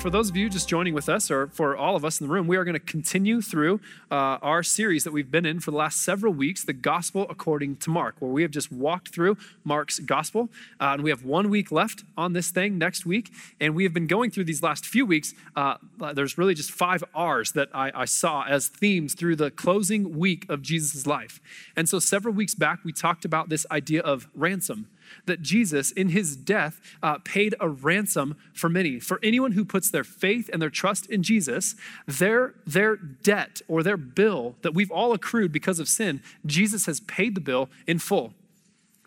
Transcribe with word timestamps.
for 0.00 0.08
those 0.08 0.30
of 0.30 0.36
you 0.36 0.48
just 0.48 0.66
joining 0.66 0.94
with 0.94 1.10
us, 1.10 1.30
or 1.30 1.48
for 1.48 1.76
all 1.76 1.94
of 1.94 2.06
us 2.06 2.22
in 2.22 2.26
the 2.26 2.32
room, 2.32 2.46
we 2.46 2.56
are 2.56 2.64
going 2.64 2.72
to 2.72 2.80
continue 2.80 3.42
through 3.42 3.80
uh, 4.10 4.38
our 4.40 4.62
series 4.62 5.04
that 5.04 5.12
we've 5.12 5.30
been 5.30 5.44
in 5.44 5.60
for 5.60 5.70
the 5.72 5.76
last 5.76 6.02
several 6.02 6.32
weeks, 6.32 6.64
The 6.64 6.72
Gospel 6.72 7.26
According 7.28 7.76
to 7.76 7.90
Mark, 7.90 8.16
where 8.18 8.30
we 8.30 8.40
have 8.40 8.50
just 8.50 8.72
walked 8.72 9.10
through 9.14 9.36
Mark's 9.62 9.98
Gospel. 9.98 10.48
Uh, 10.80 10.94
and 10.94 11.02
we 11.02 11.10
have 11.10 11.22
one 11.22 11.50
week 11.50 11.70
left 11.70 12.02
on 12.16 12.32
this 12.32 12.50
thing 12.50 12.78
next 12.78 13.04
week. 13.04 13.30
And 13.60 13.74
we 13.74 13.84
have 13.84 13.92
been 13.92 14.06
going 14.06 14.30
through 14.30 14.44
these 14.44 14.62
last 14.62 14.86
few 14.86 15.04
weeks. 15.04 15.34
Uh, 15.54 15.74
there's 16.14 16.38
really 16.38 16.54
just 16.54 16.70
five 16.70 17.04
R's 17.14 17.52
that 17.52 17.68
I, 17.74 17.92
I 17.94 18.04
saw 18.06 18.44
as 18.44 18.68
themes 18.68 19.12
through 19.12 19.36
the 19.36 19.50
closing 19.50 20.18
week 20.18 20.46
of 20.48 20.62
Jesus' 20.62 21.06
life. 21.06 21.40
And 21.76 21.86
so 21.86 21.98
several 21.98 22.32
weeks 22.32 22.54
back, 22.54 22.78
we 22.84 22.92
talked 22.92 23.26
about 23.26 23.50
this 23.50 23.66
idea 23.70 24.00
of 24.00 24.28
ransom 24.34 24.88
that 25.26 25.42
Jesus, 25.42 25.90
in 25.92 26.10
his 26.10 26.36
death, 26.36 26.80
uh, 27.02 27.18
paid 27.24 27.54
a 27.60 27.68
ransom 27.68 28.36
for 28.52 28.68
many. 28.68 29.00
For 29.00 29.20
anyone 29.22 29.52
who 29.52 29.64
puts 29.64 29.90
their 29.90 30.04
faith 30.04 30.50
and 30.52 30.60
their 30.60 30.70
trust 30.70 31.06
in 31.06 31.22
Jesus, 31.22 31.74
their, 32.06 32.54
their 32.66 32.96
debt 32.96 33.62
or 33.68 33.82
their 33.82 33.96
bill 33.96 34.56
that 34.62 34.74
we've 34.74 34.90
all 34.90 35.12
accrued 35.12 35.52
because 35.52 35.78
of 35.78 35.88
sin, 35.88 36.22
Jesus 36.46 36.86
has 36.86 37.00
paid 37.00 37.34
the 37.34 37.40
bill 37.40 37.68
in 37.86 37.98
full. 37.98 38.34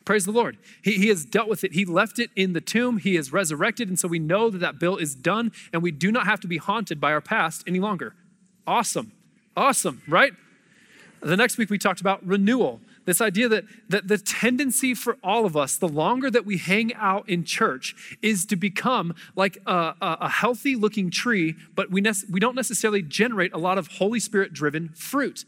Praise 0.05 0.25
the 0.25 0.31
Lord. 0.31 0.57
He, 0.81 0.93
he 0.93 1.07
has 1.07 1.23
dealt 1.23 1.47
with 1.47 1.63
it. 1.63 1.73
He 1.73 1.85
left 1.85 2.19
it 2.19 2.29
in 2.35 2.53
the 2.53 2.61
tomb. 2.61 2.97
He 2.97 3.15
is 3.15 3.31
resurrected. 3.31 3.87
And 3.87 3.97
so 3.97 4.07
we 4.07 4.19
know 4.19 4.49
that 4.49 4.57
that 4.59 4.79
bill 4.79 4.97
is 4.97 5.15
done 5.15 5.51
and 5.71 5.81
we 5.81 5.91
do 5.91 6.11
not 6.11 6.25
have 6.25 6.41
to 6.41 6.47
be 6.47 6.57
haunted 6.57 6.99
by 6.99 7.13
our 7.13 7.21
past 7.21 7.63
any 7.67 7.79
longer. 7.79 8.13
Awesome. 8.67 9.11
Awesome, 9.55 10.01
right? 10.07 10.33
The 11.21 11.37
next 11.37 11.57
week 11.57 11.69
we 11.69 11.77
talked 11.77 12.01
about 12.01 12.25
renewal. 12.25 12.81
This 13.05 13.19
idea 13.19 13.49
that, 13.49 13.65
that 13.89 14.07
the 14.07 14.17
tendency 14.17 14.93
for 14.93 15.17
all 15.23 15.45
of 15.45 15.57
us, 15.57 15.75
the 15.75 15.87
longer 15.87 16.31
that 16.31 16.45
we 16.45 16.57
hang 16.57 16.93
out 16.95 17.27
in 17.27 17.43
church, 17.43 18.17
is 18.21 18.45
to 18.45 18.55
become 18.55 19.13
like 19.35 19.57
a, 19.65 19.93
a 20.01 20.29
healthy 20.29 20.75
looking 20.75 21.11
tree, 21.11 21.55
but 21.75 21.91
we, 21.91 22.01
ne- 22.01 22.11
we 22.29 22.39
don't 22.39 22.55
necessarily 22.55 23.01
generate 23.01 23.53
a 23.53 23.57
lot 23.57 23.77
of 23.77 23.87
Holy 23.87 24.19
Spirit 24.19 24.53
driven 24.53 24.89
fruit. 24.89 25.45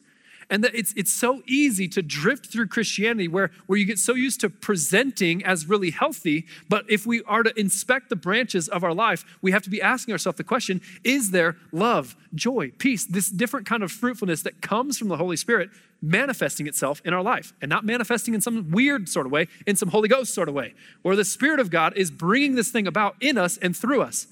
And 0.49 0.63
that 0.63 0.75
it's, 0.75 0.93
it's 0.95 1.11
so 1.11 1.41
easy 1.47 1.87
to 1.89 2.01
drift 2.01 2.47
through 2.47 2.67
Christianity 2.67 3.27
where, 3.27 3.51
where 3.67 3.79
you 3.79 3.85
get 3.85 3.99
so 3.99 4.13
used 4.13 4.39
to 4.41 4.49
presenting 4.49 5.43
as 5.43 5.67
really 5.67 5.91
healthy. 5.91 6.45
But 6.69 6.85
if 6.89 7.05
we 7.05 7.23
are 7.23 7.43
to 7.43 7.57
inspect 7.59 8.09
the 8.09 8.15
branches 8.15 8.67
of 8.69 8.83
our 8.83 8.93
life, 8.93 9.25
we 9.41 9.51
have 9.51 9.63
to 9.63 9.69
be 9.69 9.81
asking 9.81 10.11
ourselves 10.13 10.37
the 10.37 10.43
question 10.43 10.81
is 11.03 11.31
there 11.31 11.57
love, 11.71 12.15
joy, 12.33 12.71
peace, 12.77 13.05
this 13.05 13.29
different 13.29 13.65
kind 13.65 13.83
of 13.83 13.91
fruitfulness 13.91 14.41
that 14.43 14.61
comes 14.61 14.97
from 14.97 15.07
the 15.07 15.17
Holy 15.17 15.37
Spirit 15.37 15.69
manifesting 16.01 16.67
itself 16.67 17.01
in 17.03 17.13
our 17.13 17.23
life 17.23 17.53
and 17.61 17.69
not 17.69 17.85
manifesting 17.85 18.33
in 18.33 18.41
some 18.41 18.69
weird 18.71 19.09
sort 19.09 19.25
of 19.25 19.31
way, 19.31 19.47
in 19.65 19.75
some 19.75 19.89
Holy 19.89 20.07
Ghost 20.07 20.33
sort 20.33 20.49
of 20.49 20.55
way, 20.55 20.73
where 21.01 21.15
the 21.15 21.25
Spirit 21.25 21.59
of 21.59 21.69
God 21.69 21.93
is 21.95 22.11
bringing 22.11 22.55
this 22.55 22.69
thing 22.69 22.87
about 22.87 23.15
in 23.19 23.37
us 23.37 23.57
and 23.57 23.75
through 23.75 24.01
us. 24.01 24.27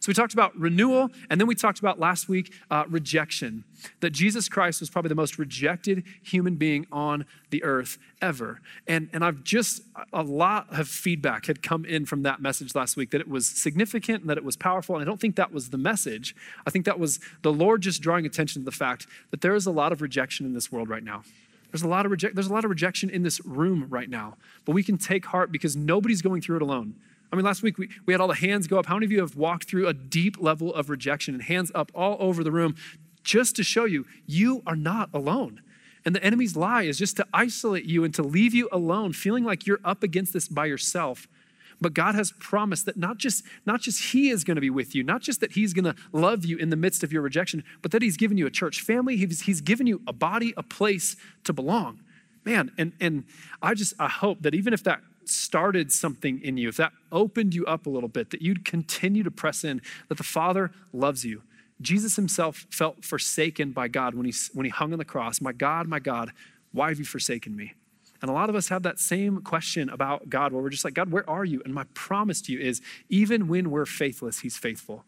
So 0.00 0.08
we 0.08 0.14
talked 0.14 0.32
about 0.32 0.56
renewal, 0.56 1.10
and 1.30 1.40
then 1.40 1.46
we 1.46 1.54
talked 1.54 1.78
about 1.78 1.98
last 1.98 2.28
week 2.28 2.52
uh, 2.70 2.84
rejection. 2.88 3.64
That 4.00 4.10
Jesus 4.10 4.48
Christ 4.48 4.80
was 4.80 4.90
probably 4.90 5.10
the 5.10 5.14
most 5.14 5.38
rejected 5.38 6.04
human 6.22 6.56
being 6.56 6.86
on 6.90 7.26
the 7.50 7.62
earth 7.62 7.98
ever. 8.22 8.60
And, 8.86 9.08
and 9.12 9.24
I've 9.24 9.44
just, 9.44 9.82
a 10.12 10.22
lot 10.22 10.66
of 10.70 10.88
feedback 10.88 11.46
had 11.46 11.62
come 11.62 11.84
in 11.84 12.06
from 12.06 12.22
that 12.22 12.40
message 12.40 12.74
last 12.74 12.96
week 12.96 13.10
that 13.10 13.20
it 13.20 13.28
was 13.28 13.46
significant 13.46 14.22
and 14.22 14.30
that 14.30 14.38
it 14.38 14.44
was 14.44 14.56
powerful. 14.56 14.96
And 14.96 15.02
I 15.02 15.04
don't 15.04 15.20
think 15.20 15.36
that 15.36 15.52
was 15.52 15.70
the 15.70 15.78
message. 15.78 16.34
I 16.66 16.70
think 16.70 16.84
that 16.86 16.98
was 16.98 17.20
the 17.42 17.52
Lord 17.52 17.82
just 17.82 18.00
drawing 18.00 18.26
attention 18.26 18.62
to 18.62 18.64
the 18.64 18.76
fact 18.76 19.06
that 19.30 19.40
there 19.40 19.54
is 19.54 19.66
a 19.66 19.70
lot 19.70 19.92
of 19.92 20.00
rejection 20.00 20.46
in 20.46 20.54
this 20.54 20.72
world 20.72 20.88
right 20.88 21.04
now. 21.04 21.22
There's 21.70 21.82
a 21.82 21.88
lot 21.88 22.06
of 22.06 22.12
reject, 22.12 22.34
there's 22.34 22.46
a 22.46 22.52
lot 22.52 22.64
of 22.64 22.70
rejection 22.70 23.10
in 23.10 23.22
this 23.22 23.44
room 23.44 23.86
right 23.90 24.08
now. 24.08 24.36
But 24.64 24.72
we 24.72 24.82
can 24.82 24.96
take 24.96 25.26
heart 25.26 25.52
because 25.52 25.76
nobody's 25.76 26.22
going 26.22 26.40
through 26.40 26.56
it 26.56 26.62
alone. 26.62 26.94
I 27.32 27.36
mean, 27.36 27.44
last 27.44 27.62
week 27.62 27.78
we, 27.78 27.88
we 28.06 28.12
had 28.12 28.20
all 28.20 28.28
the 28.28 28.34
hands 28.34 28.66
go 28.66 28.78
up. 28.78 28.86
How 28.86 28.94
many 28.94 29.06
of 29.06 29.12
you 29.12 29.20
have 29.20 29.36
walked 29.36 29.68
through 29.68 29.88
a 29.88 29.92
deep 29.92 30.36
level 30.40 30.74
of 30.74 30.90
rejection 30.90 31.34
and 31.34 31.42
hands 31.42 31.72
up 31.74 31.90
all 31.94 32.16
over 32.20 32.44
the 32.44 32.52
room 32.52 32.76
just 33.22 33.56
to 33.56 33.64
show 33.64 33.84
you 33.84 34.06
you 34.26 34.62
are 34.66 34.76
not 34.76 35.10
alone? 35.12 35.60
And 36.04 36.14
the 36.14 36.22
enemy's 36.22 36.56
lie 36.56 36.82
is 36.82 36.98
just 36.98 37.16
to 37.16 37.26
isolate 37.34 37.84
you 37.84 38.04
and 38.04 38.14
to 38.14 38.22
leave 38.22 38.54
you 38.54 38.68
alone, 38.70 39.12
feeling 39.12 39.42
like 39.42 39.66
you're 39.66 39.80
up 39.84 40.04
against 40.04 40.32
this 40.32 40.46
by 40.46 40.66
yourself. 40.66 41.26
But 41.80 41.94
God 41.94 42.14
has 42.14 42.32
promised 42.38 42.86
that 42.86 42.96
not 42.96 43.18
just, 43.18 43.44
not 43.66 43.80
just 43.80 44.12
He 44.12 44.30
is 44.30 44.44
going 44.44 44.54
to 44.54 44.60
be 44.60 44.70
with 44.70 44.94
you, 44.94 45.02
not 45.02 45.20
just 45.20 45.40
that 45.40 45.52
He's 45.52 45.74
going 45.74 45.84
to 45.84 45.94
love 46.12 46.44
you 46.44 46.56
in 46.56 46.70
the 46.70 46.76
midst 46.76 47.02
of 47.02 47.12
your 47.12 47.22
rejection, 47.22 47.64
but 47.82 47.90
that 47.90 48.02
He's 48.02 48.16
given 48.16 48.38
you 48.38 48.46
a 48.46 48.50
church 48.50 48.80
family, 48.80 49.16
He's, 49.16 49.42
he's 49.42 49.60
given 49.60 49.86
you 49.86 50.00
a 50.06 50.12
body, 50.12 50.54
a 50.56 50.62
place 50.62 51.16
to 51.44 51.52
belong. 51.52 52.00
Man, 52.44 52.70
and, 52.78 52.92
and 53.00 53.24
I 53.60 53.74
just 53.74 53.92
I 53.98 54.08
hope 54.08 54.42
that 54.42 54.54
even 54.54 54.72
if 54.72 54.84
that 54.84 55.00
started 55.28 55.92
something 55.92 56.40
in 56.42 56.56
you, 56.56 56.68
if 56.68 56.76
that 56.76 56.92
opened 57.10 57.54
you 57.54 57.64
up 57.66 57.86
a 57.86 57.90
little 57.90 58.08
bit, 58.08 58.30
that 58.30 58.42
you'd 58.42 58.64
continue 58.64 59.22
to 59.22 59.30
press 59.30 59.64
in, 59.64 59.80
that 60.08 60.18
the 60.18 60.24
Father 60.24 60.70
loves 60.92 61.24
you. 61.24 61.42
Jesus 61.80 62.16
himself 62.16 62.66
felt 62.70 63.04
forsaken 63.04 63.72
by 63.72 63.88
God 63.88 64.14
when 64.14 64.26
he, 64.26 64.32
when 64.54 64.64
he 64.64 64.70
hung 64.70 64.92
on 64.92 64.98
the 64.98 65.04
cross. 65.04 65.40
My 65.40 65.52
God, 65.52 65.88
my 65.88 65.98
God, 65.98 66.32
why 66.72 66.88
have 66.88 66.98
you 66.98 67.04
forsaken 67.04 67.54
me? 67.54 67.74
And 68.22 68.30
a 68.30 68.34
lot 68.34 68.48
of 68.48 68.56
us 68.56 68.68
have 68.68 68.82
that 68.84 68.98
same 68.98 69.42
question 69.42 69.90
about 69.90 70.30
God 70.30 70.52
where 70.52 70.62
we're 70.62 70.70
just 70.70 70.84
like, 70.84 70.94
God, 70.94 71.10
where 71.10 71.28
are 71.28 71.44
you? 71.44 71.60
And 71.64 71.74
my 71.74 71.84
promise 71.94 72.40
to 72.42 72.52
you 72.52 72.58
is 72.58 72.80
even 73.08 73.46
when 73.46 73.70
we're 73.70 73.86
faithless, 73.86 74.40
He's 74.40 74.56
faithful. 74.56 75.04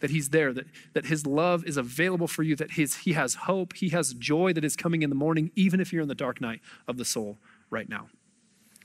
That 0.00 0.10
He's 0.10 0.30
there, 0.30 0.52
that, 0.52 0.66
that 0.94 1.06
His 1.06 1.26
love 1.26 1.64
is 1.64 1.76
available 1.76 2.28
for 2.28 2.42
you, 2.42 2.56
that 2.56 2.72
his, 2.72 2.96
He 2.96 3.12
has 3.12 3.34
hope, 3.34 3.74
He 3.74 3.90
has 3.90 4.14
joy 4.14 4.52
that 4.54 4.64
is 4.64 4.74
coming 4.74 5.02
in 5.02 5.10
the 5.10 5.16
morning, 5.16 5.50
even 5.54 5.80
if 5.80 5.92
you're 5.92 6.02
in 6.02 6.08
the 6.08 6.14
dark 6.14 6.40
night 6.40 6.60
of 6.88 6.96
the 6.96 7.04
soul 7.04 7.38
right 7.70 7.88
now. 7.88 8.08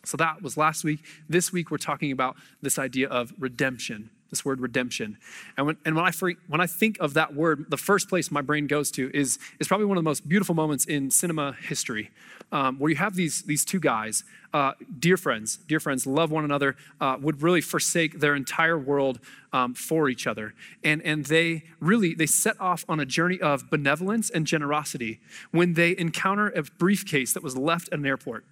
So 0.04 0.18
that 0.18 0.42
was 0.42 0.58
last 0.58 0.84
week. 0.84 1.04
This 1.30 1.52
week, 1.52 1.70
we're 1.70 1.78
talking 1.78 2.12
about 2.12 2.36
this 2.62 2.80
idea 2.80 3.08
of 3.08 3.34
redemption, 3.38 4.10
this 4.32 4.44
word 4.44 4.60
redemption. 4.60 5.18
And 5.58 5.68
when, 5.68 5.78
and 5.86 5.96
when, 5.96 6.06
I, 6.06 6.12
when 6.48 6.60
I 6.60 6.66
think 6.66 6.98
of 7.00 7.14
that 7.14 7.36
word, 7.36 7.66
the 7.70 7.78
first 7.78 8.10
place 8.10 8.32
my 8.32 8.42
brain 8.42 8.66
goes 8.66 8.90
to 8.92 9.12
is, 9.14 9.38
is 9.60 9.68
probably 9.68 9.86
one 9.86 9.98
of 9.98 10.04
the 10.04 10.10
most 10.10 10.28
beautiful 10.28 10.56
moments 10.56 10.86
in 10.86 11.12
cinema 11.12 11.54
history, 11.54 12.10
um, 12.52 12.80
where 12.80 12.90
you 12.90 12.96
have 12.96 13.16
these, 13.16 13.44
these 13.44 13.64
two 13.64 13.80
guys, 13.80 14.24
uh, 14.54 14.72
dear 14.98 15.18
friends, 15.18 15.58
dear 15.68 15.80
friends, 15.80 16.08
love 16.08 16.32
one 16.32 16.46
another, 16.46 16.76
uh, 17.00 17.18
would 17.22 17.44
really 17.44 17.62
forsake 17.62 18.20
their 18.20 18.36
entire 18.36 18.80
world 18.80 19.20
um, 19.54 19.76
for 19.76 20.10
each 20.10 20.26
other. 20.26 20.56
And, 20.84 21.04
and 21.04 21.26
they 21.26 21.64
really, 21.80 22.16
they 22.16 22.26
set 22.26 22.60
off 22.60 22.84
on 22.90 23.00
a 23.00 23.06
journey 23.06 23.40
of 23.40 23.70
benevolence 23.70 24.32
and 24.32 24.48
generosity 24.48 25.20
when 25.52 25.76
they 25.76 25.96
encounter 25.96 26.50
a 26.50 26.64
briefcase 26.64 27.34
that 27.34 27.44
was 27.44 27.56
left 27.56 27.90
at 27.90 28.00
an 28.00 28.06
airport 28.06 28.46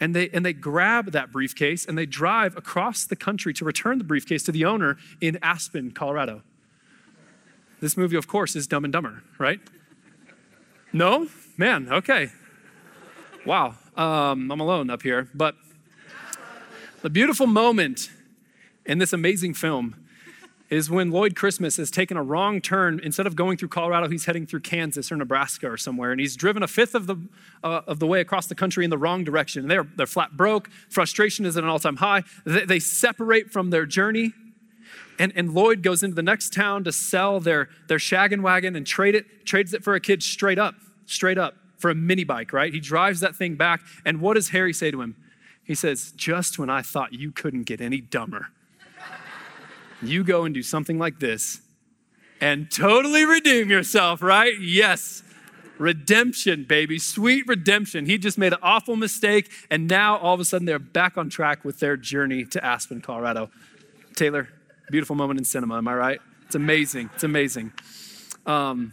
and 0.00 0.14
they, 0.14 0.28
and 0.30 0.44
they 0.44 0.52
grab 0.52 1.12
that 1.12 1.32
briefcase 1.32 1.84
and 1.84 1.96
they 1.96 2.06
drive 2.06 2.56
across 2.56 3.04
the 3.04 3.16
country 3.16 3.52
to 3.54 3.64
return 3.64 3.98
the 3.98 4.04
briefcase 4.04 4.42
to 4.44 4.52
the 4.52 4.64
owner 4.64 4.96
in 5.20 5.38
Aspen, 5.42 5.90
Colorado. 5.90 6.42
This 7.80 7.96
movie, 7.96 8.16
of 8.16 8.28
course, 8.28 8.54
is 8.54 8.66
Dumb 8.66 8.84
and 8.84 8.92
Dumber, 8.92 9.22
right? 9.38 9.60
No? 10.92 11.28
Man, 11.56 11.92
okay. 11.92 12.30
Wow. 13.44 13.74
Um, 13.96 14.50
I'm 14.50 14.60
alone 14.60 14.88
up 14.88 15.02
here. 15.02 15.28
But 15.34 15.56
the 17.02 17.10
beautiful 17.10 17.46
moment 17.46 18.10
in 18.86 18.98
this 18.98 19.12
amazing 19.12 19.54
film 19.54 20.01
is 20.72 20.88
when 20.88 21.10
Lloyd 21.10 21.36
Christmas 21.36 21.76
has 21.76 21.90
taken 21.90 22.16
a 22.16 22.22
wrong 22.22 22.58
turn. 22.58 22.98
Instead 23.04 23.26
of 23.26 23.36
going 23.36 23.58
through 23.58 23.68
Colorado, 23.68 24.08
he's 24.08 24.24
heading 24.24 24.46
through 24.46 24.60
Kansas 24.60 25.12
or 25.12 25.16
Nebraska 25.16 25.70
or 25.70 25.76
somewhere. 25.76 26.12
And 26.12 26.18
he's 26.18 26.34
driven 26.34 26.62
a 26.62 26.66
fifth 26.66 26.94
of 26.94 27.06
the, 27.06 27.16
uh, 27.62 27.82
of 27.86 27.98
the 27.98 28.06
way 28.06 28.22
across 28.22 28.46
the 28.46 28.54
country 28.54 28.82
in 28.82 28.88
the 28.88 28.96
wrong 28.96 29.22
direction. 29.22 29.68
They're, 29.68 29.86
they're 29.96 30.06
flat 30.06 30.34
broke. 30.34 30.70
Frustration 30.88 31.44
is 31.44 31.58
at 31.58 31.62
an 31.62 31.68
all 31.68 31.78
time 31.78 31.96
high. 31.96 32.22
They, 32.46 32.64
they 32.64 32.78
separate 32.78 33.50
from 33.50 33.68
their 33.68 33.84
journey. 33.84 34.32
And, 35.18 35.30
and 35.36 35.52
Lloyd 35.52 35.82
goes 35.82 36.02
into 36.02 36.16
the 36.16 36.22
next 36.22 36.54
town 36.54 36.84
to 36.84 36.92
sell 36.92 37.38
their, 37.38 37.68
their 37.88 37.98
shaggin' 37.98 38.40
wagon 38.40 38.74
and 38.74 38.86
trade 38.86 39.14
it, 39.14 39.44
trades 39.44 39.74
it 39.74 39.84
for 39.84 39.94
a 39.94 40.00
kid 40.00 40.22
straight 40.22 40.58
up, 40.58 40.76
straight 41.04 41.36
up 41.36 41.54
for 41.76 41.90
a 41.90 41.94
mini 41.94 42.24
bike, 42.24 42.50
right? 42.50 42.72
He 42.72 42.80
drives 42.80 43.20
that 43.20 43.36
thing 43.36 43.56
back. 43.56 43.82
And 44.06 44.22
what 44.22 44.34
does 44.34 44.48
Harry 44.48 44.72
say 44.72 44.90
to 44.90 45.02
him? 45.02 45.16
He 45.62 45.74
says, 45.74 46.12
Just 46.16 46.58
when 46.58 46.70
I 46.70 46.80
thought 46.80 47.12
you 47.12 47.30
couldn't 47.30 47.64
get 47.64 47.82
any 47.82 48.00
dumber 48.00 48.48
you 50.02 50.24
go 50.24 50.44
and 50.44 50.54
do 50.54 50.62
something 50.62 50.98
like 50.98 51.20
this 51.20 51.60
and 52.40 52.70
totally 52.70 53.24
redeem 53.24 53.70
yourself, 53.70 54.20
right? 54.20 54.60
Yes. 54.60 55.22
Redemption, 55.78 56.64
baby. 56.64 56.98
Sweet 56.98 57.46
redemption. 57.46 58.06
He 58.06 58.18
just 58.18 58.36
made 58.36 58.52
an 58.52 58.58
awful 58.62 58.96
mistake, 58.96 59.50
and 59.70 59.88
now 59.88 60.18
all 60.18 60.34
of 60.34 60.40
a 60.40 60.44
sudden 60.44 60.66
they're 60.66 60.78
back 60.78 61.16
on 61.16 61.30
track 61.30 61.64
with 61.64 61.80
their 61.80 61.96
journey 61.96 62.44
to 62.46 62.64
Aspen, 62.64 63.00
Colorado. 63.00 63.50
Taylor, 64.14 64.48
beautiful 64.90 65.16
moment 65.16 65.38
in 65.38 65.44
cinema, 65.44 65.78
am 65.78 65.88
I 65.88 65.94
right? 65.94 66.20
It's 66.46 66.54
amazing. 66.54 67.10
It's 67.14 67.24
amazing. 67.24 67.72
Um, 68.44 68.92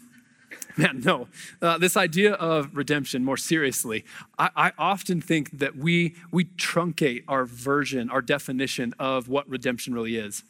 man, 0.77 1.01
no. 1.03 1.27
Uh, 1.61 1.77
this 1.77 1.97
idea 1.97 2.33
of 2.33 2.75
redemption, 2.75 3.23
more 3.25 3.37
seriously, 3.37 4.05
I, 4.37 4.49
I, 4.55 4.71
often 4.77 5.21
think 5.21 5.57
that 5.59 5.75
we, 5.75 6.15
we 6.31 6.45
truncate 6.45 7.23
our 7.27 7.45
version, 7.45 8.09
our 8.09 8.21
definition 8.21 8.93
of 8.99 9.27
what 9.27 9.49
redemption 9.49 9.93
really 9.93 10.15
is. 10.15 10.43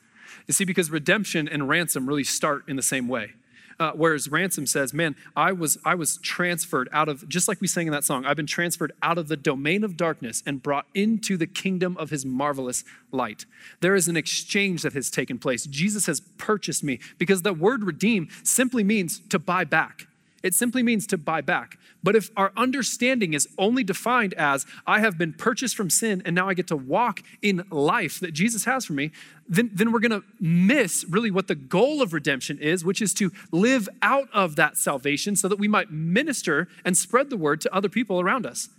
You 0.48 0.54
see, 0.54 0.66
because 0.66 0.92
redemption 0.92 1.48
and 1.48 1.68
ransom 1.68 2.08
really 2.08 2.24
start 2.24 2.64
in 2.68 2.76
the 2.76 2.82
same 2.82 3.08
way. 3.08 3.34
Uh, 3.80 3.94
whereas 3.96 4.30
ransom 4.30 4.66
says, 4.66 4.94
man, 4.94 5.16
I 5.38 5.54
was, 5.54 5.78
I 5.86 5.96
was 5.96 6.18
transferred 6.18 6.90
out 6.92 7.08
of, 7.08 7.28
just 7.30 7.48
like 7.48 7.62
we 7.62 7.68
sang 7.68 7.88
in 7.88 7.94
that 7.94 8.04
song, 8.04 8.26
I've 8.26 8.36
been 8.36 8.46
transferred 8.46 8.92
out 9.02 9.18
of 9.18 9.30
the 9.30 9.38
domain 9.38 9.86
of 9.86 9.96
darkness 9.96 10.44
and 10.46 10.62
brought 10.62 10.86
into 10.94 11.38
the 11.38 11.48
kingdom 11.48 11.96
of 11.96 12.10
his 12.10 12.26
marvelous 12.26 12.84
light. 13.14 13.46
There 13.80 13.96
is 13.96 14.10
an 14.10 14.18
exchange 14.18 14.82
that 14.82 14.94
has 14.94 15.10
taken 15.10 15.40
place. 15.40 15.66
Jesus 15.66 16.08
has 16.08 16.20
purchased 16.38 16.84
me 16.84 17.00
because 17.18 17.44
the 17.44 17.54
word 17.54 17.86
redeem 17.86 18.28
simply 18.44 18.84
means 18.84 19.22
to 19.30 19.40
buy 19.40 19.64
back. 19.64 20.08
It 20.42 20.54
simply 20.54 20.84
means 20.84 21.06
to 21.08 21.18
buy 21.18 21.42
back. 21.42 21.78
But 22.02 22.16
if 22.16 22.30
our 22.38 22.54
understanding 22.56 23.34
is 23.34 23.48
only 23.58 23.84
defined 23.84 24.34
as, 24.36 24.66
I 24.88 25.00
have 25.00 25.18
been 25.18 25.34
purchased 25.34 25.76
from 25.76 25.90
sin 25.90 26.22
and 26.26 26.34
now 26.34 26.48
I 26.48 26.54
get 26.54 26.68
to 26.68 26.78
walk 26.78 27.22
in 27.42 27.64
life 27.70 28.20
that 28.20 28.32
Jesus 28.32 28.66
has 28.66 28.86
for 28.86 28.94
me, 28.94 29.12
then, 29.48 29.72
then 29.74 29.92
we're 29.92 30.00
to 30.00 30.24
miss 30.40 31.06
really 31.10 31.32
what 31.32 31.48
the 31.48 31.56
goal 31.56 32.02
of 32.02 32.14
redemption 32.14 32.58
is, 32.60 32.86
which 32.86 33.02
is 33.02 33.14
to 33.16 33.32
live 33.52 33.90
out 34.02 34.30
of 34.34 34.56
that 34.56 34.78
salvation 34.78 35.36
so 35.36 35.48
that 35.48 35.60
we 35.60 35.68
might 35.68 35.92
minister 35.92 36.68
and 36.86 36.96
spread 36.96 37.30
the 37.30 37.38
word 37.38 37.60
to 37.62 37.76
other 37.76 37.90
people 37.90 38.22
around 38.22 38.46
us. 38.46 38.70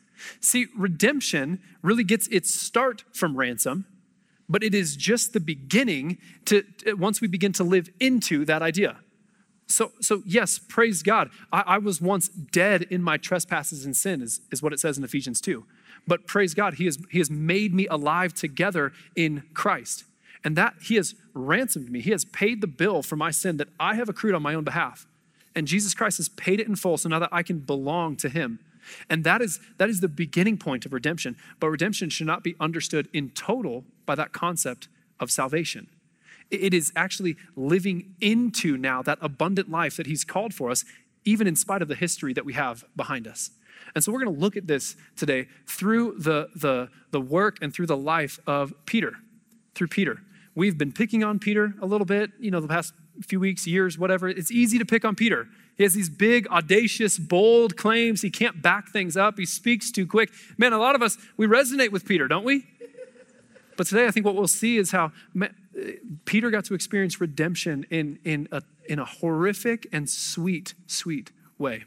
See, 0.41 0.67
redemption 0.77 1.61
really 1.83 2.05
gets 2.05 2.27
its 2.29 2.55
start 2.55 3.05
from 3.13 3.37
ransom, 3.37 3.87
but 4.49 4.63
it 4.63 4.75
is 4.75 4.97
just 4.97 5.33
the 5.33 5.41
beginning 5.41 6.19
to 6.47 6.65
once 6.99 7.21
we 7.21 7.29
begin 7.29 7.53
to 7.55 7.65
live 7.65 7.89
into 8.01 8.45
that 8.45 8.63
idea. 8.63 8.99
So, 9.71 9.93
so 10.01 10.23
yes, 10.27 10.59
praise 10.59 11.03
God. 11.03 11.31
I, 11.53 11.63
I, 11.67 11.79
was 11.79 12.01
once 12.01 12.29
dead 12.29 12.83
in 12.91 13.03
my 13.03 13.17
trespasses 13.17 13.85
and 13.85 13.97
sin, 13.97 14.21
is, 14.21 14.41
is 14.51 14.63
what 14.63 14.73
it 14.73 14.81
says 14.81 14.99
in 14.99 15.05
Ephesians 15.05 15.41
2. 15.41 15.65
But 16.07 16.27
praise 16.27 16.55
God, 16.55 16.75
he 16.75 16.87
has, 16.87 16.99
he 17.11 17.19
has 17.19 17.31
made 17.31 17.73
me 17.73 17.87
alive 17.87 18.35
together 18.35 18.93
in 19.15 19.45
Christ. 19.55 20.05
And 20.45 20.57
that 20.57 20.75
He 20.83 20.97
has 20.97 21.15
ransomed 21.35 21.91
me. 21.91 22.01
He 22.01 22.11
has 22.11 22.25
paid 22.25 22.61
the 22.61 22.67
bill 22.67 23.03
for 23.03 23.17
my 23.17 23.31
sin 23.31 23.57
that 23.59 23.69
I 23.79 23.95
have 23.95 24.09
accrued 24.09 24.35
on 24.35 24.43
my 24.43 24.55
own 24.55 24.65
behalf. 24.65 25.07
And 25.55 25.67
Jesus 25.67 25.95
Christ 25.95 26.19
has 26.19 26.29
paid 26.29 26.61
it 26.61 26.69
in 26.69 26.77
full 26.77 26.97
so 26.97 27.09
now 27.09 27.19
that 27.19 27.29
I 27.33 27.43
can 27.43 27.59
belong 27.59 28.17
to 28.17 28.29
Him. 28.29 28.61
And 29.09 29.25
that 29.25 29.43
is, 29.43 29.61
that 29.79 29.91
is 29.91 30.01
the 30.01 30.09
beginning 30.09 30.57
point 30.57 30.87
of 30.87 30.93
redemption. 30.93 31.37
But 31.59 31.69
redemption 31.69 32.09
should 32.11 32.27
not 32.27 32.43
be 32.43 32.57
understood 32.59 33.09
in 33.13 33.31
total 33.31 33.85
by 34.07 34.15
that 34.15 34.33
concept 34.33 34.89
of 35.19 35.31
salvation. 35.31 35.89
It 36.51 36.75
is 36.75 36.93
actually 36.97 37.37
living 37.57 38.15
into 38.21 38.77
now 38.77 39.03
that 39.03 39.19
abundant 39.21 39.71
life 39.71 39.97
that 39.97 40.07
He's 40.07 40.25
called 40.25 40.53
for 40.53 40.71
us, 40.71 40.85
even 41.25 41.47
in 41.47 41.57
spite 41.57 41.83
of 41.83 41.89
the 41.89 41.95
history 41.95 42.33
that 42.33 42.45
we 42.45 42.55
have 42.55 42.85
behind 42.97 43.27
us. 43.27 43.51
And 43.95 44.05
so 44.05 44.13
we're 44.13 44.23
going 44.23 44.35
to 44.35 44.41
look 44.41 44.57
at 44.57 44.67
this 44.67 44.97
today 45.17 45.49
through 45.67 46.17
the, 46.19 46.49
the, 46.55 46.89
the 47.11 47.21
work 47.21 47.59
and 47.61 47.75
through 47.75 47.87
the 47.87 47.97
life 47.97 48.39
of 48.47 48.73
Peter. 48.87 49.15
Through 49.75 49.89
Peter. 49.89 50.19
We've 50.55 50.77
been 50.77 50.93
picking 50.93 51.25
on 51.25 51.39
Peter 51.39 51.75
a 51.81 51.87
little 51.87 52.05
bit, 52.05 52.31
you 52.39 52.51
know, 52.51 52.61
the 52.61 52.69
past 52.69 52.93
few 53.27 53.41
weeks, 53.41 53.67
years, 53.67 53.99
whatever. 53.99 54.29
It's 54.29 54.51
easy 54.51 54.79
to 54.79 54.85
pick 54.85 55.05
on 55.05 55.15
Peter. 55.15 55.47
He 55.77 55.83
has 55.83 55.95
these 55.95 56.09
big, 56.09 56.47
audacious, 56.49 57.19
bold 57.19 57.77
claims. 57.77 58.23
He 58.23 58.31
can't 58.31 58.61
back 58.61 58.89
things 58.91 59.17
up. 59.17 59.39
He 59.39 59.47
speaks 59.47 59.91
too 59.91 60.07
quick. 60.07 60.31
Man, 60.59 60.73
a 60.73 60.79
lot 60.79 60.95
of 60.95 61.03
us, 61.03 61.17
we 61.37 61.47
resonate 61.47 61.91
with 61.91 62.05
Peter, 62.05 62.29
don't 62.29 62.45
we? 62.45 62.67
But 63.77 63.87
today, 63.87 64.07
I 64.07 64.11
think 64.11 64.27
what 64.27 64.35
we'll 64.35 64.47
see 64.47 64.77
is 64.77 64.91
how 64.91 65.13
Peter 66.25 66.51
got 66.51 66.65
to 66.67 66.75
experience 66.75 67.21
redemption 67.21 67.87
in, 67.91 68.19
in, 68.25 68.49
a, 68.51 68.63
in 68.89 68.99
a 68.99 69.05
horrific 69.05 69.87
and 69.93 70.09
sweet, 70.09 70.75
sweet 70.87 71.31
way. 71.59 71.85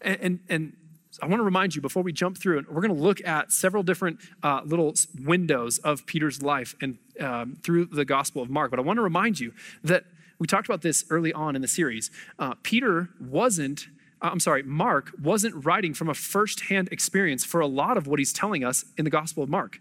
And, 0.00 0.18
and, 0.20 0.40
and 0.48 0.76
I 1.22 1.26
want 1.26 1.40
to 1.40 1.44
remind 1.44 1.74
you 1.74 1.82
before 1.82 2.02
we 2.02 2.12
jump 2.12 2.38
through 2.38 2.58
it, 2.58 2.72
we're 2.72 2.80
going 2.80 2.94
to 2.94 3.00
look 3.00 3.24
at 3.26 3.52
several 3.52 3.82
different 3.82 4.20
uh, 4.42 4.62
little 4.64 4.94
windows 5.22 5.78
of 5.78 6.06
Peter's 6.06 6.42
life 6.42 6.74
and 6.80 6.98
um, 7.20 7.56
through 7.62 7.86
the 7.86 8.04
Gospel 8.04 8.42
of 8.42 8.50
Mark. 8.50 8.70
But 8.70 8.78
I 8.78 8.82
want 8.82 8.96
to 8.96 9.02
remind 9.02 9.38
you 9.38 9.52
that 9.82 10.04
we 10.38 10.46
talked 10.46 10.66
about 10.66 10.82
this 10.82 11.04
early 11.10 11.32
on 11.32 11.54
in 11.54 11.62
the 11.62 11.68
series. 11.68 12.10
Uh, 12.38 12.54
Peter 12.62 13.10
wasn't, 13.20 13.86
uh, 14.20 14.30
I'm 14.32 14.40
sorry, 14.40 14.62
Mark 14.62 15.12
wasn't 15.22 15.64
writing 15.64 15.94
from 15.94 16.08
a 16.08 16.14
firsthand 16.14 16.88
experience 16.90 17.44
for 17.44 17.60
a 17.60 17.66
lot 17.66 17.96
of 17.96 18.06
what 18.06 18.18
he's 18.18 18.32
telling 18.32 18.64
us 18.64 18.84
in 18.96 19.04
the 19.04 19.10
Gospel 19.10 19.42
of 19.42 19.48
Mark. 19.48 19.80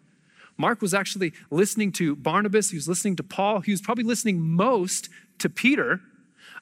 Mark 0.57 0.81
was 0.81 0.93
actually 0.93 1.33
listening 1.49 1.91
to 1.93 2.15
Barnabas, 2.15 2.69
he 2.69 2.77
was 2.77 2.87
listening 2.87 3.15
to 3.17 3.23
Paul, 3.23 3.61
he 3.61 3.71
was 3.71 3.81
probably 3.81 4.03
listening 4.03 4.39
most 4.41 5.09
to 5.39 5.49
Peter 5.49 6.01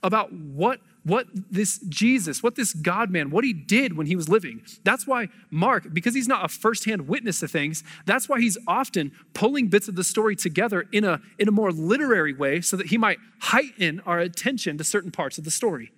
about 0.04 0.32
what 0.34 0.80
what 1.04 1.26
this 1.34 1.80
Jesus, 1.90 2.44
what 2.44 2.56
this 2.56 2.74
God 2.74 3.10
man, 3.10 3.32
what 3.32 3.44
he 3.44 3.54
did 3.54 3.98
when 3.98 4.06
he 4.06 4.16
was 4.16 4.30
living. 4.30 4.62
That's 4.84 5.08
why 5.08 5.30
Mark, 5.50 5.92
because 5.94 6.14
he's 6.14 6.28
not 6.28 6.46
a 6.46 6.48
firsthand 6.48 7.08
witness 7.08 7.40
to 7.40 7.48
things, 7.48 7.84
that's 8.06 8.30
why 8.30 8.40
he's 8.40 8.58
often 8.68 9.12
pulling 9.34 9.68
bits 9.68 9.88
of 9.88 9.96
the 9.96 10.04
story 10.04 10.36
together 10.36 10.86
in 10.92 11.04
a, 11.04 11.20
in 11.40 11.48
a 11.48 11.52
more 11.52 11.72
literary 11.72 12.34
way 12.34 12.62
so 12.62 12.78
that 12.78 12.88
he 12.88 12.98
might 12.98 13.18
heighten 13.40 14.00
our 14.06 14.20
attention 14.20 14.78
to 14.78 14.84
certain 14.84 15.12
parts 15.12 15.38
of 15.40 15.44
the 15.44 15.52
story. 15.52 15.92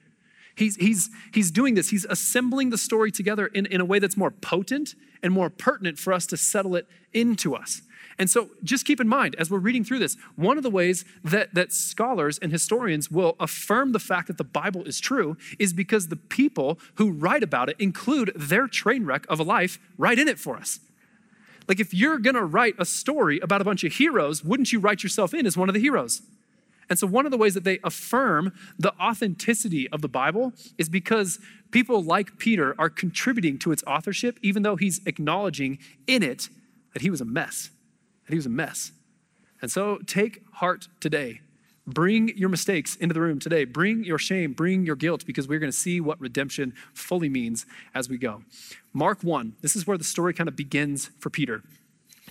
He's, 0.55 0.75
he's, 0.75 1.09
he's 1.33 1.51
doing 1.51 1.73
this, 1.73 1.89
he's 1.89 2.05
assembling 2.05 2.69
the 2.69 2.77
story 2.77 3.11
together 3.11 3.47
in, 3.47 3.65
in 3.65 3.81
a 3.81 3.85
way 3.85 3.99
that's 3.99 4.17
more 4.17 4.31
potent 4.31 4.95
and 5.23 5.33
more 5.33 5.49
pertinent 5.49 5.97
for 5.97 6.13
us 6.13 6.27
to 6.27 6.37
settle 6.37 6.75
it 6.75 6.87
into 7.13 7.55
us. 7.55 7.81
And 8.19 8.29
so 8.29 8.51
just 8.63 8.85
keep 8.85 8.99
in 8.99 9.07
mind, 9.07 9.35
as 9.39 9.49
we're 9.49 9.59
reading 9.59 9.83
through 9.83 9.99
this, 9.99 10.15
one 10.35 10.57
of 10.57 10.63
the 10.63 10.69
ways 10.69 11.03
that, 11.23 11.53
that 11.55 11.71
scholars 11.73 12.37
and 12.37 12.51
historians 12.51 13.09
will 13.09 13.35
affirm 13.39 13.91
the 13.91 13.99
fact 13.99 14.27
that 14.27 14.37
the 14.37 14.43
Bible 14.43 14.83
is 14.83 14.99
true 14.99 15.37
is 15.57 15.73
because 15.73 16.07
the 16.07 16.15
people 16.15 16.79
who 16.95 17.11
write 17.11 17.41
about 17.41 17.69
it 17.69 17.75
include 17.79 18.31
their 18.35 18.67
train 18.67 19.05
wreck 19.05 19.25
of 19.29 19.39
a 19.39 19.43
life 19.43 19.79
right 19.97 20.19
in 20.19 20.27
it 20.27 20.37
for 20.37 20.55
us. 20.55 20.79
Like 21.67 21.79
if 21.79 21.93
you're 21.93 22.19
gonna 22.19 22.45
write 22.45 22.75
a 22.77 22.85
story 22.85 23.39
about 23.39 23.61
a 23.61 23.65
bunch 23.65 23.83
of 23.83 23.93
heroes, 23.93 24.43
wouldn't 24.43 24.71
you 24.71 24.79
write 24.79 25.01
yourself 25.01 25.33
in 25.33 25.47
as 25.47 25.57
one 25.57 25.69
of 25.69 25.73
the 25.73 25.81
heroes? 25.81 26.21
And 26.89 26.99
so, 26.99 27.07
one 27.07 27.25
of 27.25 27.31
the 27.31 27.37
ways 27.37 27.53
that 27.53 27.63
they 27.63 27.79
affirm 27.83 28.53
the 28.77 28.93
authenticity 28.99 29.89
of 29.89 30.01
the 30.01 30.09
Bible 30.09 30.53
is 30.77 30.89
because 30.89 31.39
people 31.71 32.03
like 32.03 32.37
Peter 32.37 32.75
are 32.77 32.89
contributing 32.89 33.57
to 33.59 33.71
its 33.71 33.83
authorship, 33.87 34.37
even 34.41 34.63
though 34.63 34.75
he's 34.75 35.01
acknowledging 35.05 35.79
in 36.07 36.23
it 36.23 36.49
that 36.93 37.01
he 37.01 37.09
was 37.09 37.21
a 37.21 37.25
mess 37.25 37.69
that 38.25 38.33
he 38.33 38.37
was 38.37 38.45
a 38.45 38.49
mess. 38.49 38.91
And 39.61 39.71
so 39.71 39.99
take 40.05 40.41
heart 40.53 40.87
today. 40.99 41.41
Bring 41.85 42.29
your 42.37 42.49
mistakes 42.49 42.95
into 42.95 43.13
the 43.13 43.19
room 43.19 43.39
today. 43.39 43.65
Bring 43.65 44.05
your 44.05 44.17
shame, 44.17 44.53
bring 44.53 44.85
your 44.85 44.95
guilt, 44.95 45.25
because 45.25 45.49
we're 45.49 45.59
going 45.59 45.71
to 45.71 45.77
see 45.77 45.99
what 45.99 46.19
redemption 46.19 46.73
fully 46.93 47.27
means 47.27 47.65
as 47.93 48.07
we 48.07 48.17
go. 48.17 48.43
Mark 48.93 49.21
1, 49.21 49.57
this 49.61 49.75
is 49.75 49.85
where 49.85 49.97
the 49.97 50.03
story 50.03 50.33
kind 50.33 50.47
of 50.47 50.55
begins 50.55 51.09
for 51.19 51.29
Peter. 51.29 51.61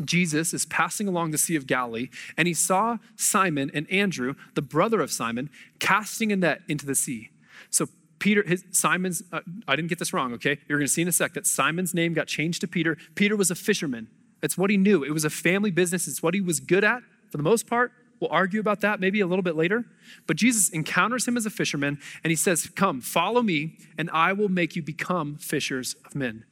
Jesus 0.05 0.55
is 0.55 0.65
passing 0.67 1.07
along 1.07 1.31
the 1.31 1.39
Sea 1.39 1.57
of 1.57 1.67
Galilee, 1.67 2.09
and 2.37 2.49
he 2.49 2.55
saw 2.55 2.99
Simon 3.17 3.71
and 3.75 3.91
Andrew, 3.91 4.35
the 4.55 4.63
brother 4.63 5.01
of 5.01 5.13
Simon, 5.13 5.51
casting 5.79 6.33
a 6.33 6.37
net 6.37 6.63
into 6.69 6.87
the 6.87 6.95
sea. 6.95 7.31
So 7.71 7.89
Peter, 8.19 8.43
his, 8.47 8.65
Simon's, 8.71 9.23
uh, 9.33 9.41
I 9.67 9.77
didn't 9.77 9.89
get 9.89 9.99
this 9.99 10.13
wrong, 10.13 10.33
okay? 10.35 10.59
You're 10.69 10.79
going 10.79 10.87
to 10.87 10.93
see 10.93 11.03
in 11.03 11.09
a 11.09 11.13
sec 11.13 11.35
that 11.35 11.47
Simon's 11.47 11.93
name 11.93 12.15
got 12.15 12.27
changed 12.27 12.61
to 12.63 12.69
Peter. 12.69 12.97
Peter 13.15 13.37
was 13.37 13.51
a 13.51 13.55
fisherman. 13.55 14.09
It's 14.43 14.57
what 14.57 14.71
he 14.71 14.77
knew. 14.77 15.03
It 15.03 15.11
was 15.11 15.25
a 15.25 15.31
family 15.31 15.71
business, 15.71 16.09
it's 16.09 16.23
what 16.23 16.35
he 16.35 16.41
was 16.41 16.61
good 16.61 16.85
at 16.85 17.03
for 17.31 17.37
the 17.37 17.43
most 17.43 17.67
part. 17.67 17.93
We'll 18.21 18.31
argue 18.31 18.61
about 18.61 18.81
that 18.83 19.01
maybe 19.01 19.21
a 19.21 19.27
little 19.27 19.43
bit 19.43 19.57
later. 19.57 19.85
But 20.29 20.37
Jesus 20.37 20.69
encounters 20.69 21.27
him 21.27 21.37
as 21.37 21.45
a 21.45 21.51
fisherman 21.51 21.99
and 22.23 22.31
he 22.31 22.37
says, 22.37 22.71
Come, 22.77 23.01
follow 23.01 23.43
me, 23.43 23.77
and 23.99 24.09
I 24.13 24.33
will 24.33 24.49
make 24.49 24.77
you 24.77 24.83
become 24.83 25.37
fishers 25.37 25.97
of 26.07 26.15
men. 26.15 26.45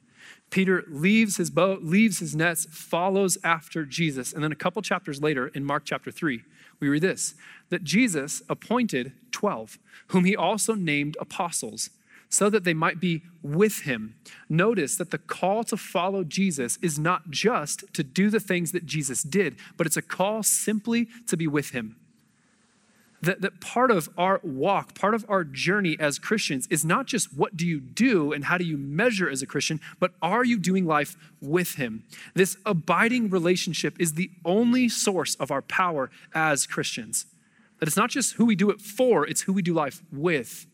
Peter 0.51 0.83
leaves 0.87 1.37
his 1.37 1.49
boat, 1.49 1.81
leaves 1.81 2.19
his 2.19 2.35
nets, 2.35 2.67
follows 2.69 3.37
after 3.43 3.85
Jesus. 3.85 4.33
And 4.33 4.43
then 4.43 4.51
a 4.51 4.55
couple 4.55 4.81
chapters 4.81 5.21
later, 5.21 5.47
in 5.47 5.65
Mark 5.65 5.83
chapter 5.85 6.11
3, 6.11 6.43
we 6.79 6.89
read 6.89 7.01
this 7.01 7.33
that 7.69 7.83
Jesus 7.83 8.43
appointed 8.49 9.13
12, 9.31 9.79
whom 10.07 10.25
he 10.25 10.35
also 10.35 10.75
named 10.75 11.17
apostles 11.19 11.89
so 12.27 12.49
that 12.49 12.63
they 12.63 12.73
might 12.73 12.99
be 12.99 13.23
with 13.41 13.81
him. 13.81 14.15
Notice 14.49 14.95
that 14.95 15.11
the 15.11 15.17
call 15.17 15.63
to 15.65 15.77
follow 15.77 16.23
Jesus 16.23 16.77
is 16.81 16.97
not 16.97 17.29
just 17.29 17.83
to 17.93 18.03
do 18.03 18.29
the 18.29 18.39
things 18.39 18.71
that 18.71 18.85
Jesus 18.85 19.21
did, 19.21 19.57
but 19.77 19.85
it's 19.85 19.97
a 19.97 20.01
call 20.01 20.41
simply 20.43 21.07
to 21.27 21.35
be 21.35 21.47
with 21.47 21.71
him. 21.71 21.97
That, 23.21 23.41
that 23.41 23.61
part 23.61 23.91
of 23.91 24.09
our 24.17 24.39
walk, 24.41 24.95
part 24.95 25.13
of 25.13 25.25
our 25.29 25.43
journey 25.43 25.95
as 25.99 26.17
Christians 26.17 26.67
is 26.71 26.83
not 26.83 27.05
just 27.05 27.31
what 27.37 27.55
do 27.55 27.67
you 27.67 27.79
do 27.79 28.33
and 28.33 28.45
how 28.45 28.57
do 28.57 28.63
you 28.63 28.77
measure 28.77 29.29
as 29.29 29.43
a 29.43 29.45
Christian, 29.45 29.79
but 29.99 30.13
are 30.23 30.43
you 30.43 30.57
doing 30.57 30.85
life 30.85 31.15
with 31.39 31.75
Him? 31.75 32.03
This 32.33 32.57
abiding 32.65 33.29
relationship 33.29 33.95
is 33.99 34.13
the 34.13 34.31
only 34.43 34.89
source 34.89 35.35
of 35.35 35.51
our 35.51 35.61
power 35.61 36.09
as 36.33 36.65
Christians. 36.65 37.27
That 37.79 37.87
it's 37.87 37.97
not 37.97 38.09
just 38.09 38.33
who 38.33 38.45
we 38.45 38.55
do 38.55 38.71
it 38.71 38.81
for, 38.81 39.27
it's 39.27 39.41
who 39.41 39.53
we 39.53 39.61
do 39.61 39.73
life 39.73 40.01
with. 40.11 40.65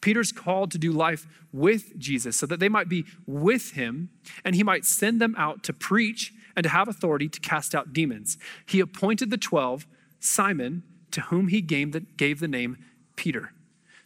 Peter's 0.00 0.32
called 0.32 0.70
to 0.72 0.78
do 0.78 0.92
life 0.92 1.26
with 1.52 1.98
Jesus 1.98 2.36
so 2.36 2.46
that 2.46 2.60
they 2.60 2.68
might 2.68 2.88
be 2.88 3.04
with 3.26 3.72
him 3.72 4.10
and 4.44 4.54
he 4.54 4.62
might 4.62 4.84
send 4.84 5.20
them 5.20 5.34
out 5.38 5.62
to 5.64 5.72
preach 5.72 6.32
and 6.54 6.64
to 6.64 6.70
have 6.70 6.88
authority 6.88 7.28
to 7.28 7.40
cast 7.40 7.74
out 7.74 7.92
demons. 7.92 8.38
He 8.64 8.80
appointed 8.80 9.30
the 9.30 9.36
12, 9.36 9.86
Simon, 10.20 10.82
to 11.16 11.22
whom 11.22 11.48
he 11.48 11.62
gave 11.62 11.92
the, 11.92 12.00
gave 12.00 12.40
the 12.40 12.46
name 12.46 12.76
Peter. 13.16 13.50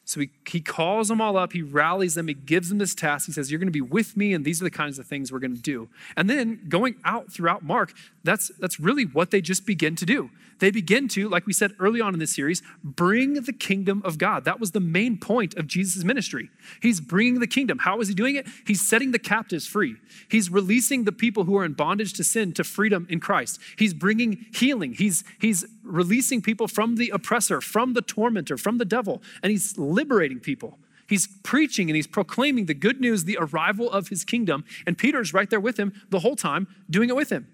So 0.05 0.21
he, 0.21 0.31
he 0.49 0.61
calls 0.61 1.09
them 1.09 1.21
all 1.21 1.37
up, 1.37 1.53
he 1.53 1.61
rallies 1.63 2.15
them, 2.15 2.29
he 2.29 2.35
gives 2.35 2.69
them 2.69 2.79
this 2.79 2.95
task. 2.95 3.27
He 3.27 3.33
says, 3.33 3.51
You're 3.51 3.59
going 3.59 3.67
to 3.67 3.73
be 3.73 3.81
with 3.81 4.17
me, 4.17 4.33
and 4.33 4.45
these 4.45 4.61
are 4.61 4.65
the 4.65 4.71
kinds 4.71 5.01
of 5.01 5.07
things 5.07 5.33
we're 5.33 5.41
going 5.41 5.57
to 5.57 5.61
do. 5.63 5.89
And 6.17 6.31
then 6.31 6.67
going 6.69 6.95
out 7.05 7.33
throughout 7.33 7.65
Mark, 7.65 7.93
that's, 8.23 8.53
that's 8.61 8.79
really 8.79 9.05
what 9.05 9.33
they 9.33 9.41
just 9.41 9.67
begin 9.67 9.97
to 9.97 10.07
do. 10.07 10.31
They 10.61 10.71
begin 10.71 11.09
to, 11.09 11.29
like 11.29 11.47
we 11.47 11.53
said 11.53 11.73
early 11.79 12.01
on 12.01 12.13
in 12.13 12.21
this 12.21 12.35
series, 12.35 12.63
bring 12.85 13.35
the 13.35 13.53
kingdom 13.53 14.03
of 14.05 14.19
God. 14.19 14.45
That 14.45 14.61
was 14.61 14.73
the 14.73 14.81
main 14.81 15.17
point 15.17 15.55
of 15.55 15.67
Jesus' 15.67 16.05
ministry. 16.05 16.51
He's 16.83 17.01
bringing 17.01 17.41
the 17.41 17.47
kingdom. 17.47 17.79
How 17.79 18.01
is 18.01 18.09
he 18.09 18.15
doing 18.15 18.37
it? 18.37 18.47
He's 18.67 18.87
setting 18.87 19.11
the 19.11 19.19
captives 19.19 19.67
free. 19.67 19.97
He's 20.29 20.51
releasing 20.51 21.05
the 21.05 21.13
people 21.13 21.45
who 21.45 21.57
are 21.57 21.65
in 21.65 21.73
bondage 21.73 22.13
to 22.15 22.25
sin 22.25 22.53
to 22.55 22.65
freedom 22.65 23.07
in 23.09 23.21
Christ. 23.21 23.59
He's 23.79 23.95
bringing 23.95 24.47
healing. 24.53 24.93
He's, 24.93 25.25
he's 25.41 25.65
releasing 25.91 26.41
people 26.43 26.69
from 26.69 26.97
the 26.97 27.11
oppressor, 27.11 27.61
from 27.61 27.95
the 27.95 28.03
tormentor, 28.03 28.57
from 28.57 28.79
the 28.79 28.85
devil, 28.85 29.23
and 29.43 29.51
he's 29.51 29.77
liberating 29.79 30.41
people. 30.41 30.79
He's 31.09 31.27
preaching 31.43 31.91
and 31.91 31.97
he's 31.97 32.07
proclaiming 32.07 32.67
the 32.67 32.75
good 32.75 33.01
news, 33.01 33.25
the 33.25 33.37
arrival 33.41 33.91
of 33.91 34.09
his 34.09 34.25
kingdom. 34.25 34.65
And 34.87 34.97
Peter's 34.97 35.35
right 35.35 35.51
there 35.51 35.59
with 35.59 35.77
him 35.77 35.93
the 36.11 36.21
whole 36.21 36.37
time, 36.37 36.69
doing 36.89 37.09
it 37.09 37.17
with 37.17 37.31
him. 37.31 37.49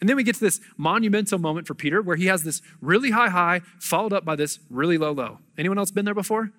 And 0.00 0.08
then 0.08 0.16
we 0.16 0.22
get 0.22 0.36
to 0.36 0.40
this 0.40 0.60
monumental 0.76 1.38
moment 1.38 1.66
for 1.66 1.74
Peter 1.74 2.00
where 2.00 2.16
he 2.16 2.26
has 2.26 2.44
this 2.44 2.62
really 2.80 3.10
high 3.10 3.28
high 3.28 3.62
followed 3.80 4.12
up 4.12 4.24
by 4.24 4.36
this 4.36 4.60
really 4.70 4.96
low 4.96 5.12
low. 5.12 5.40
Anyone 5.58 5.76
else 5.76 5.90
been 5.90 6.04
there 6.04 6.14
before? 6.14 6.52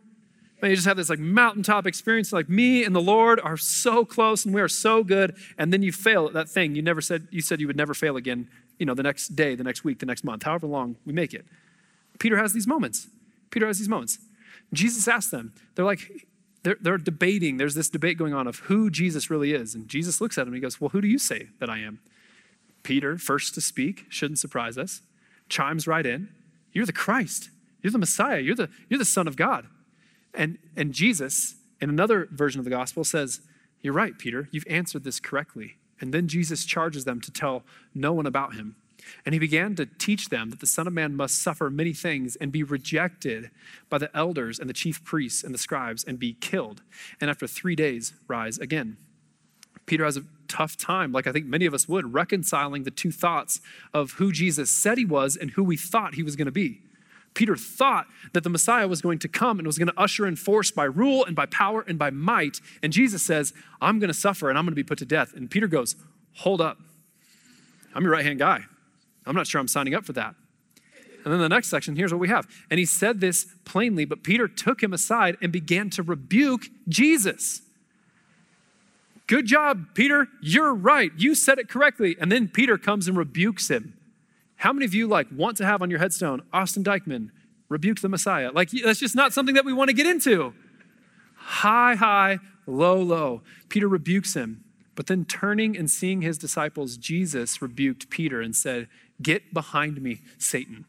Man, 0.62 0.70
you 0.70 0.76
just 0.76 0.88
have 0.88 0.98
this 0.98 1.10
like 1.10 1.18
mountaintop 1.18 1.88
experience, 1.88 2.32
like 2.32 2.48
me 2.48 2.84
and 2.84 2.96
the 2.96 3.02
Lord 3.02 3.40
are 3.40 3.58
so 3.58 4.06
close 4.06 4.46
and 4.46 4.54
we 4.54 4.62
are 4.62 4.68
so 4.68 5.04
good, 5.04 5.36
and 5.58 5.74
then 5.74 5.82
you 5.82 5.92
fail 5.92 6.28
at 6.28 6.34
that 6.34 6.50
thing 6.50 6.76
you 6.76 6.84
never 6.84 7.02
said 7.02 7.28
you 7.32 7.42
said 7.42 7.60
you 7.60 7.66
would 7.66 7.78
never 7.78 7.96
fail 7.96 8.16
again. 8.16 8.48
You 8.82 8.88
know, 8.88 8.96
the 8.96 9.04
next 9.04 9.36
day, 9.36 9.54
the 9.54 9.64
next 9.64 9.84
week, 9.84 10.00
the 10.00 10.08
next 10.08 10.24
month, 10.24 10.42
however 10.42 10.66
long 10.66 10.96
we 11.06 11.14
make 11.14 11.36
it. 11.36 11.46
Peter 12.18 12.36
has 12.38 12.52
these 12.52 12.66
moments. 12.66 13.10
Peter 13.52 13.68
has 13.68 13.78
these 13.78 13.88
moments. 13.88 14.18
Jesus 14.74 15.08
asked 15.08 15.30
them. 15.30 15.54
They're 15.76 15.86
like, 15.86 16.28
they're, 16.64 16.78
they're 16.82 16.98
debating. 16.98 17.58
There's 17.58 17.76
this 17.76 17.90
debate 17.90 18.18
going 18.18 18.34
on 18.34 18.48
of 18.48 18.58
who 18.62 18.90
Jesus 18.90 19.30
really 19.30 19.54
is, 19.54 19.76
and 19.76 19.88
Jesus 19.88 20.20
looks 20.20 20.36
at 20.40 20.42
him 20.42 20.48
and 20.48 20.56
he 20.56 20.62
goes, 20.62 20.82
"Well, 20.82 20.90
who 20.90 21.00
do 21.00 21.08
you 21.08 21.20
say 21.20 21.50
that 21.60 21.70
I 21.70 21.78
am?" 21.78 22.00
Peter, 22.82 23.20
first 23.20 23.54
to 23.54 23.62
speak, 23.62 24.06
shouldn't 24.10 24.40
surprise 24.40 24.80
us, 24.80 25.04
chimes 25.48 25.86
right 25.86 26.06
in. 26.08 26.30
You're 26.74 26.88
the 26.88 26.92
Christ. 26.92 27.52
You're 27.84 27.92
the 27.92 28.00
Messiah. 28.00 28.40
You're 28.40 28.56
the, 28.56 28.70
you're 28.90 28.98
the 28.98 29.06
Son 29.06 29.28
of 29.28 29.36
God. 29.36 29.68
And, 30.34 30.58
and 30.76 30.92
Jesus, 30.92 31.54
in 31.80 31.92
another 31.92 32.28
version 32.32 32.58
of 32.58 32.66
the 32.66 32.72
gospel, 32.72 33.04
says, 33.04 33.42
You're 33.82 33.94
right, 33.94 34.18
Peter. 34.18 34.50
You've 34.52 34.66
answered 34.68 35.04
this 35.04 35.20
correctly. 35.20 35.76
And 36.02 36.14
then 36.14 36.28
Jesus 36.28 36.66
charges 36.66 37.06
them 37.06 37.22
to 37.22 37.32
tell 37.32 37.64
no 37.96 38.12
one 38.12 38.26
about 38.26 38.56
him. 38.56 38.76
And 39.26 39.34
he 39.34 39.40
began 39.40 39.76
to 39.76 39.86
teach 39.86 40.30
them 40.30 40.50
that 40.50 40.60
the 40.60 40.68
Son 40.68 40.88
of 40.88 40.94
Man 40.94 41.16
must 41.16 41.42
suffer 41.42 41.70
many 41.70 41.94
things 41.94 42.36
and 42.36 42.52
be 42.52 42.64
rejected 42.64 43.50
by 43.90 43.98
the 43.98 44.16
elders 44.16 44.60
and 44.60 44.70
the 44.70 44.74
chief 44.74 45.04
priests 45.04 45.44
and 45.44 45.54
the 45.54 45.60
scribes 45.60 46.04
and 46.04 46.20
be 46.20 46.34
killed, 46.34 46.82
and 47.20 47.30
after 47.30 47.48
three 47.48 47.76
days 47.76 48.14
rise 48.28 48.58
again. 48.58 48.98
Peter 49.86 50.06
has 50.06 50.18
a 50.18 50.26
tough 50.48 50.78
time, 50.78 51.12
like 51.12 51.28
I 51.28 51.32
think 51.32 51.46
many 51.46 51.66
of 51.66 51.74
us 51.74 51.88
would, 51.88 52.14
reconciling 52.14 52.84
the 52.84 52.92
two 52.92 53.12
thoughts 53.12 53.60
of 53.94 54.14
who 54.14 54.32
Jesus 54.32 54.70
said 54.70 54.98
he 54.98 55.06
was 55.06 55.36
and 55.36 55.52
who 55.52 55.64
we 55.64 55.78
thought 55.78 56.16
he 56.16 56.24
was 56.24 56.36
going 56.36 56.46
to 56.46 56.52
be. 56.52 56.82
Peter 57.34 57.56
thought 57.56 58.08
that 58.34 58.44
the 58.44 58.50
Messiah 58.50 58.88
was 58.88 59.02
going 59.02 59.20
to 59.20 59.28
come 59.28 59.58
and 59.58 59.66
was 59.66 59.78
going 59.78 59.88
to 59.88 60.00
usher 60.00 60.28
in 60.28 60.36
force 60.36 60.70
by 60.70 60.84
rule 60.84 61.26
and 61.26 61.36
by 61.36 61.46
power 61.46 61.82
and 61.88 61.98
by 61.98 62.10
might. 62.10 62.60
And 62.84 62.92
Jesus 62.92 63.24
says, 63.24 63.54
I'm 63.82 64.00
going 64.00 64.10
to 64.10 64.14
suffer 64.14 64.50
and 64.50 64.58
I'm 64.58 64.66
going 64.66 64.74
to 64.74 64.76
be 64.76 64.84
put 64.84 64.98
to 65.00 65.06
death. 65.06 65.34
And 65.34 65.50
Peter 65.50 65.68
goes, 65.68 65.96
Hold 66.38 66.62
up. 66.62 66.78
I'm 67.94 68.04
your 68.04 68.12
right 68.12 68.26
hand 68.26 68.40
guy. 68.40 68.62
I'm 69.26 69.36
not 69.36 69.48
sure 69.48 69.60
I'm 69.60 69.68
signing 69.68 69.94
up 69.94 70.06
for 70.06 70.14
that. 70.14 70.36
And 71.24 71.34
then 71.34 71.40
the 71.40 71.50
next 71.50 71.70
section, 71.70 71.96
here's 71.96 72.12
what 72.12 72.20
we 72.20 72.30
have. 72.30 72.48
And 72.70 72.80
he 72.80 72.86
said 72.86 73.20
this 73.20 73.46
plainly, 73.66 74.06
but 74.06 74.24
Peter 74.24 74.48
took 74.48 74.82
him 74.82 74.94
aside 74.94 75.38
and 75.42 75.52
began 75.52 75.90
to 75.92 76.04
rebuke 76.04 76.68
Jesus. 76.88 77.62
Good 79.28 79.46
job, 79.46 79.94
Peter. 79.94 80.28
You're 80.42 80.74
right. 80.74 81.12
You 81.16 81.36
said 81.36 81.60
it 81.60 81.70
correctly. 81.70 82.18
And 82.20 82.32
then 82.32 82.48
Peter 82.48 82.78
comes 82.78 83.08
and 83.08 83.18
rebukes 83.18 83.70
him. 83.70 83.94
How 84.62 84.72
many 84.72 84.86
of 84.86 84.94
you 84.94 85.08
like 85.08 85.26
want 85.36 85.58
to 85.58 85.66
have 85.66 85.82
on 85.82 85.90
your 85.90 85.98
headstone 85.98 86.44
Austin 86.54 86.84
Dykman 86.84 87.30
rebuked 87.68 88.04
the 88.04 88.10
Messiah? 88.10 88.52
Like 88.52 88.70
that's 88.70 89.00
just 89.00 89.16
not 89.16 89.34
something 89.34 89.56
that 89.56 89.66
we 89.66 89.74
want 89.74 89.90
to 89.90 89.94
get 89.96 90.06
into. 90.06 90.54
High, 91.34 91.96
high, 91.96 92.38
low, 92.68 93.02
low. 93.02 93.42
Peter 93.70 93.88
rebukes 93.88 94.36
him. 94.36 94.64
But 94.94 95.08
then 95.08 95.26
turning 95.26 95.76
and 95.76 95.90
seeing 95.90 96.22
his 96.22 96.38
disciples, 96.38 96.96
Jesus 96.96 97.60
rebuked 97.60 98.12
Peter 98.12 98.40
and 98.40 98.56
said, 98.56 98.88
Get 99.20 99.52
behind 99.52 100.00
me, 100.00 100.22
Satan. 100.38 100.86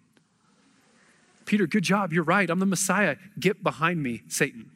Peter, 1.46 1.66
good 1.66 1.84
job. 1.84 2.12
You're 2.12 2.24
right. 2.24 2.50
I'm 2.50 2.58
the 2.58 2.66
Messiah. 2.66 3.16
Get 3.40 3.62
behind 3.62 4.02
me, 4.02 4.20
Satan. 4.28 4.70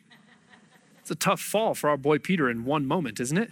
It's 1.01 1.11
a 1.11 1.15
tough 1.15 1.41
fall 1.41 1.75
for 1.75 1.91
our 1.91 1.99
boy 1.99 2.19
Peter 2.19 2.49
in 2.49 2.65
one 2.65 2.87
moment, 2.87 3.21
isn't 3.21 3.37
it? 3.37 3.51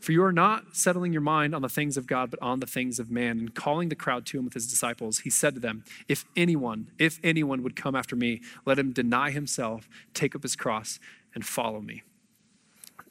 For 0.00 0.12
you 0.12 0.24
are 0.24 0.32
not 0.32 0.76
settling 0.76 1.12
your 1.12 1.20
mind 1.20 1.54
on 1.54 1.60
the 1.60 1.68
things 1.68 1.96
of 1.98 2.06
God, 2.06 2.30
but 2.30 2.40
on 2.40 2.60
the 2.60 2.66
things 2.66 2.98
of 2.98 3.10
man. 3.10 3.38
And 3.38 3.54
calling 3.54 3.90
the 3.90 3.94
crowd 3.94 4.24
to 4.26 4.38
him 4.38 4.44
with 4.44 4.54
his 4.54 4.66
disciples, 4.66 5.20
he 5.20 5.30
said 5.30 5.54
to 5.54 5.60
them, 5.60 5.84
If 6.08 6.24
anyone, 6.34 6.90
if 6.98 7.20
anyone 7.22 7.62
would 7.62 7.76
come 7.76 7.94
after 7.94 8.16
me, 8.16 8.40
let 8.64 8.78
him 8.78 8.92
deny 8.92 9.30
himself, 9.30 9.88
take 10.14 10.34
up 10.34 10.42
his 10.42 10.56
cross, 10.56 10.98
and 11.34 11.44
follow 11.44 11.80
me. 11.80 12.02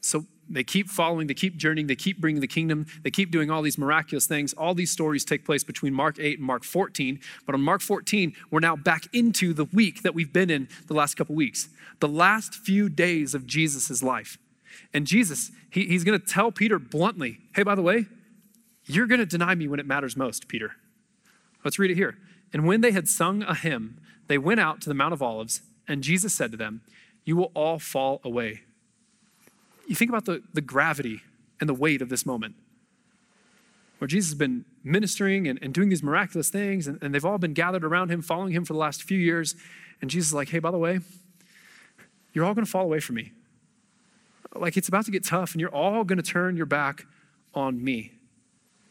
So 0.00 0.26
they 0.48 0.64
keep 0.64 0.88
following, 0.88 1.28
they 1.28 1.34
keep 1.34 1.56
journeying, 1.56 1.86
they 1.86 1.94
keep 1.94 2.20
bringing 2.20 2.40
the 2.40 2.48
kingdom, 2.48 2.86
they 3.04 3.10
keep 3.10 3.30
doing 3.30 3.50
all 3.50 3.62
these 3.62 3.78
miraculous 3.78 4.26
things. 4.26 4.52
All 4.54 4.74
these 4.74 4.90
stories 4.90 5.24
take 5.24 5.44
place 5.44 5.62
between 5.62 5.94
Mark 5.94 6.18
8 6.18 6.38
and 6.38 6.46
Mark 6.46 6.64
14. 6.64 7.20
But 7.46 7.54
on 7.54 7.60
Mark 7.60 7.82
14, 7.82 8.34
we're 8.50 8.60
now 8.60 8.74
back 8.74 9.04
into 9.12 9.54
the 9.54 9.66
week 9.66 10.02
that 10.02 10.14
we've 10.14 10.32
been 10.32 10.50
in 10.50 10.68
the 10.88 10.94
last 10.94 11.14
couple 11.14 11.36
weeks, 11.36 11.68
the 12.00 12.08
last 12.08 12.54
few 12.54 12.88
days 12.88 13.32
of 13.32 13.46
Jesus' 13.46 14.02
life. 14.02 14.38
And 14.92 15.06
Jesus, 15.06 15.50
he, 15.70 15.86
he's 15.86 16.04
going 16.04 16.18
to 16.18 16.24
tell 16.24 16.52
Peter 16.52 16.78
bluntly, 16.78 17.38
hey, 17.54 17.62
by 17.62 17.74
the 17.74 17.82
way, 17.82 18.06
you're 18.86 19.06
going 19.06 19.20
to 19.20 19.26
deny 19.26 19.54
me 19.54 19.68
when 19.68 19.80
it 19.80 19.86
matters 19.86 20.16
most, 20.16 20.48
Peter. 20.48 20.72
Let's 21.64 21.78
read 21.78 21.90
it 21.90 21.96
here. 21.96 22.16
And 22.52 22.66
when 22.66 22.80
they 22.80 22.92
had 22.92 23.08
sung 23.08 23.42
a 23.42 23.54
hymn, 23.54 24.00
they 24.26 24.38
went 24.38 24.60
out 24.60 24.80
to 24.82 24.88
the 24.88 24.94
Mount 24.94 25.12
of 25.12 25.22
Olives, 25.22 25.62
and 25.86 26.02
Jesus 26.02 26.34
said 26.34 26.50
to 26.50 26.56
them, 26.56 26.82
You 27.24 27.36
will 27.36 27.52
all 27.54 27.78
fall 27.78 28.20
away 28.24 28.62
you 29.90 29.96
think 29.96 30.08
about 30.08 30.24
the, 30.24 30.40
the 30.54 30.60
gravity 30.60 31.20
and 31.58 31.68
the 31.68 31.74
weight 31.74 32.00
of 32.00 32.08
this 32.08 32.24
moment 32.24 32.54
where 33.98 34.06
Jesus 34.06 34.30
has 34.30 34.38
been 34.38 34.64
ministering 34.84 35.48
and, 35.48 35.58
and 35.60 35.74
doing 35.74 35.88
these 35.88 36.02
miraculous 36.02 36.48
things, 36.48 36.86
and, 36.86 37.02
and 37.02 37.12
they've 37.12 37.24
all 37.24 37.38
been 37.38 37.54
gathered 37.54 37.84
around 37.84 38.08
him, 38.08 38.22
following 38.22 38.52
him 38.52 38.64
for 38.64 38.72
the 38.72 38.78
last 38.78 39.02
few 39.02 39.18
years. 39.18 39.56
And 40.00 40.08
Jesus 40.08 40.28
is 40.28 40.34
like, 40.34 40.50
hey, 40.50 40.60
by 40.60 40.70
the 40.70 40.78
way, 40.78 41.00
you're 42.32 42.44
all 42.44 42.54
going 42.54 42.64
to 42.64 42.70
fall 42.70 42.84
away 42.84 43.00
from 43.00 43.16
me. 43.16 43.32
Like 44.54 44.76
it's 44.76 44.88
about 44.88 45.04
to 45.04 45.10
get 45.10 45.24
tough, 45.24 45.52
and 45.52 45.60
you're 45.60 45.74
all 45.74 46.04
going 46.04 46.16
to 46.16 46.22
turn 46.22 46.56
your 46.56 46.66
back 46.66 47.06
on 47.54 47.82
me. 47.82 48.12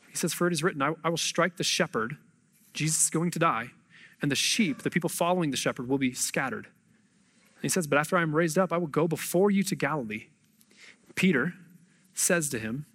He 0.10 0.16
says, 0.16 0.34
For 0.34 0.48
it 0.48 0.54
is 0.54 0.64
written, 0.64 0.82
I, 0.82 0.94
I 1.04 1.10
will 1.10 1.18
strike 1.18 1.58
the 1.58 1.64
shepherd, 1.64 2.18
Jesus 2.74 3.04
is 3.04 3.10
going 3.10 3.32
to 3.32 3.40
die, 3.40 3.72
and 4.22 4.32
the 4.32 4.36
sheep, 4.36 4.84
the 4.84 4.90
people 4.90 5.10
following 5.10 5.52
the 5.52 5.58
shepherd, 5.58 5.88
will 5.88 5.98
be 5.98 6.14
scattered. 6.14 6.66
And 6.66 7.64
he 7.64 7.70
says, 7.70 7.88
But 7.88 8.00
after 8.00 8.18
I 8.18 8.22
am 8.22 8.36
raised 8.36 8.58
up, 8.58 8.72
I 8.72 8.78
will 8.78 8.88
go 8.88 9.08
before 9.08 9.52
you 9.52 9.64
to 9.64 9.76
Galilee. 9.76 10.28
Peter 11.16 11.54
says 12.14 12.50
to 12.50 12.60
him, 12.60 12.86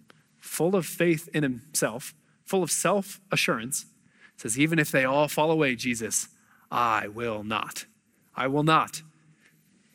full 0.45 0.75
of 0.75 0.85
faith 0.85 1.27
in 1.33 1.43
himself, 1.43 2.13
full 2.45 2.63
of 2.63 2.71
self 2.71 3.19
assurance, 3.31 3.85
says, 4.37 4.57
Even 4.57 4.79
if 4.79 4.91
they 4.91 5.03
all 5.03 5.27
fall 5.27 5.51
away, 5.51 5.75
Jesus, 5.75 6.29
I 6.71 7.07
will 7.07 7.43
not. 7.43 7.85
I 8.35 8.47
will 8.47 8.63
not. 8.63 9.01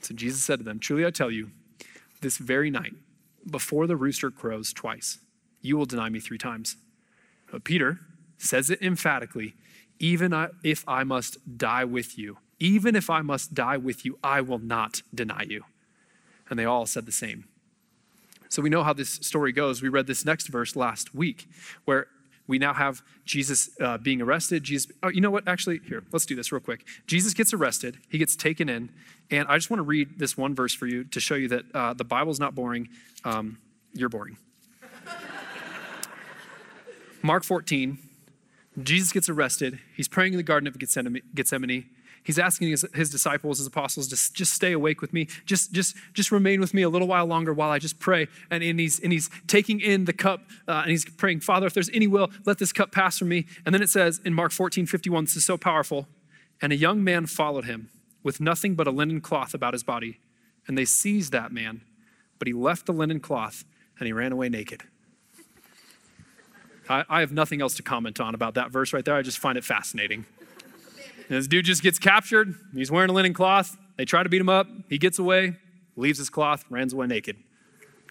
So 0.01 0.15
Jesus 0.15 0.43
said 0.43 0.59
to 0.59 0.65
them, 0.65 0.79
Truly 0.79 1.07
I 1.07 1.11
tell 1.11 1.31
you, 1.31 1.51
this 2.21 2.39
very 2.39 2.71
night, 2.71 2.95
before 3.51 3.87
the 3.87 3.97
rooster 3.97 4.31
crows 4.31 4.73
twice, 4.73 5.19
you 5.63 5.77
will 5.77 5.87
deny 5.87 6.09
me 6.09 6.21
three 6.21 6.39
times. 6.39 6.77
But 7.51 7.65
Peter 7.65 8.01
says 8.39 8.71
it 8.71 8.81
emphatically 8.83 9.55
even 10.01 10.35
if 10.65 10.83
I 10.89 11.05
must 11.05 11.59
die 11.59 11.85
with 11.85 12.19
you, 12.19 12.39
even 12.59 12.97
if 12.97 13.11
I 13.11 13.21
must 13.21 13.55
die 13.55 13.77
with 13.77 14.05
you, 14.05 14.19
I 14.25 14.41
will 14.41 14.59
not 14.59 15.03
deny 15.15 15.45
you. 15.47 15.65
And 16.49 16.59
they 16.59 16.65
all 16.65 16.87
said 16.87 17.07
the 17.07 17.13
same. 17.13 17.45
So 18.49 18.63
we 18.63 18.71
know 18.71 18.83
how 18.83 18.95
this 18.95 19.11
story 19.11 19.53
goes. 19.53 19.83
We 19.83 19.89
read 19.89 20.09
this 20.09 20.25
next 20.25 20.49
verse 20.49 20.75
last 20.75 21.15
week 21.15 21.47
where 21.85 22.09
we 22.51 22.59
now 22.59 22.75
have 22.75 23.01
Jesus 23.25 23.71
uh, 23.81 23.97
being 23.97 24.21
arrested. 24.21 24.65
Jesus, 24.65 24.91
oh, 25.05 25.09
you 25.09 25.21
know 25.21 25.31
what? 25.31 25.47
Actually, 25.47 25.81
here, 25.87 26.03
let's 26.13 26.27
do 26.27 26.35
this 26.35 26.51
real 26.51 26.61
quick. 26.61 26.85
Jesus 27.07 27.33
gets 27.33 27.55
arrested, 27.55 27.99
he 28.11 28.19
gets 28.19 28.35
taken 28.35 28.69
in, 28.69 28.91
and 29.31 29.47
I 29.49 29.57
just 29.57 29.71
want 29.71 29.79
to 29.79 29.85
read 29.85 30.19
this 30.19 30.37
one 30.37 30.53
verse 30.57 30.75
for 30.75 30.89
you 30.89 31.05
to 31.05 31.21
show 31.21 31.37
you 31.37 31.47
that 31.47 31.65
uh, 31.73 31.95
the 31.95 32.03
Bible's 32.03 32.41
not 32.41 32.57
boring. 32.57 32.89
Um, 33.25 33.59
you're 33.95 34.09
boring. 34.09 34.37
Mark 37.23 37.45
14, 37.45 37.99
Jesus 38.83 39.13
gets 39.13 39.29
arrested. 39.29 39.79
He's 39.97 40.09
praying 40.09 40.33
in 40.33 40.37
the 40.37 40.43
Garden 40.43 40.67
of 40.67 40.77
Gethsemane. 40.77 41.89
He's 42.23 42.39
asking 42.39 42.69
his, 42.69 42.87
his, 42.95 43.11
disciples, 43.11 43.59
his 43.59 43.67
apostles, 43.67 44.09
to 44.09 44.33
just 44.35 44.53
stay 44.53 44.73
awake 44.73 45.01
with 45.01 45.13
me. 45.13 45.27
Just, 45.47 45.73
just, 45.73 45.97
just 46.13 46.31
remain 46.31 46.61
with 46.61 46.75
me 46.75 46.83
a 46.83 46.89
little 46.89 47.09
while 47.09 47.25
longer 47.27 47.53
while 47.53 47.71
I 47.71 47.79
just 47.79 47.99
pray. 47.99 48.29
And, 48.51 48.63
and, 48.63 48.79
he's, 48.79 49.01
and 49.01 49.13
he's 49.13 49.31
taking 49.47 49.81
in 49.81 50.05
the 50.05 50.13
cup 50.13 50.43
uh, 50.69 50.83
and 50.83 50.91
he's 50.91 51.05
praying, 51.05 51.41
Father, 51.41 51.67
if 51.67 51.75
there's 51.75 51.91
any 51.95 52.07
will, 52.07 52.31
let 52.45 52.59
this 52.59 52.73
cup 52.73 52.93
pass 52.93 53.19
from 53.19 53.29
me. 53.29 53.47
And 53.65 53.75
then 53.75 53.83
it 53.83 53.89
says 53.89 54.21
in 54.25 54.35
Mark 54.35 54.53
14, 54.53 54.87
51, 54.87 55.25
this 55.25 55.37
is 55.37 55.45
so 55.45 55.57
powerful. 55.57 56.09
And 56.61 56.73
a 56.73 56.77
young 56.77 57.03
man 57.03 57.27
followed 57.27 57.65
him, 57.65 57.89
with 58.23 58.39
nothing 58.39 58.75
but 58.75 58.87
a 58.87 58.91
linen 58.91 59.23
cloth 59.23 59.55
about 59.55 59.73
his 59.73 59.83
body. 59.83 60.21
And 60.67 60.77
they 60.77 60.85
seized 60.85 61.33
that 61.33 61.53
man, 61.53 61.81
but 62.39 62.47
he 62.47 62.55
left 62.55 62.85
the 62.85 62.93
linen 62.93 63.21
cloth 63.21 63.65
and 63.99 64.07
he 64.07 64.13
ran 64.13 64.33
away 64.33 64.51
naked. 64.51 64.83
I, 66.89 67.05
I 67.09 67.21
have 67.21 67.33
nothing 67.33 67.63
else 67.63 67.75
to 67.77 67.83
comment 67.83 68.21
on 68.21 68.35
about 68.35 68.55
that 68.55 68.71
verse 68.71 68.93
right 68.93 69.05
there. 69.05 69.15
I 69.15 69.23
just 69.23 69.39
find 69.39 69.57
it 69.57 69.65
fascinating. 69.65 70.27
This 71.31 71.47
dude 71.47 71.65
just 71.65 71.83
gets 71.83 72.01
captured. 72.01 72.55
He's 72.75 72.91
wearing 72.91 73.09
a 73.09 73.13
linen 73.13 73.33
cloth. 73.33 73.77
They 73.97 74.05
try 74.05 74.25
to 74.25 74.29
beat 74.29 74.41
him 74.41 74.49
up. 74.49 74.67
He 74.89 74.99
gets 74.99 75.19
away, 75.19 75.57
leaves 75.95 76.19
his 76.19 76.29
cloth, 76.29 76.65
runs 76.69 76.93
away 76.93 77.07
naked. 77.07 77.37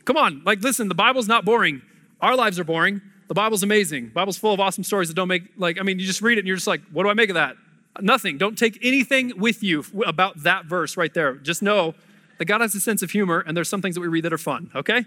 Come 0.06 0.16
on, 0.16 0.42
like, 0.46 0.62
listen, 0.62 0.88
the 0.88 0.96
Bible's 0.96 1.28
not 1.28 1.44
boring. 1.44 1.82
Our 2.22 2.36
lives 2.36 2.58
are 2.60 2.64
boring. 2.64 3.02
The 3.28 3.34
Bible's 3.34 3.62
amazing. 3.62 4.06
The 4.06 4.12
Bible's 4.12 4.38
full 4.38 4.54
of 4.54 4.62
awesome 4.62 4.86
stories 4.86 5.10
that 5.10 5.16
don't 5.16 5.28
make, 5.28 5.44
like, 5.58 5.78
I 5.78 5.84
mean, 5.84 6.00
you 6.00 6.06
just 6.06 6.22
read 6.22 6.38
it 6.38 6.42
and 6.42 6.48
you're 6.48 6.56
just 6.56 6.66
like, 6.66 6.82
what 6.94 7.04
do 7.04 7.10
I 7.10 7.14
make 7.14 7.30
of 7.30 7.36
that? 7.36 7.58
Nothing. 8.00 8.38
Don't 8.38 8.58
take 8.58 8.80
anything 8.82 9.38
with 9.38 9.62
you 9.62 9.84
about 10.06 10.44
that 10.44 10.66
verse 10.66 10.96
right 10.96 11.14
there. 11.14 11.36
Just 11.36 11.62
know 11.62 11.96
that 12.38 12.46
God 12.46 12.62
has 12.62 12.74
a 12.74 12.80
sense 12.80 13.02
of 13.02 13.12
humor 13.12 13.44
and 13.46 13.56
there's 13.56 13.68
some 13.68 13.82
things 13.82 13.96
that 13.96 14.02
we 14.02 14.08
read 14.08 14.24
that 14.24 14.32
are 14.32 14.38
fun, 14.38 14.72
okay? 14.74 15.06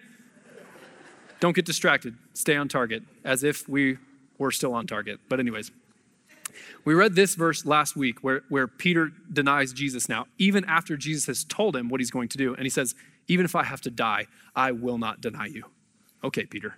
Don't 1.40 1.57
get 1.57 1.64
distracted. 1.64 2.14
Stay 2.35 2.57
on 2.57 2.69
target 2.69 3.04
as 3.25 3.42
if 3.42 3.66
we 3.69 3.97
were 4.37 4.50
still 4.50 4.75
on 4.75 4.87
target. 4.87 5.19
But, 5.31 5.40
anyways, 5.40 5.71
we 6.85 6.94
read 6.94 7.14
this 7.14 7.35
verse 7.35 7.64
last 7.64 7.97
week 7.97 8.23
where, 8.23 8.42
where 8.49 8.66
Peter 8.66 9.11
denies 9.32 9.73
Jesus 9.73 10.09
now, 10.09 10.26
even 10.38 10.64
after 10.64 10.97
Jesus 10.97 11.26
has 11.26 11.44
told 11.44 11.76
him 11.76 11.88
what 11.88 12.00
he's 12.00 12.11
going 12.11 12.28
to 12.28 12.38
do. 12.38 12.54
And 12.54 12.64
he 12.64 12.71
says, 12.71 12.94
Even 13.28 13.44
if 13.44 13.54
I 13.54 13.64
have 13.64 13.80
to 13.82 13.90
die, 13.90 14.26
I 14.54 14.73
will 14.73 14.99
not 14.99 15.21
deny 15.21 15.47
you. 15.47 15.64
Okay, 16.25 16.47
Peter. 16.47 16.76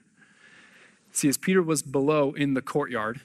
See, 1.13 1.29
as 1.29 1.39
Peter 1.39 1.63
was 1.63 1.83
below 1.83 2.33
in 2.33 2.55
the 2.55 2.63
courtyard, 2.63 3.21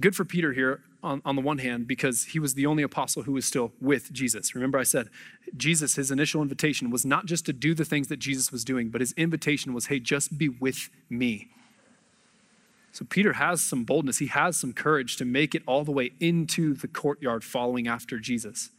good 0.00 0.16
for 0.16 0.24
Peter 0.24 0.52
here 0.52 0.82
on, 1.02 1.22
on 1.24 1.36
the 1.36 1.42
one 1.42 1.58
hand 1.58 1.86
because 1.86 2.24
he 2.24 2.38
was 2.38 2.54
the 2.54 2.66
only 2.66 2.82
apostle 2.82 3.22
who 3.22 3.32
was 3.32 3.44
still 3.44 3.72
with 3.80 4.12
Jesus. 4.12 4.54
Remember, 4.54 4.78
I 4.78 4.82
said 4.82 5.10
Jesus, 5.56 5.94
his 5.94 6.10
initial 6.10 6.42
invitation 6.42 6.90
was 6.90 7.04
not 7.04 7.26
just 7.26 7.46
to 7.46 7.52
do 7.52 7.74
the 7.74 7.84
things 7.84 8.08
that 8.08 8.18
Jesus 8.18 8.50
was 8.50 8.64
doing, 8.64 8.88
but 8.88 9.00
his 9.00 9.12
invitation 9.12 9.74
was, 9.74 9.86
hey, 9.86 10.00
just 10.00 10.38
be 10.38 10.48
with 10.48 10.88
me. 11.08 11.48
So 12.94 13.04
Peter 13.04 13.32
has 13.32 13.60
some 13.60 13.82
boldness, 13.82 14.18
he 14.18 14.28
has 14.28 14.56
some 14.56 14.72
courage 14.72 15.16
to 15.16 15.24
make 15.24 15.56
it 15.56 15.64
all 15.66 15.82
the 15.82 15.90
way 15.90 16.12
into 16.20 16.74
the 16.74 16.86
courtyard 16.86 17.42
following 17.42 17.88
after 17.88 18.20
Jesus. 18.20 18.70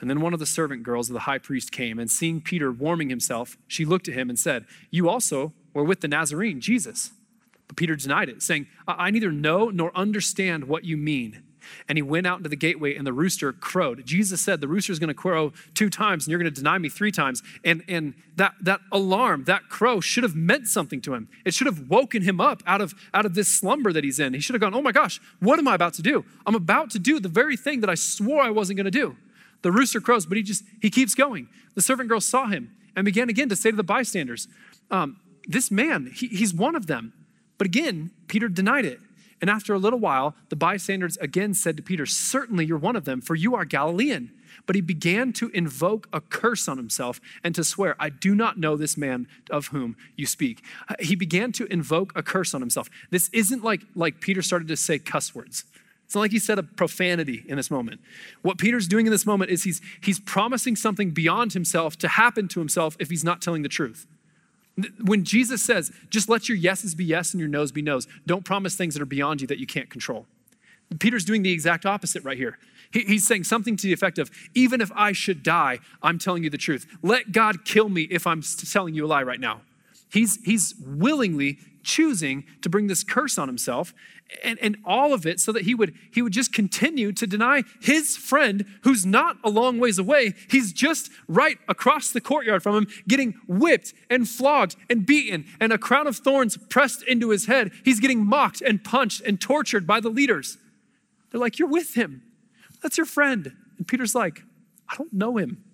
And 0.00 0.10
then 0.10 0.20
one 0.20 0.34
of 0.34 0.40
the 0.40 0.44
servant 0.46 0.82
girls 0.82 1.08
of 1.08 1.14
the 1.14 1.20
high 1.20 1.38
priest 1.38 1.70
came, 1.70 2.00
and 2.00 2.10
seeing 2.10 2.40
Peter 2.40 2.72
warming 2.72 3.10
himself, 3.10 3.56
she 3.68 3.84
looked 3.84 4.08
at 4.08 4.14
him 4.14 4.28
and 4.28 4.36
said, 4.36 4.66
You 4.90 5.08
also 5.08 5.52
were 5.72 5.84
with 5.84 6.00
the 6.00 6.08
Nazarene, 6.08 6.60
Jesus. 6.60 7.12
But 7.68 7.76
Peter 7.76 7.94
denied 7.94 8.28
it, 8.28 8.42
saying, 8.42 8.66
I 8.88 9.12
neither 9.12 9.30
know 9.30 9.70
nor 9.70 9.96
understand 9.96 10.64
what 10.64 10.82
you 10.82 10.96
mean. 10.96 11.44
And 11.88 11.98
he 11.98 12.02
went 12.02 12.26
out 12.26 12.38
into 12.38 12.48
the 12.48 12.56
gateway, 12.56 12.94
and 12.96 13.06
the 13.06 13.12
rooster 13.12 13.52
crowed. 13.52 14.04
Jesus 14.06 14.40
said, 14.40 14.60
The 14.60 14.68
rooster 14.68 14.92
is 14.92 14.98
going 14.98 15.08
to 15.08 15.14
crow 15.14 15.52
two 15.74 15.90
times, 15.90 16.24
and 16.24 16.30
you're 16.30 16.40
going 16.40 16.52
to 16.52 16.60
deny 16.60 16.78
me 16.78 16.88
three 16.88 17.12
times. 17.12 17.42
And, 17.64 17.82
and 17.88 18.14
that, 18.36 18.54
that 18.60 18.80
alarm, 18.90 19.44
that 19.44 19.68
crow, 19.68 20.00
should 20.00 20.22
have 20.22 20.34
meant 20.34 20.68
something 20.68 21.00
to 21.02 21.14
him. 21.14 21.28
It 21.44 21.54
should 21.54 21.66
have 21.66 21.88
woken 21.88 22.22
him 22.22 22.40
up 22.40 22.62
out 22.66 22.80
of, 22.80 22.94
out 23.12 23.26
of 23.26 23.34
this 23.34 23.48
slumber 23.48 23.92
that 23.92 24.04
he's 24.04 24.18
in. 24.18 24.34
He 24.34 24.40
should 24.40 24.54
have 24.54 24.60
gone, 24.60 24.74
Oh 24.74 24.82
my 24.82 24.92
gosh, 24.92 25.20
what 25.40 25.58
am 25.58 25.68
I 25.68 25.74
about 25.74 25.94
to 25.94 26.02
do? 26.02 26.24
I'm 26.46 26.54
about 26.54 26.90
to 26.90 26.98
do 26.98 27.20
the 27.20 27.28
very 27.28 27.56
thing 27.56 27.80
that 27.80 27.90
I 27.90 27.94
swore 27.94 28.42
I 28.42 28.50
wasn't 28.50 28.76
going 28.76 28.84
to 28.84 28.90
do. 28.90 29.16
The 29.62 29.72
rooster 29.72 30.00
crows, 30.00 30.26
but 30.26 30.36
he 30.36 30.42
just 30.42 30.64
he 30.80 30.90
keeps 30.90 31.14
going. 31.14 31.48
The 31.74 31.82
servant 31.82 32.08
girl 32.08 32.20
saw 32.20 32.46
him 32.46 32.74
and 32.94 33.04
began 33.04 33.28
again 33.28 33.48
to 33.48 33.56
say 33.56 33.70
to 33.70 33.76
the 33.76 33.82
bystanders, 33.82 34.48
um, 34.90 35.18
This 35.46 35.70
man, 35.70 36.10
he, 36.14 36.28
he's 36.28 36.52
one 36.52 36.74
of 36.74 36.86
them. 36.86 37.12
But 37.58 37.66
again, 37.66 38.10
Peter 38.26 38.48
denied 38.48 38.84
it. 38.84 38.98
And 39.42 39.50
after 39.50 39.74
a 39.74 39.78
little 39.78 39.98
while, 39.98 40.36
the 40.50 40.56
bystanders 40.56 41.16
again 41.16 41.52
said 41.52 41.76
to 41.76 41.82
Peter, 41.82 42.06
Certainly 42.06 42.66
you're 42.66 42.78
one 42.78 42.94
of 42.94 43.04
them, 43.04 43.20
for 43.20 43.34
you 43.34 43.56
are 43.56 43.64
Galilean. 43.64 44.30
But 44.66 44.76
he 44.76 44.80
began 44.80 45.32
to 45.34 45.48
invoke 45.48 46.08
a 46.12 46.20
curse 46.20 46.68
on 46.68 46.76
himself 46.76 47.20
and 47.42 47.52
to 47.56 47.64
swear, 47.64 47.96
I 47.98 48.10
do 48.10 48.34
not 48.34 48.58
know 48.58 48.76
this 48.76 48.96
man 48.96 49.26
of 49.50 49.68
whom 49.68 49.96
you 50.14 50.26
speak. 50.26 50.62
Uh, 50.88 50.94
he 51.00 51.16
began 51.16 51.50
to 51.52 51.64
invoke 51.66 52.12
a 52.14 52.22
curse 52.22 52.54
on 52.54 52.60
himself. 52.60 52.88
This 53.10 53.28
isn't 53.32 53.64
like, 53.64 53.82
like 53.96 54.20
Peter 54.20 54.42
started 54.42 54.68
to 54.68 54.76
say 54.76 54.98
cuss 55.00 55.34
words. 55.34 55.64
It's 56.04 56.14
not 56.14 56.20
like 56.20 56.30
he 56.30 56.38
said 56.38 56.58
a 56.58 56.62
profanity 56.62 57.42
in 57.48 57.56
this 57.56 57.70
moment. 57.70 58.00
What 58.42 58.58
Peter's 58.58 58.86
doing 58.86 59.06
in 59.06 59.12
this 59.12 59.26
moment 59.26 59.50
is 59.50 59.64
he's, 59.64 59.80
he's 60.02 60.20
promising 60.20 60.76
something 60.76 61.10
beyond 61.10 61.54
himself 61.54 61.96
to 61.98 62.08
happen 62.08 62.46
to 62.48 62.60
himself 62.60 62.96
if 63.00 63.08
he's 63.08 63.24
not 63.24 63.40
telling 63.40 63.62
the 63.62 63.68
truth. 63.68 64.06
When 65.02 65.24
Jesus 65.24 65.62
says, 65.62 65.92
just 66.08 66.28
let 66.28 66.48
your 66.48 66.56
yeses 66.56 66.94
be 66.94 67.04
yes 67.04 67.32
and 67.32 67.40
your 67.40 67.48
noes 67.48 67.72
be 67.72 67.82
noes, 67.82 68.06
don't 68.26 68.44
promise 68.44 68.74
things 68.74 68.94
that 68.94 69.02
are 69.02 69.06
beyond 69.06 69.40
you 69.40 69.46
that 69.48 69.58
you 69.58 69.66
can't 69.66 69.90
control. 69.90 70.26
Peter's 70.98 71.24
doing 71.24 71.42
the 71.42 71.52
exact 71.52 71.86
opposite 71.86 72.24
right 72.24 72.36
here. 72.36 72.58
he's 72.92 73.26
saying 73.26 73.44
something 73.44 73.76
to 73.76 73.86
the 73.86 73.92
effect 73.92 74.18
of, 74.18 74.30
even 74.54 74.80
if 74.80 74.90
I 74.94 75.12
should 75.12 75.42
die, 75.42 75.78
I'm 76.02 76.18
telling 76.18 76.44
you 76.44 76.50
the 76.50 76.58
truth. 76.58 76.86
Let 77.02 77.32
God 77.32 77.64
kill 77.64 77.88
me 77.88 78.02
if 78.02 78.26
I'm 78.26 78.42
telling 78.42 78.94
you 78.94 79.04
a 79.04 79.08
lie 79.08 79.22
right 79.22 79.40
now. 79.40 79.62
He's, 80.12 80.38
he's 80.44 80.74
willingly 80.78 81.58
choosing 81.82 82.44
to 82.60 82.68
bring 82.68 82.86
this 82.86 83.02
curse 83.02 83.38
on 83.38 83.48
himself 83.48 83.92
and, 84.42 84.58
and 84.60 84.76
all 84.84 85.12
of 85.12 85.26
it 85.26 85.40
so 85.40 85.52
that 85.52 85.62
he 85.62 85.74
would 85.74 85.94
he 86.12 86.22
would 86.22 86.32
just 86.32 86.52
continue 86.52 87.12
to 87.12 87.26
deny 87.26 87.64
his 87.80 88.16
friend 88.16 88.64
who's 88.82 89.04
not 89.04 89.36
a 89.44 89.50
long 89.50 89.78
ways 89.78 89.98
away. 89.98 90.34
He's 90.48 90.72
just 90.72 91.10
right 91.28 91.58
across 91.68 92.10
the 92.10 92.20
courtyard 92.20 92.62
from 92.62 92.76
him 92.76 92.86
getting 93.08 93.34
whipped 93.46 93.92
and 94.08 94.28
flogged 94.28 94.76
and 94.88 95.04
beaten 95.04 95.44
and 95.60 95.72
a 95.72 95.78
crown 95.78 96.06
of 96.06 96.16
thorns 96.16 96.56
pressed 96.56 97.02
into 97.02 97.30
his 97.30 97.46
head. 97.46 97.72
He's 97.84 98.00
getting 98.00 98.24
mocked 98.24 98.60
and 98.62 98.82
punched 98.82 99.22
and 99.22 99.40
tortured 99.40 99.86
by 99.86 100.00
the 100.00 100.10
leaders. 100.10 100.58
They're 101.30 101.40
like 101.40 101.58
you're 101.58 101.68
with 101.68 101.94
him. 101.94 102.22
That's 102.82 102.96
your 102.96 103.06
friend. 103.06 103.52
And 103.78 103.88
peter's 103.88 104.14
like 104.14 104.42
i 104.88 104.96
don't 104.96 105.12
know 105.12 105.36
him. 105.36 105.64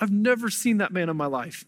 I've 0.00 0.10
never 0.10 0.50
seen 0.50 0.78
that 0.78 0.92
man 0.92 1.08
in 1.08 1.16
my 1.16 1.26
life 1.26 1.64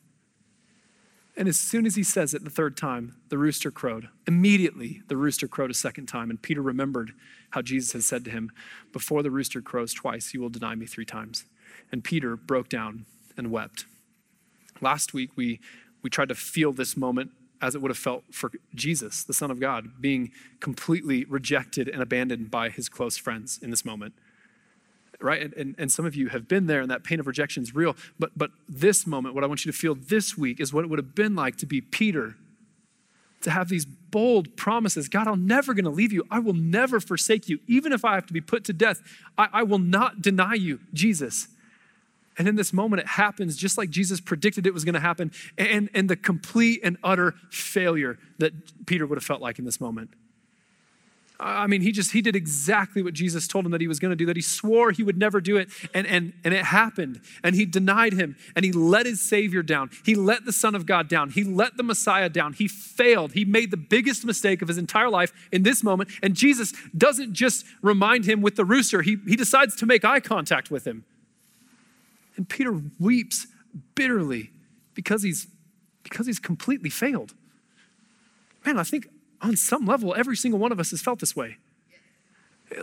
and 1.36 1.48
as 1.48 1.58
soon 1.58 1.84
as 1.84 1.96
he 1.96 2.02
says 2.02 2.32
it 2.32 2.44
the 2.44 2.50
third 2.50 2.76
time, 2.76 3.16
the 3.28 3.36
rooster 3.36 3.70
crowed. 3.70 4.08
Immediately, 4.26 5.02
the 5.08 5.18
rooster 5.18 5.46
crowed 5.46 5.70
a 5.70 5.74
second 5.74 6.06
time. 6.06 6.30
And 6.30 6.40
Peter 6.40 6.62
remembered 6.62 7.12
how 7.50 7.60
Jesus 7.60 7.92
had 7.92 8.04
said 8.04 8.24
to 8.24 8.30
him, 8.30 8.50
Before 8.92 9.22
the 9.22 9.30
rooster 9.30 9.60
crows 9.60 9.92
twice, 9.92 10.32
you 10.32 10.40
will 10.40 10.48
deny 10.48 10.74
me 10.74 10.86
three 10.86 11.04
times. 11.04 11.44
And 11.92 12.02
Peter 12.02 12.36
broke 12.36 12.70
down 12.70 13.04
and 13.36 13.50
wept. 13.50 13.84
Last 14.80 15.12
week, 15.12 15.30
we, 15.36 15.60
we 16.02 16.08
tried 16.08 16.30
to 16.30 16.34
feel 16.34 16.72
this 16.72 16.96
moment 16.96 17.32
as 17.60 17.74
it 17.74 17.82
would 17.82 17.90
have 17.90 17.98
felt 17.98 18.24
for 18.32 18.50
Jesus, 18.74 19.22
the 19.22 19.34
Son 19.34 19.50
of 19.50 19.60
God, 19.60 20.00
being 20.00 20.30
completely 20.60 21.24
rejected 21.24 21.88
and 21.88 22.02
abandoned 22.02 22.50
by 22.50 22.70
his 22.70 22.88
close 22.88 23.16
friends 23.16 23.58
in 23.62 23.70
this 23.70 23.84
moment 23.84 24.14
right? 25.20 25.42
And, 25.42 25.54
and, 25.54 25.74
and, 25.78 25.92
some 25.92 26.04
of 26.04 26.14
you 26.14 26.28
have 26.28 26.48
been 26.48 26.66
there, 26.66 26.80
and 26.80 26.90
that 26.90 27.04
pain 27.04 27.20
of 27.20 27.26
rejection 27.26 27.62
is 27.62 27.74
real. 27.74 27.96
But, 28.18 28.30
but 28.36 28.50
this 28.68 29.06
moment, 29.06 29.34
what 29.34 29.44
I 29.44 29.46
want 29.46 29.64
you 29.64 29.72
to 29.72 29.76
feel 29.76 29.94
this 29.94 30.36
week 30.36 30.60
is 30.60 30.72
what 30.72 30.84
it 30.84 30.88
would 30.88 30.98
have 30.98 31.14
been 31.14 31.34
like 31.34 31.56
to 31.58 31.66
be 31.66 31.80
Peter, 31.80 32.36
to 33.42 33.50
have 33.50 33.68
these 33.68 33.84
bold 33.84 34.56
promises 34.56 35.08
God, 35.08 35.28
I'm 35.28 35.46
never 35.46 35.74
going 35.74 35.84
to 35.84 35.90
leave 35.90 36.12
you. 36.12 36.24
I 36.30 36.38
will 36.38 36.54
never 36.54 37.00
forsake 37.00 37.48
you. 37.48 37.60
Even 37.66 37.92
if 37.92 38.04
I 38.04 38.14
have 38.14 38.26
to 38.26 38.32
be 38.32 38.40
put 38.40 38.64
to 38.64 38.72
death, 38.72 39.00
I, 39.36 39.48
I 39.52 39.62
will 39.62 39.78
not 39.78 40.22
deny 40.22 40.54
you, 40.54 40.80
Jesus. 40.92 41.48
And 42.38 42.48
in 42.48 42.56
this 42.56 42.72
moment, 42.72 43.00
it 43.00 43.06
happens 43.06 43.56
just 43.56 43.78
like 43.78 43.90
Jesus 43.90 44.20
predicted 44.20 44.66
it 44.66 44.74
was 44.74 44.84
going 44.84 44.94
to 44.94 45.00
happen, 45.00 45.32
and, 45.56 45.88
and 45.94 46.08
the 46.10 46.16
complete 46.16 46.80
and 46.82 46.98
utter 47.02 47.34
failure 47.50 48.18
that 48.38 48.86
Peter 48.86 49.06
would 49.06 49.16
have 49.16 49.24
felt 49.24 49.40
like 49.40 49.58
in 49.58 49.64
this 49.64 49.80
moment. 49.80 50.10
I 51.38 51.66
mean, 51.66 51.82
he 51.82 51.92
just 51.92 52.12
he 52.12 52.22
did 52.22 52.34
exactly 52.34 53.02
what 53.02 53.12
Jesus 53.12 53.46
told 53.46 53.66
him 53.66 53.72
that 53.72 53.80
he 53.80 53.88
was 53.88 53.98
going 53.98 54.10
to 54.10 54.16
do, 54.16 54.24
that 54.26 54.36
he 54.36 54.42
swore 54.42 54.90
he 54.90 55.02
would 55.02 55.18
never 55.18 55.40
do 55.40 55.58
it, 55.58 55.68
and, 55.92 56.06
and, 56.06 56.32
and 56.44 56.54
it 56.54 56.64
happened. 56.64 57.20
And 57.42 57.54
he 57.54 57.66
denied 57.66 58.14
him, 58.14 58.36
and 58.54 58.64
he 58.64 58.72
let 58.72 59.04
his 59.04 59.20
Savior 59.20 59.62
down. 59.62 59.90
He 60.04 60.14
let 60.14 60.46
the 60.46 60.52
Son 60.52 60.74
of 60.74 60.86
God 60.86 61.08
down. 61.08 61.30
He 61.30 61.44
let 61.44 61.76
the 61.76 61.82
Messiah 61.82 62.30
down. 62.30 62.54
He 62.54 62.68
failed. 62.68 63.32
He 63.32 63.44
made 63.44 63.70
the 63.70 63.76
biggest 63.76 64.24
mistake 64.24 64.62
of 64.62 64.68
his 64.68 64.78
entire 64.78 65.10
life 65.10 65.32
in 65.52 65.62
this 65.62 65.84
moment. 65.84 66.10
And 66.22 66.34
Jesus 66.34 66.72
doesn't 66.96 67.34
just 67.34 67.66
remind 67.82 68.24
him 68.24 68.40
with 68.40 68.56
the 68.56 68.64
rooster, 68.64 69.02
he, 69.02 69.18
he 69.26 69.36
decides 69.36 69.76
to 69.76 69.86
make 69.86 70.04
eye 70.04 70.20
contact 70.20 70.70
with 70.70 70.86
him. 70.86 71.04
And 72.36 72.48
Peter 72.48 72.80
weeps 72.98 73.46
bitterly 73.94 74.50
because 74.94 75.22
he's 75.22 75.48
because 76.02 76.26
he's 76.26 76.38
completely 76.38 76.88
failed. 76.88 77.34
Man, 78.64 78.78
I 78.78 78.84
think 78.84 79.08
on 79.40 79.56
some 79.56 79.86
level, 79.86 80.14
every 80.14 80.36
single 80.36 80.58
one 80.58 80.72
of 80.72 80.80
us 80.80 80.90
has 80.90 81.00
felt 81.00 81.20
this 81.20 81.36
way. 81.36 81.58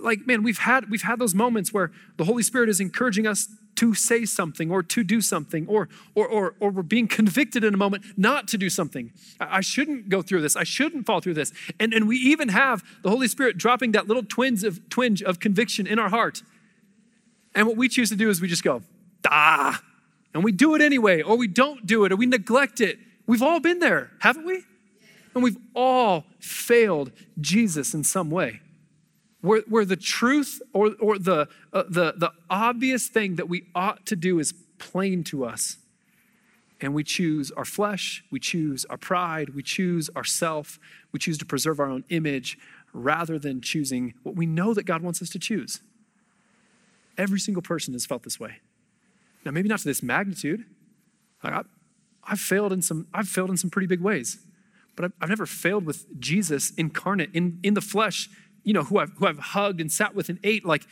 Like, 0.01 0.25
man, 0.25 0.43
we've 0.43 0.59
had 0.59 0.89
we've 0.89 1.01
had 1.01 1.19
those 1.19 1.35
moments 1.35 1.73
where 1.73 1.91
the 2.17 2.23
Holy 2.23 2.43
Spirit 2.43 2.69
is 2.69 2.79
encouraging 2.79 3.27
us 3.27 3.49
to 3.75 3.93
say 3.93 4.23
something 4.23 4.71
or 4.71 4.81
to 4.81 5.03
do 5.03 5.19
something, 5.19 5.67
or 5.67 5.89
or 6.15 6.25
or, 6.25 6.55
or 6.61 6.69
we're 6.69 6.83
being 6.83 7.07
convicted 7.07 7.65
in 7.65 7.73
a 7.73 7.77
moment 7.77 8.05
not 8.15 8.47
to 8.49 8.57
do 8.57 8.69
something. 8.69 9.11
I 9.41 9.59
shouldn't 9.59 10.07
go 10.07 10.21
through 10.21 10.41
this. 10.41 10.55
I 10.55 10.63
shouldn't 10.63 11.05
fall 11.05 11.19
through 11.19 11.33
this. 11.33 11.51
And, 11.81 11.93
and 11.93 12.07
we 12.07 12.15
even 12.15 12.49
have 12.49 12.81
the 13.01 13.09
Holy 13.09 13.27
Spirit 13.27 13.57
dropping 13.57 13.91
that 13.91 14.07
little 14.07 14.23
twinge 14.23 14.63
of 14.63 14.87
twinge 14.89 15.21
of 15.21 15.41
conviction 15.41 15.85
in 15.85 15.99
our 15.99 16.09
heart. 16.09 16.43
And 17.53 17.67
what 17.67 17.75
we 17.75 17.89
choose 17.89 18.09
to 18.09 18.15
do 18.15 18.29
is 18.29 18.39
we 18.39 18.47
just 18.47 18.63
go, 18.63 18.83
ah, 19.27 19.81
and 20.33 20.43
we 20.43 20.51
do 20.51 20.75
it 20.75 20.81
anyway, 20.81 21.21
or 21.21 21.35
we 21.35 21.47
don't 21.47 21.85
do 21.85 22.05
it, 22.05 22.11
or 22.11 22.15
we 22.15 22.25
neglect 22.25 22.79
it. 22.79 22.99
We've 23.27 23.43
all 23.43 23.59
been 23.59 23.79
there, 23.79 24.11
haven't 24.19 24.45
we? 24.45 24.63
And 25.33 25.43
we've 25.43 25.57
all 25.75 26.25
failed 26.39 27.11
Jesus 27.39 27.93
in 27.93 28.03
some 28.03 28.29
way. 28.29 28.61
where, 29.43 29.61
where 29.67 29.83
the 29.83 29.97
truth 29.97 30.61
or, 30.71 30.95
or 31.01 31.19
the, 31.19 31.49
uh, 31.73 31.83
the, 31.89 32.13
the 32.15 32.31
obvious 32.49 33.07
thing 33.07 33.35
that 33.35 33.49
we 33.49 33.67
ought 33.75 34.05
to 34.05 34.15
do 34.15 34.39
is 34.39 34.53
plain 34.79 35.23
to 35.25 35.43
us. 35.43 35.77
And 36.79 36.93
we 36.93 37.03
choose 37.03 37.51
our 37.51 37.65
flesh, 37.65 38.23
we 38.31 38.39
choose 38.39 38.85
our 38.85 38.97
pride, 38.97 39.49
we 39.49 39.61
choose 39.61 40.09
ourself, 40.15 40.79
we 41.11 41.19
choose 41.19 41.37
to 41.37 41.45
preserve 41.45 41.79
our 41.79 41.89
own 41.89 42.05
image 42.09 42.57
rather 42.93 43.37
than 43.37 43.59
choosing 43.61 44.13
what 44.23 44.35
we 44.35 44.45
know 44.45 44.73
that 44.73 44.85
God 44.85 45.01
wants 45.01 45.21
us 45.21 45.29
to 45.31 45.39
choose. 45.39 45.81
Every 47.17 47.39
single 47.39 47.61
person 47.61 47.93
has 47.93 48.05
felt 48.05 48.23
this 48.23 48.39
way. 48.39 48.57
Now, 49.45 49.51
maybe 49.51 49.67
not 49.67 49.79
to 49.79 49.85
this 49.85 50.01
magnitude. 50.01 50.63
Like 51.43 51.53
I, 51.53 51.61
I've 52.23 52.39
failed 52.39 52.71
in 52.71 52.81
some, 52.81 53.07
I've 53.13 53.27
failed 53.27 53.49
in 53.49 53.57
some 53.57 53.69
pretty 53.69 53.87
big 53.87 53.99
ways, 54.01 54.39
but 54.95 55.05
I've, 55.05 55.13
I've 55.21 55.29
never 55.29 55.45
failed 55.45 55.85
with 55.85 56.05
Jesus 56.19 56.71
incarnate 56.77 57.31
in, 57.33 57.59
in 57.63 57.73
the 57.73 57.81
flesh, 57.81 58.29
you 58.63 58.73
know, 58.73 58.83
who 58.83 58.99
I've, 58.99 59.11
who 59.17 59.27
I've 59.27 59.39
hugged 59.39 59.81
and 59.81 59.91
sat 59.91 60.15
with 60.15 60.29
and 60.29 60.39
ate. 60.43 60.65
Like, 60.65 60.83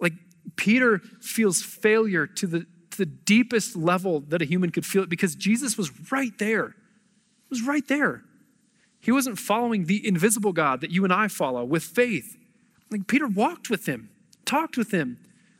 like 0.00 0.14
Peter 0.56 1.00
feels 1.20 1.62
failure 1.62 2.26
to 2.26 2.46
the, 2.46 2.66
to 2.90 2.98
the 2.98 3.06
deepest 3.06 3.76
level 3.76 4.20
that 4.20 4.42
a 4.42 4.44
human 4.44 4.70
could 4.70 4.86
feel 4.86 5.02
it 5.02 5.10
because 5.10 5.34
Jesus 5.34 5.76
was 5.76 6.10
right 6.10 6.36
there. 6.38 6.66
It 6.66 7.50
was 7.50 7.62
right 7.62 7.86
there. 7.86 8.22
He 9.00 9.12
wasn't 9.12 9.38
following 9.38 9.84
the 9.84 10.06
invisible 10.06 10.52
God 10.52 10.80
that 10.80 10.90
you 10.90 11.04
and 11.04 11.12
I 11.12 11.28
follow 11.28 11.64
with 11.64 11.84
faith. 11.84 12.36
Like 12.90 13.06
Peter 13.06 13.28
walked 13.28 13.70
with 13.70 13.86
him, 13.86 14.10
talked 14.44 14.76
with 14.76 14.92
him, 14.92 15.18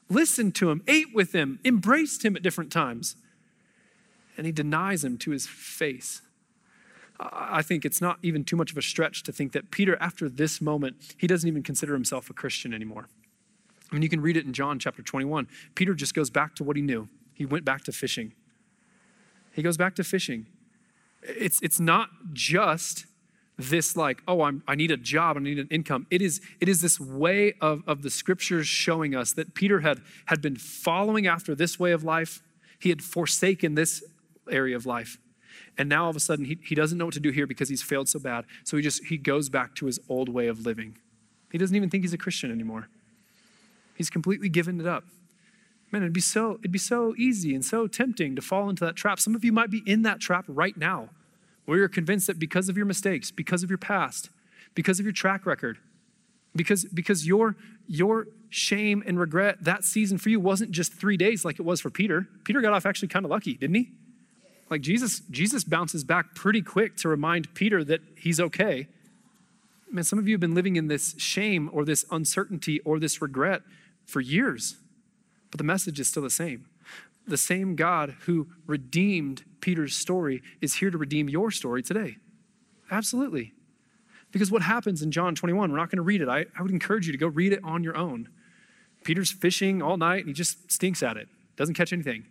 listened 0.08 0.54
to 0.56 0.70
him, 0.70 0.82
ate 0.88 1.14
with 1.14 1.32
him, 1.32 1.60
embraced 1.64 2.24
him 2.24 2.34
at 2.36 2.42
different 2.42 2.72
times. 2.72 3.16
And 4.36 4.46
he 4.46 4.52
denies 4.52 5.04
him 5.04 5.16
to 5.18 5.30
his 5.30 5.46
face. 5.46 6.22
I 7.18 7.62
think 7.62 7.85
it's 7.85 8.00
not 8.00 8.18
even 8.22 8.44
too 8.44 8.57
much 8.57 8.70
of 8.70 8.76
a 8.76 8.83
stretch 8.83 9.22
to 9.24 9.33
think 9.33 9.52
that 9.52 9.70
Peter, 9.70 9.96
after 10.00 10.29
this 10.29 10.61
moment, 10.61 10.96
he 11.16 11.26
doesn't 11.26 11.48
even 11.48 11.62
consider 11.62 11.94
himself 11.94 12.29
a 12.29 12.35
Christian 12.35 12.74
anymore. 12.74 13.09
I 13.90 13.94
mean, 13.94 14.02
you 14.02 14.09
can 14.09 14.20
read 14.20 14.37
it 14.37 14.44
in 14.44 14.52
John 14.52 14.79
chapter 14.79 15.02
21. 15.02 15.46
Peter 15.74 15.94
just 15.94 16.14
goes 16.14 16.29
back 16.29 16.55
to 16.57 16.64
what 16.64 16.76
he 16.76 16.83
knew. 16.83 17.09
He 17.33 17.46
went 17.46 17.64
back 17.64 17.85
to 17.85 17.92
fishing. 17.92 18.33
He 19.52 19.62
goes 19.62 19.76
back 19.76 19.94
to 19.96 20.05
fishing. 20.05 20.46
It's, 21.22 21.61
it's 21.62 21.81
not 21.81 22.11
just 22.33 23.07
this 23.59 23.96
like 23.96 24.22
oh 24.29 24.42
I'm, 24.42 24.62
i 24.68 24.74
need 24.74 24.90
a 24.90 24.96
job 24.96 25.37
i 25.37 25.40
need 25.40 25.59
an 25.59 25.68
income 25.70 26.07
it 26.11 26.20
is 26.20 26.40
it 26.61 26.68
is 26.68 26.83
this 26.83 27.00
way 27.00 27.55
of, 27.61 27.83
of 27.87 28.02
the 28.02 28.11
scriptures 28.11 28.66
showing 28.66 29.14
us 29.14 29.33
that 29.33 29.55
peter 29.55 29.81
had 29.81 30.02
had 30.26 30.42
been 30.42 30.57
following 30.57 31.26
after 31.26 31.55
this 31.55 31.81
way 31.81 31.92
of 31.92 32.05
life 32.05 32.42
he 32.79 32.90
had 32.90 33.02
forsaken 33.02 33.74
this 33.74 34.05
area 34.50 34.76
of 34.76 34.85
life 34.85 35.18
and 35.78 35.88
now 35.88 36.04
all 36.04 36.10
of 36.10 36.16
a 36.16 36.20
sudden 36.20 36.44
he, 36.44 36.58
he 36.62 36.74
doesn't 36.74 36.98
know 36.98 37.04
what 37.04 37.14
to 37.14 37.20
do 37.20 37.30
here 37.30 37.46
because 37.46 37.68
he's 37.68 37.82
failed 37.82 38.08
so 38.08 38.18
bad. 38.18 38.44
So 38.64 38.76
he 38.76 38.82
just 38.82 39.04
he 39.04 39.16
goes 39.16 39.48
back 39.48 39.74
to 39.76 39.86
his 39.86 39.98
old 40.08 40.28
way 40.28 40.46
of 40.46 40.64
living. 40.64 40.98
He 41.52 41.58
doesn't 41.58 41.76
even 41.76 41.90
think 41.90 42.04
he's 42.04 42.12
a 42.12 42.18
christian 42.18 42.50
anymore. 42.50 42.88
He's 43.94 44.10
completely 44.10 44.48
given 44.48 44.80
it 44.80 44.86
up. 44.86 45.04
Man 45.92 46.02
it'd 46.02 46.12
be 46.12 46.20
so 46.20 46.58
it'd 46.60 46.72
be 46.72 46.78
so 46.78 47.14
easy 47.16 47.54
and 47.54 47.64
so 47.64 47.86
tempting 47.86 48.36
to 48.36 48.42
fall 48.42 48.68
into 48.68 48.84
that 48.84 48.96
trap. 48.96 49.20
Some 49.20 49.34
of 49.34 49.44
you 49.44 49.52
might 49.52 49.70
be 49.70 49.82
in 49.86 50.02
that 50.02 50.20
trap 50.20 50.44
right 50.48 50.76
now 50.76 51.10
where 51.66 51.78
you're 51.78 51.88
convinced 51.88 52.28
that 52.28 52.38
because 52.38 52.68
of 52.68 52.76
your 52.76 52.86
mistakes, 52.86 53.30
because 53.30 53.62
of 53.62 53.70
your 53.70 53.78
past, 53.78 54.30
because 54.74 54.98
of 54.98 55.04
your 55.04 55.12
track 55.12 55.44
record, 55.44 55.78
because, 56.54 56.84
because 56.86 57.26
your, 57.26 57.56
your 57.86 58.28
shame 58.48 59.02
and 59.06 59.20
regret 59.20 59.62
that 59.62 59.84
season 59.84 60.16
for 60.16 60.30
you 60.30 60.40
wasn't 60.40 60.70
just 60.70 60.92
three 60.92 61.16
days 61.16 61.44
like 61.44 61.58
it 61.58 61.64
was 61.64 61.80
for 61.80 61.90
Peter. 61.90 62.26
Peter 62.44 62.60
got 62.60 62.72
off 62.72 62.86
actually 62.86 63.08
kind 63.08 63.24
of 63.24 63.30
lucky, 63.30 63.54
didn't 63.54 63.76
he? 63.76 63.92
Like 64.68 64.81
Jesus, 64.81 65.20
Jesus 65.31 65.64
bounces 65.64 66.05
back 66.05 66.35
pretty 66.35 66.62
quick 66.62 66.96
to 66.98 67.09
remind 67.09 67.55
Peter 67.55 67.85
that 67.85 68.00
he's 68.16 68.40
okay. 68.40 68.88
Man, 69.90 70.05
some 70.05 70.18
of 70.18 70.26
you 70.26 70.35
have 70.35 70.40
been 70.40 70.55
living 70.55 70.76
in 70.76 70.88
this 70.88 71.14
shame 71.18 71.70
or 71.72 71.85
this 71.85 72.05
uncertainty 72.11 72.81
or 72.81 72.98
this 72.98 73.22
regret 73.22 73.62
for 74.05 74.20
years, 74.20 74.76
but 75.50 75.59
the 75.59 75.64
message 75.64 76.00
is 76.00 76.09
still 76.09 76.22
the 76.22 76.31
same 76.31 76.66
the 77.26 77.37
same 77.37 77.74
God 77.74 78.14
who 78.26 78.48
redeemed 78.66 79.44
Peter's 79.61 79.96
story 79.96 80.42
is 80.61 80.74
here 80.74 80.90
to 80.90 80.98
redeem 80.98 81.29
your 81.29 81.50
story 81.50 81.83
today. 81.83 82.16
Absolutely. 82.90 83.52
Because 84.31 84.50
what 84.50 84.62
happens 84.62 85.02
in 85.02 85.11
John 85.11 85.35
21, 85.35 85.70
we're 85.70 85.76
not 85.76 85.90
going 85.90 85.96
to 85.96 86.02
read 86.02 86.20
it. 86.20 86.29
I, 86.29 86.46
I 86.57 86.62
would 86.62 86.70
encourage 86.70 87.07
you 87.07 87.12
to 87.12 87.18
go 87.18 87.26
read 87.26 87.52
it 87.52 87.61
on 87.64 87.83
your 87.83 87.96
own. 87.96 88.29
Peter's 89.05 89.33
fishing 89.33 89.83
all 89.83 89.96
night 89.96 90.20
and 90.20 90.29
he 90.29 90.33
just 90.35 90.70
stinks 90.70 91.02
at 91.02 91.16
it, 91.16 91.29
doesn't 91.57 91.74
catch 91.74 91.92
anything. 91.92 92.24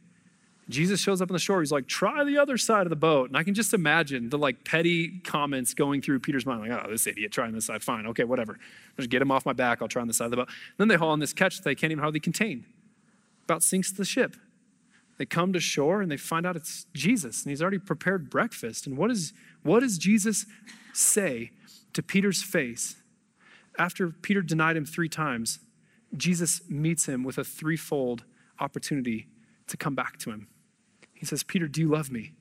Jesus 0.68 1.00
shows 1.00 1.22
up 1.22 1.30
on 1.30 1.34
the 1.34 1.40
shore. 1.40 1.60
He's 1.60 1.72
like, 1.72 1.88
try 1.88 2.24
the 2.24 2.40
other 2.40 2.58
side 2.58 2.88
of 2.88 2.90
the 2.90 2.96
boat. 2.96 3.30
And 3.30 3.38
I 3.38 3.44
can 3.44 3.54
just 3.54 3.74
imagine 3.74 4.30
the 4.30 4.38
like 4.38 4.66
petty 4.66 5.20
comments 5.20 5.76
going 5.76 6.02
through 6.02 6.20
Peter's 6.20 6.46
mind, 6.46 6.62
like, 6.62 6.72
oh, 6.72 6.90
this 6.90 7.06
idiot 7.06 7.32
trying 7.32 7.54
this 7.54 7.66
side. 7.66 7.84
Fine, 7.84 8.08
okay, 8.08 8.24
whatever. 8.24 8.58
i 8.58 9.02
Just 9.02 9.10
get 9.10 9.22
him 9.22 9.32
off 9.32 9.46
my 9.46 9.54
back. 9.54 9.82
I'll 9.82 9.88
try 9.88 10.02
on 10.02 10.08
the 10.08 10.14
side 10.14 10.26
of 10.26 10.32
the 10.32 10.38
boat. 10.38 10.48
And 10.48 10.78
then 10.78 10.88
they 10.88 10.96
haul 10.96 11.10
on 11.10 11.20
this 11.20 11.34
catch 11.34 11.58
that 11.58 11.64
they 11.64 11.76
can't 11.76 11.92
even 11.92 12.02
hardly 12.02 12.20
contain. 12.20 12.66
About 13.44 13.62
sinks 13.62 13.92
the 13.92 14.06
ship. 14.06 14.36
They 15.18 15.26
come 15.26 15.54
to 15.54 15.60
shore 15.60 16.02
and 16.02 16.12
they 16.12 16.18
find 16.18 16.46
out 16.46 16.56
it's 16.56 16.88
Jesus 16.94 17.44
and 17.44 17.52
he's 17.52 17.62
already 17.62 17.78
prepared 17.78 18.30
breakfast. 18.30 18.88
And 18.88 18.98
what, 18.98 19.12
is, 19.12 19.34
what 19.62 19.82
does 19.82 19.98
Jesus 19.98 20.46
say 20.94 21.52
to 21.94 22.02
Peter's 22.02 22.42
face 22.42 22.96
after 23.78 24.10
Peter 24.10 24.42
denied 24.42 24.78
him 24.78 24.86
three 24.86 25.10
times? 25.10 25.60
Jesus 26.18 26.62
meets 26.70 27.06
him 27.06 27.24
with 27.24 27.38
a 27.38 27.44
threefold 27.44 28.24
opportunity 28.60 29.28
to 29.68 29.78
come 29.78 29.96
back 29.96 30.18
to 30.20 30.32
him. 30.32 30.48
He 31.16 31.26
says, 31.26 31.44
Peter, 31.44 31.68
do 31.68 31.82
you 31.82 31.90
love 31.90 32.12
me? 32.12 32.34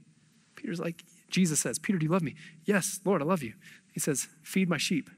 Peter's 0.57 0.81
like, 0.81 1.05
Jesus 1.31 1.61
says, 1.61 1.79
Peter, 1.79 1.99
do 1.99 2.05
you 2.05 2.13
love 2.13 2.23
me? 2.23 2.35
Yes, 2.65 3.01
Lord, 3.05 3.23
I 3.23 3.25
love 3.25 3.43
you. 3.43 3.55
He 3.93 4.01
says, 4.01 4.29
Feed 4.43 4.69
my 4.69 4.79
sheep. 4.79 5.09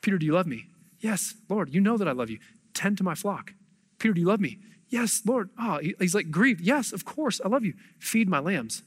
Peter, 0.00 0.18
do 0.18 0.26
you 0.26 0.32
love 0.32 0.46
me? 0.46 0.66
Yes, 1.00 1.34
Lord, 1.48 1.72
you 1.72 1.80
know 1.80 1.96
that 1.96 2.08
I 2.08 2.12
love 2.12 2.30
you. 2.30 2.38
Tend 2.74 2.98
to 2.98 3.04
my 3.04 3.14
flock. 3.14 3.54
Peter, 3.98 4.14
do 4.14 4.20
you 4.20 4.26
love 4.26 4.40
me? 4.40 4.58
Yes, 4.88 5.22
Lord. 5.24 5.50
Oh, 5.58 5.80
he's 5.98 6.14
like 6.14 6.30
grieved. 6.30 6.60
Yes, 6.60 6.92
of 6.92 7.04
course. 7.04 7.40
I 7.44 7.48
love 7.48 7.64
you. 7.64 7.74
Feed 7.98 8.28
my 8.28 8.38
lambs. 8.38 8.82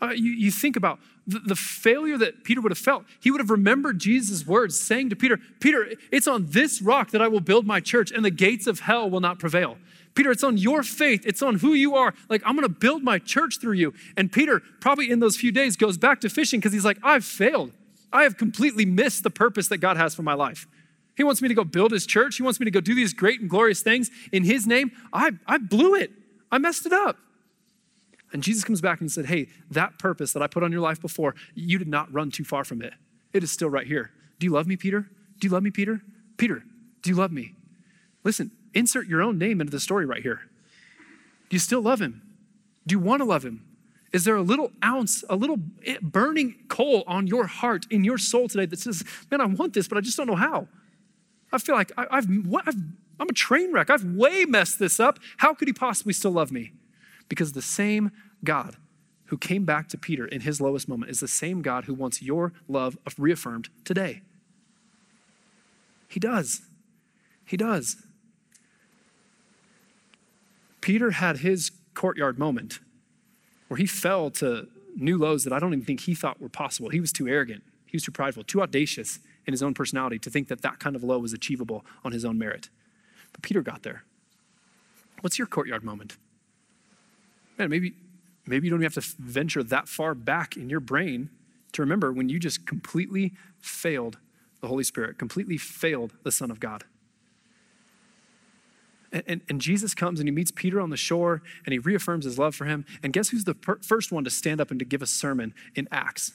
Uh, 0.00 0.10
you, 0.10 0.30
you 0.30 0.50
think 0.50 0.74
about 0.76 0.98
the, 1.26 1.38
the 1.38 1.54
failure 1.54 2.18
that 2.18 2.42
Peter 2.44 2.60
would 2.60 2.72
have 2.72 2.78
felt. 2.78 3.04
He 3.20 3.30
would 3.30 3.40
have 3.40 3.50
remembered 3.50 3.98
Jesus' 3.98 4.46
words 4.46 4.78
saying 4.78 5.10
to 5.10 5.16
Peter, 5.16 5.38
Peter, 5.60 5.92
it's 6.10 6.26
on 6.26 6.46
this 6.48 6.82
rock 6.82 7.10
that 7.10 7.22
I 7.22 7.28
will 7.28 7.40
build 7.40 7.66
my 7.66 7.78
church, 7.78 8.10
and 8.10 8.24
the 8.24 8.30
gates 8.30 8.66
of 8.66 8.80
hell 8.80 9.08
will 9.08 9.20
not 9.20 9.38
prevail. 9.38 9.78
Peter, 10.14 10.30
it's 10.30 10.44
on 10.44 10.58
your 10.58 10.82
faith. 10.82 11.24
It's 11.26 11.42
on 11.42 11.56
who 11.56 11.72
you 11.72 11.96
are. 11.96 12.14
Like, 12.28 12.42
I'm 12.44 12.54
going 12.54 12.68
to 12.68 12.74
build 12.74 13.02
my 13.02 13.18
church 13.18 13.58
through 13.60 13.74
you. 13.74 13.94
And 14.16 14.30
Peter, 14.30 14.60
probably 14.80 15.10
in 15.10 15.20
those 15.20 15.36
few 15.36 15.52
days, 15.52 15.76
goes 15.76 15.96
back 15.96 16.20
to 16.20 16.28
fishing 16.28 16.60
because 16.60 16.72
he's 16.72 16.84
like, 16.84 16.98
I've 17.02 17.24
failed. 17.24 17.72
I 18.12 18.24
have 18.24 18.36
completely 18.36 18.84
missed 18.84 19.22
the 19.22 19.30
purpose 19.30 19.68
that 19.68 19.78
God 19.78 19.96
has 19.96 20.14
for 20.14 20.22
my 20.22 20.34
life. 20.34 20.66
He 21.16 21.24
wants 21.24 21.42
me 21.42 21.48
to 21.48 21.54
go 21.54 21.64
build 21.64 21.92
his 21.92 22.06
church. 22.06 22.36
He 22.36 22.42
wants 22.42 22.60
me 22.60 22.64
to 22.64 22.70
go 22.70 22.80
do 22.80 22.94
these 22.94 23.12
great 23.14 23.40
and 23.40 23.48
glorious 23.48 23.82
things 23.82 24.10
in 24.32 24.44
his 24.44 24.66
name. 24.66 24.92
I, 25.12 25.32
I 25.46 25.58
blew 25.58 25.94
it. 25.94 26.10
I 26.50 26.58
messed 26.58 26.86
it 26.86 26.92
up. 26.92 27.16
And 28.32 28.42
Jesus 28.42 28.64
comes 28.64 28.80
back 28.80 29.00
and 29.00 29.10
he 29.10 29.12
said, 29.12 29.26
Hey, 29.26 29.48
that 29.70 29.98
purpose 29.98 30.32
that 30.32 30.42
I 30.42 30.46
put 30.46 30.62
on 30.62 30.72
your 30.72 30.80
life 30.80 31.00
before, 31.00 31.34
you 31.54 31.78
did 31.78 31.88
not 31.88 32.12
run 32.12 32.30
too 32.30 32.44
far 32.44 32.64
from 32.64 32.80
it. 32.82 32.94
It 33.32 33.42
is 33.42 33.50
still 33.50 33.68
right 33.68 33.86
here. 33.86 34.10
Do 34.38 34.46
you 34.46 34.52
love 34.52 34.66
me, 34.66 34.76
Peter? 34.76 35.06
Do 35.38 35.46
you 35.46 35.52
love 35.52 35.62
me, 35.62 35.70
Peter? 35.70 36.00
Peter, 36.38 36.64
do 37.02 37.10
you 37.10 37.16
love 37.16 37.30
me? 37.30 37.54
Listen, 38.24 38.50
insert 38.74 39.06
your 39.06 39.22
own 39.22 39.38
name 39.38 39.60
into 39.60 39.70
the 39.70 39.80
story 39.80 40.06
right 40.06 40.22
here. 40.22 40.40
Do 41.48 41.54
you 41.54 41.58
still 41.58 41.82
love 41.82 42.00
him? 42.00 42.22
Do 42.86 42.94
you 42.94 42.98
want 42.98 43.20
to 43.20 43.24
love 43.24 43.44
him? 43.44 43.64
Is 44.12 44.24
there 44.24 44.36
a 44.36 44.42
little 44.42 44.72
ounce, 44.84 45.24
a 45.30 45.36
little 45.36 45.58
eh, 45.86 45.96
burning 46.02 46.56
coal 46.68 47.02
on 47.06 47.26
your 47.26 47.46
heart, 47.46 47.86
in 47.90 48.04
your 48.04 48.18
soul 48.18 48.48
today 48.48 48.66
that 48.66 48.78
says, 48.78 49.04
Man, 49.30 49.40
I 49.40 49.46
want 49.46 49.72
this, 49.72 49.88
but 49.88 49.96
I 49.96 50.00
just 50.00 50.16
don't 50.16 50.26
know 50.26 50.36
how? 50.36 50.68
I 51.52 51.58
feel 51.58 51.74
like 51.74 51.92
I, 51.96 52.06
have 52.10 52.28
I've, 52.66 52.76
I'm 53.20 53.28
a 53.28 53.34
train 53.34 53.72
wreck. 53.72 53.90
I've 53.90 54.04
way 54.04 54.44
messed 54.44 54.78
this 54.78 55.00
up. 55.00 55.18
How 55.38 55.54
could 55.54 55.68
he 55.68 55.74
possibly 55.74 56.12
still 56.12 56.30
love 56.30 56.52
me? 56.52 56.72
Because 57.28 57.52
the 57.52 57.62
same 57.62 58.10
God 58.44 58.76
who 59.26 59.38
came 59.38 59.64
back 59.64 59.88
to 59.88 59.98
Peter 59.98 60.26
in 60.26 60.42
his 60.42 60.60
lowest 60.60 60.88
moment 60.88 61.10
is 61.10 61.20
the 61.20 61.28
same 61.28 61.62
God 61.62 61.84
who 61.84 61.94
wants 61.94 62.20
your 62.20 62.52
love 62.68 62.98
reaffirmed 63.16 63.70
today. 63.84 64.20
He 66.08 66.20
does. 66.20 66.62
He 67.46 67.56
does. 67.56 67.96
Peter 70.82 71.12
had 71.12 71.38
his 71.38 71.70
courtyard 71.94 72.38
moment 72.38 72.80
where 73.68 73.78
he 73.78 73.86
fell 73.86 74.30
to 74.30 74.68
new 74.94 75.16
lows 75.16 75.44
that 75.44 75.52
I 75.52 75.58
don't 75.58 75.72
even 75.72 75.86
think 75.86 76.00
he 76.00 76.14
thought 76.14 76.38
were 76.40 76.50
possible. 76.50 76.90
He 76.90 77.00
was 77.00 77.12
too 77.12 77.26
arrogant, 77.26 77.62
he 77.86 77.96
was 77.96 78.02
too 78.02 78.12
prideful, 78.12 78.44
too 78.44 78.60
audacious 78.60 79.18
in 79.46 79.52
his 79.52 79.62
own 79.62 79.72
personality 79.72 80.18
to 80.18 80.30
think 80.30 80.48
that 80.48 80.60
that 80.60 80.78
kind 80.78 80.94
of 80.94 81.02
low 81.02 81.18
was 81.18 81.32
achievable 81.32 81.86
on 82.04 82.12
his 82.12 82.24
own 82.24 82.38
merit. 82.38 82.68
But 83.32 83.42
Peter 83.42 83.62
got 83.62 83.82
there. 83.82 84.04
What's 85.22 85.38
your 85.38 85.46
courtyard 85.46 85.82
moment? 85.82 86.16
Man, 87.58 87.70
maybe, 87.70 87.94
maybe 88.46 88.66
you 88.66 88.70
don't 88.70 88.80
even 88.80 88.92
have 88.92 89.02
to 89.02 89.14
venture 89.18 89.62
that 89.62 89.88
far 89.88 90.14
back 90.14 90.56
in 90.56 90.68
your 90.68 90.80
brain 90.80 91.30
to 91.72 91.82
remember 91.82 92.12
when 92.12 92.28
you 92.28 92.38
just 92.38 92.66
completely 92.66 93.32
failed 93.60 94.18
the 94.60 94.68
Holy 94.68 94.84
Spirit, 94.84 95.18
completely 95.18 95.56
failed 95.56 96.12
the 96.22 96.32
Son 96.32 96.50
of 96.50 96.60
God. 96.60 96.84
And, 99.12 99.42
and, 99.48 99.60
Jesus 99.60 99.94
comes 99.94 100.20
and 100.20 100.26
he 100.26 100.32
meets 100.32 100.50
Peter 100.50 100.80
on 100.80 100.88
the 100.88 100.96
shore 100.96 101.42
and 101.66 101.72
he 101.72 101.78
reaffirms 101.78 102.24
his 102.24 102.38
love 102.38 102.54
for 102.54 102.64
him. 102.64 102.86
And 103.02 103.12
guess 103.12 103.28
who's 103.28 103.44
the 103.44 103.54
per- 103.54 103.78
first 103.82 104.10
one 104.10 104.24
to 104.24 104.30
stand 104.30 104.60
up 104.60 104.70
and 104.70 104.78
to 104.78 104.86
give 104.86 105.02
a 105.02 105.06
sermon 105.06 105.52
in 105.74 105.86
Acts? 105.92 106.32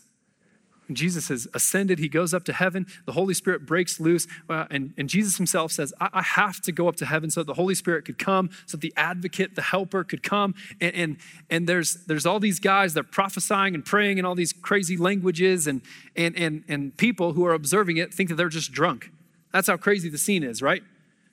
Jesus 0.93 1.27
has 1.29 1.47
ascended, 1.53 1.99
he 1.99 2.07
goes 2.07 2.33
up 2.33 2.43
to 2.45 2.53
heaven, 2.53 2.87
the 3.05 3.11
Holy 3.11 3.33
Spirit 3.33 3.65
breaks 3.65 3.99
loose, 3.99 4.27
uh, 4.49 4.65
and, 4.69 4.93
and 4.97 5.09
Jesus 5.09 5.37
himself 5.37 5.71
says, 5.71 5.93
I, 5.99 6.09
I, 6.13 6.21
have 6.21 6.61
to 6.61 6.71
go 6.71 6.87
up 6.87 6.95
to 6.97 7.05
heaven 7.05 7.29
so 7.29 7.41
that 7.41 7.47
the 7.47 7.55
Holy 7.55 7.75
Spirit 7.75 8.05
could 8.05 8.17
come, 8.17 8.49
so 8.65 8.77
that 8.77 8.81
the 8.81 8.93
advocate, 8.95 9.55
the 9.55 9.61
helper 9.61 10.03
could 10.03 10.23
come. 10.23 10.55
And, 10.79 10.95
and, 10.95 11.17
and 11.49 11.67
there's, 11.67 12.05
there's 12.05 12.25
all 12.25 12.39
these 12.39 12.59
guys 12.59 12.93
that 12.93 13.01
are 13.01 13.03
prophesying 13.03 13.75
and 13.75 13.83
praying 13.83 14.17
in 14.17 14.25
all 14.25 14.35
these 14.35 14.53
crazy 14.53 14.97
languages, 14.97 15.67
and, 15.67 15.81
and, 16.15 16.37
and, 16.37 16.63
and 16.67 16.95
people 16.95 17.33
who 17.33 17.45
are 17.45 17.53
observing 17.53 17.97
it 17.97 18.13
think 18.13 18.29
that 18.29 18.35
they're 18.35 18.49
just 18.49 18.71
drunk. 18.71 19.11
That's 19.51 19.67
how 19.67 19.77
crazy 19.77 20.09
the 20.09 20.17
scene 20.17 20.43
is, 20.43 20.61
right? 20.61 20.83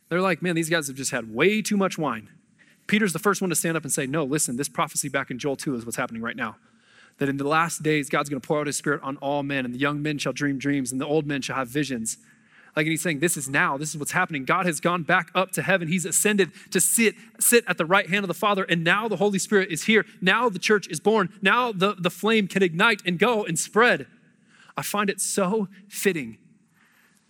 They're 0.09 0.21
like, 0.21 0.43
man, 0.43 0.55
these 0.55 0.71
guys 0.71 0.87
have 0.89 0.97
just 0.97 1.11
had 1.11 1.35
way 1.35 1.63
too 1.63 1.77
much 1.77 1.99
wine. 1.99 2.29
Peter's 2.87 3.13
the 3.13 3.19
first 3.19 3.41
one 3.41 3.51
to 3.51 3.57
stand 3.57 3.77
up 3.77 3.85
and 3.85 3.93
say, 3.93 4.07
no, 4.07 4.25
listen, 4.25 4.57
this 4.57 4.69
prophecy 4.69 5.09
back 5.09 5.31
in 5.31 5.39
Joel 5.39 5.57
2 5.57 5.75
is 5.75 5.87
what's 5.87 5.97
happening 5.97 6.23
right 6.23 6.37
now 6.37 6.57
that 7.19 7.29
in 7.29 7.37
the 7.37 7.47
last 7.47 7.83
days, 7.83 8.09
God's 8.09 8.29
going 8.29 8.41
to 8.41 8.47
pour 8.47 8.61
out 8.61 8.67
his 8.67 8.77
spirit 8.77 9.01
on 9.03 9.17
all 9.19 9.43
men, 9.43 9.65
and 9.65 9.75
the 9.75 9.79
young 9.79 10.03
men 10.03 10.19
shall 10.19 10.33
dream 10.33 10.59
dreams, 10.59 10.91
and 10.91 11.01
the 11.01 11.07
old 11.07 11.27
men 11.27 11.43
shall 11.43 11.57
have 11.57 11.69
visions. 11.69 12.19
Like, 12.77 12.87
and 12.87 12.91
he's 12.91 13.03
saying, 13.03 13.21
This 13.21 13.37
is 13.37 13.49
now, 13.49 13.77
this 13.77 13.91
is 13.91 13.99
what's 13.99 14.13
happening. 14.13 14.45
God 14.45 14.67
has 14.67 14.81
gone 14.81 15.05
back 15.05 15.31
up 15.35 15.53
to 15.53 15.63
heaven. 15.63 15.87
He's 15.87 16.05
ascended 16.05 16.51
to 16.73 16.81
sit, 16.81 17.15
sit 17.39 17.65
at 17.69 17.79
the 17.79 17.87
right 17.87 18.09
hand 18.09 18.25
of 18.25 18.29
the 18.29 18.35
Father, 18.35 18.65
and 18.65 18.83
now 18.83 19.07
the 19.07 19.17
Holy 19.17 19.39
Spirit 19.39 19.71
is 19.71 19.85
here. 19.85 20.05
Now 20.21 20.49
the 20.49 20.59
church 20.59 20.89
is 20.89 20.99
born. 20.99 21.33
Now 21.41 21.71
the, 21.71 21.95
the 21.97 22.11
flame 22.11 22.49
can 22.49 22.63
ignite 22.63 23.01
and 23.07 23.19
go 23.19 23.45
and 23.45 23.59
spread. 23.59 24.09
I 24.77 24.83
find 24.83 25.09
it 25.09 25.21
so 25.21 25.69
fitting 25.89 26.39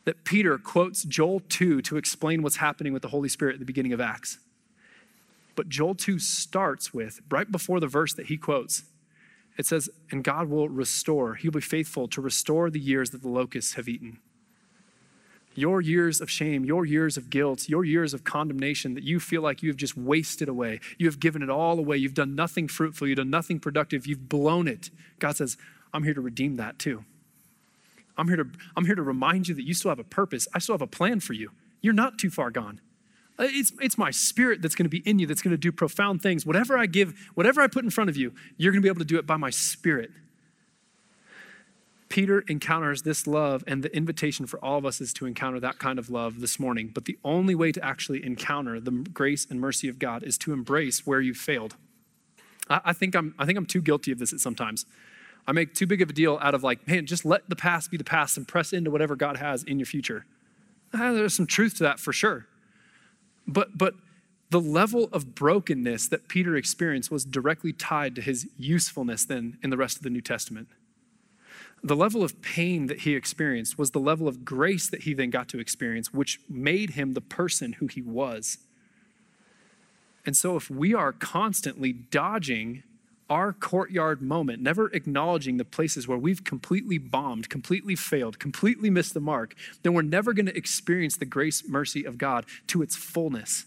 that 0.04 0.24
Peter 0.24 0.58
quotes 0.58 1.02
Joel 1.04 1.40
2 1.48 1.82
to 1.82 1.96
explain 1.96 2.42
what's 2.42 2.56
happening 2.56 2.92
with 2.92 3.02
the 3.02 3.08
Holy 3.08 3.28
Spirit 3.28 3.54
at 3.54 3.58
the 3.58 3.64
beginning 3.64 3.92
of 3.92 4.00
Acts. 4.00 4.38
But 5.56 5.68
Joel 5.68 5.94
2 5.94 6.18
starts 6.18 6.92
with, 6.92 7.20
right 7.30 7.50
before 7.50 7.80
the 7.80 7.86
verse 7.86 8.12
that 8.14 8.26
he 8.26 8.36
quotes, 8.36 8.82
it 9.56 9.66
says, 9.66 9.88
and 10.10 10.24
God 10.24 10.48
will 10.48 10.68
restore, 10.68 11.36
He'll 11.36 11.52
be 11.52 11.60
faithful 11.60 12.08
to 12.08 12.20
restore 12.20 12.70
the 12.70 12.80
years 12.80 13.10
that 13.10 13.22
the 13.22 13.28
locusts 13.28 13.74
have 13.74 13.88
eaten. 13.88 14.18
Your 15.54 15.80
years 15.80 16.20
of 16.20 16.28
shame, 16.28 16.64
your 16.64 16.84
years 16.84 17.16
of 17.16 17.30
guilt, 17.30 17.68
your 17.68 17.84
years 17.84 18.12
of 18.12 18.24
condemnation 18.24 18.94
that 18.94 19.04
you 19.04 19.20
feel 19.20 19.40
like 19.40 19.62
you 19.62 19.68
have 19.68 19.76
just 19.76 19.96
wasted 19.96 20.48
away. 20.48 20.80
You 20.98 21.06
have 21.06 21.20
given 21.20 21.42
it 21.42 21.50
all 21.50 21.78
away. 21.78 21.96
You've 21.96 22.14
done 22.14 22.34
nothing 22.34 22.66
fruitful. 22.66 23.06
You've 23.06 23.18
done 23.18 23.30
nothing 23.30 23.60
productive. 23.60 24.04
You've 24.04 24.28
blown 24.28 24.66
it. 24.66 24.90
God 25.20 25.36
says, 25.36 25.56
I'm 25.92 26.02
here 26.02 26.14
to 26.14 26.20
redeem 26.20 26.56
that 26.56 26.80
too. 26.80 27.04
I'm 28.16 28.28
here 28.28 28.36
to, 28.36 28.46
I'm 28.76 28.84
here 28.84 28.94
to 28.94 29.02
remind 29.02 29.48
you 29.48 29.54
that 29.54 29.66
you 29.66 29.74
still 29.74 29.90
have 29.90 29.98
a 29.98 30.04
purpose. 30.04 30.46
I 30.54 30.58
still 30.58 30.74
have 30.74 30.82
a 30.82 30.86
plan 30.86 31.20
for 31.20 31.32
you. 31.32 31.50
You're 31.80 31.94
not 31.94 32.18
too 32.18 32.30
far 32.30 32.50
gone. 32.50 32.80
Uh, 33.38 33.48
it's, 33.48 33.72
it's 33.80 33.98
my 33.98 34.10
spirit 34.10 34.62
that's 34.62 34.74
going 34.74 34.84
to 34.84 34.90
be 34.90 34.98
in 35.08 35.18
you 35.18 35.26
that's 35.26 35.42
going 35.42 35.50
to 35.50 35.58
do 35.58 35.72
profound 35.72 36.22
things. 36.22 36.46
Whatever 36.46 36.78
I 36.78 36.86
give, 36.86 37.14
whatever 37.34 37.60
I 37.60 37.66
put 37.66 37.84
in 37.84 37.90
front 37.90 38.08
of 38.08 38.16
you, 38.16 38.32
you're 38.56 38.72
going 38.72 38.80
to 38.80 38.86
be 38.86 38.88
able 38.88 39.00
to 39.00 39.04
do 39.04 39.18
it 39.18 39.26
by 39.26 39.36
my 39.36 39.50
spirit. 39.50 40.10
Peter 42.08 42.44
encounters 42.46 43.02
this 43.02 43.26
love, 43.26 43.64
and 43.66 43.82
the 43.82 43.94
invitation 43.96 44.46
for 44.46 44.64
all 44.64 44.78
of 44.78 44.86
us 44.86 45.00
is 45.00 45.12
to 45.14 45.26
encounter 45.26 45.58
that 45.58 45.80
kind 45.80 45.98
of 45.98 46.08
love 46.08 46.40
this 46.40 46.60
morning. 46.60 46.92
But 46.94 47.06
the 47.06 47.18
only 47.24 47.56
way 47.56 47.72
to 47.72 47.84
actually 47.84 48.24
encounter 48.24 48.78
the 48.78 48.92
grace 48.92 49.48
and 49.50 49.60
mercy 49.60 49.88
of 49.88 49.98
God 49.98 50.22
is 50.22 50.38
to 50.38 50.52
embrace 50.52 51.04
where 51.04 51.20
you've 51.20 51.38
failed. 51.38 51.74
I, 52.70 52.80
I 52.84 52.92
think, 52.92 53.16
I'm, 53.16 53.34
I 53.36 53.46
think 53.46 53.58
I'm 53.58 53.66
too 53.66 53.82
guilty 53.82 54.12
of 54.12 54.20
this 54.20 54.32
at 54.32 54.38
sometimes. 54.38 54.86
I 55.46 55.52
make 55.52 55.74
too 55.74 55.86
big 55.86 56.00
of 56.00 56.10
a 56.10 56.12
deal 56.12 56.38
out 56.40 56.54
of 56.54 56.62
like, 56.62 56.86
man, 56.88 57.06
just 57.06 57.24
let 57.24 57.48
the 57.48 57.56
past 57.56 57.90
be 57.90 57.96
the 57.96 58.04
past 58.04 58.36
and 58.36 58.48
press 58.48 58.72
into 58.72 58.90
whatever 58.90 59.14
God 59.14 59.36
has 59.36 59.62
in 59.62 59.78
your 59.78 59.86
future. 59.86 60.24
Ah, 60.94 61.12
there's 61.12 61.34
some 61.34 61.46
truth 61.46 61.76
to 61.78 61.82
that 61.82 61.98
for 61.98 62.12
sure. 62.12 62.46
But, 63.46 63.76
but 63.76 63.94
the 64.50 64.60
level 64.60 65.08
of 65.12 65.34
brokenness 65.34 66.08
that 66.08 66.28
Peter 66.28 66.56
experienced 66.56 67.10
was 67.10 67.24
directly 67.24 67.72
tied 67.72 68.14
to 68.14 68.22
his 68.22 68.48
usefulness 68.56 69.24
then 69.24 69.58
in 69.62 69.70
the 69.70 69.76
rest 69.76 69.96
of 69.96 70.02
the 70.02 70.10
New 70.10 70.20
Testament. 70.20 70.68
The 71.82 71.96
level 71.96 72.22
of 72.22 72.40
pain 72.40 72.86
that 72.86 73.00
he 73.00 73.14
experienced 73.14 73.76
was 73.76 73.90
the 73.90 74.00
level 74.00 74.26
of 74.26 74.44
grace 74.44 74.88
that 74.88 75.02
he 75.02 75.12
then 75.12 75.28
got 75.28 75.48
to 75.50 75.58
experience, 75.58 76.14
which 76.14 76.40
made 76.48 76.90
him 76.90 77.12
the 77.12 77.20
person 77.20 77.74
who 77.74 77.86
he 77.86 78.00
was. 78.00 78.58
And 80.24 80.34
so, 80.34 80.56
if 80.56 80.70
we 80.70 80.94
are 80.94 81.12
constantly 81.12 81.92
dodging 81.92 82.82
our 83.30 83.52
courtyard 83.52 84.20
moment, 84.20 84.60
never 84.60 84.88
acknowledging 84.88 85.56
the 85.56 85.64
places 85.64 86.06
where 86.06 86.18
we've 86.18 86.44
completely 86.44 86.98
bombed, 86.98 87.48
completely 87.48 87.96
failed, 87.96 88.38
completely 88.38 88.90
missed 88.90 89.14
the 89.14 89.20
mark, 89.20 89.54
then 89.82 89.94
we're 89.94 90.02
never 90.02 90.32
going 90.32 90.46
to 90.46 90.56
experience 90.56 91.16
the 91.16 91.24
grace, 91.24 91.66
mercy 91.66 92.04
of 92.04 92.18
God 92.18 92.44
to 92.66 92.82
its 92.82 92.96
fullness. 92.96 93.64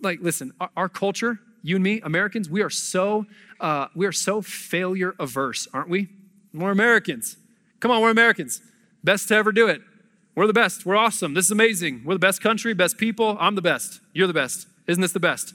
Like, 0.00 0.20
listen, 0.20 0.52
our, 0.76 0.88
culture, 0.88 1.40
you 1.62 1.76
and 1.76 1.82
me, 1.82 2.00
Americans, 2.02 2.50
we 2.50 2.62
are 2.62 2.70
so 2.70 3.26
uh, 3.60 3.88
we 3.94 4.06
are 4.06 4.12
so 4.12 4.40
failure 4.40 5.14
averse, 5.18 5.68
aren't 5.72 5.88
we? 5.88 6.08
We're 6.52 6.70
Americans. 6.70 7.36
Come 7.78 7.90
on, 7.90 8.00
we're 8.00 8.10
Americans. 8.10 8.62
Best 9.04 9.28
to 9.28 9.34
ever 9.34 9.52
do 9.52 9.68
it. 9.68 9.82
We're 10.34 10.46
the 10.46 10.52
best. 10.52 10.86
We're 10.86 10.96
awesome. 10.96 11.34
This 11.34 11.46
is 11.46 11.50
amazing. 11.50 12.02
We're 12.04 12.14
the 12.14 12.20
best 12.20 12.42
country, 12.42 12.72
best 12.74 12.98
people. 12.98 13.36
I'm 13.40 13.54
the 13.54 13.62
best. 13.62 14.00
You're 14.12 14.26
the 14.26 14.34
best. 14.34 14.66
Isn't 14.86 15.00
this 15.00 15.12
the 15.12 15.20
best? 15.20 15.54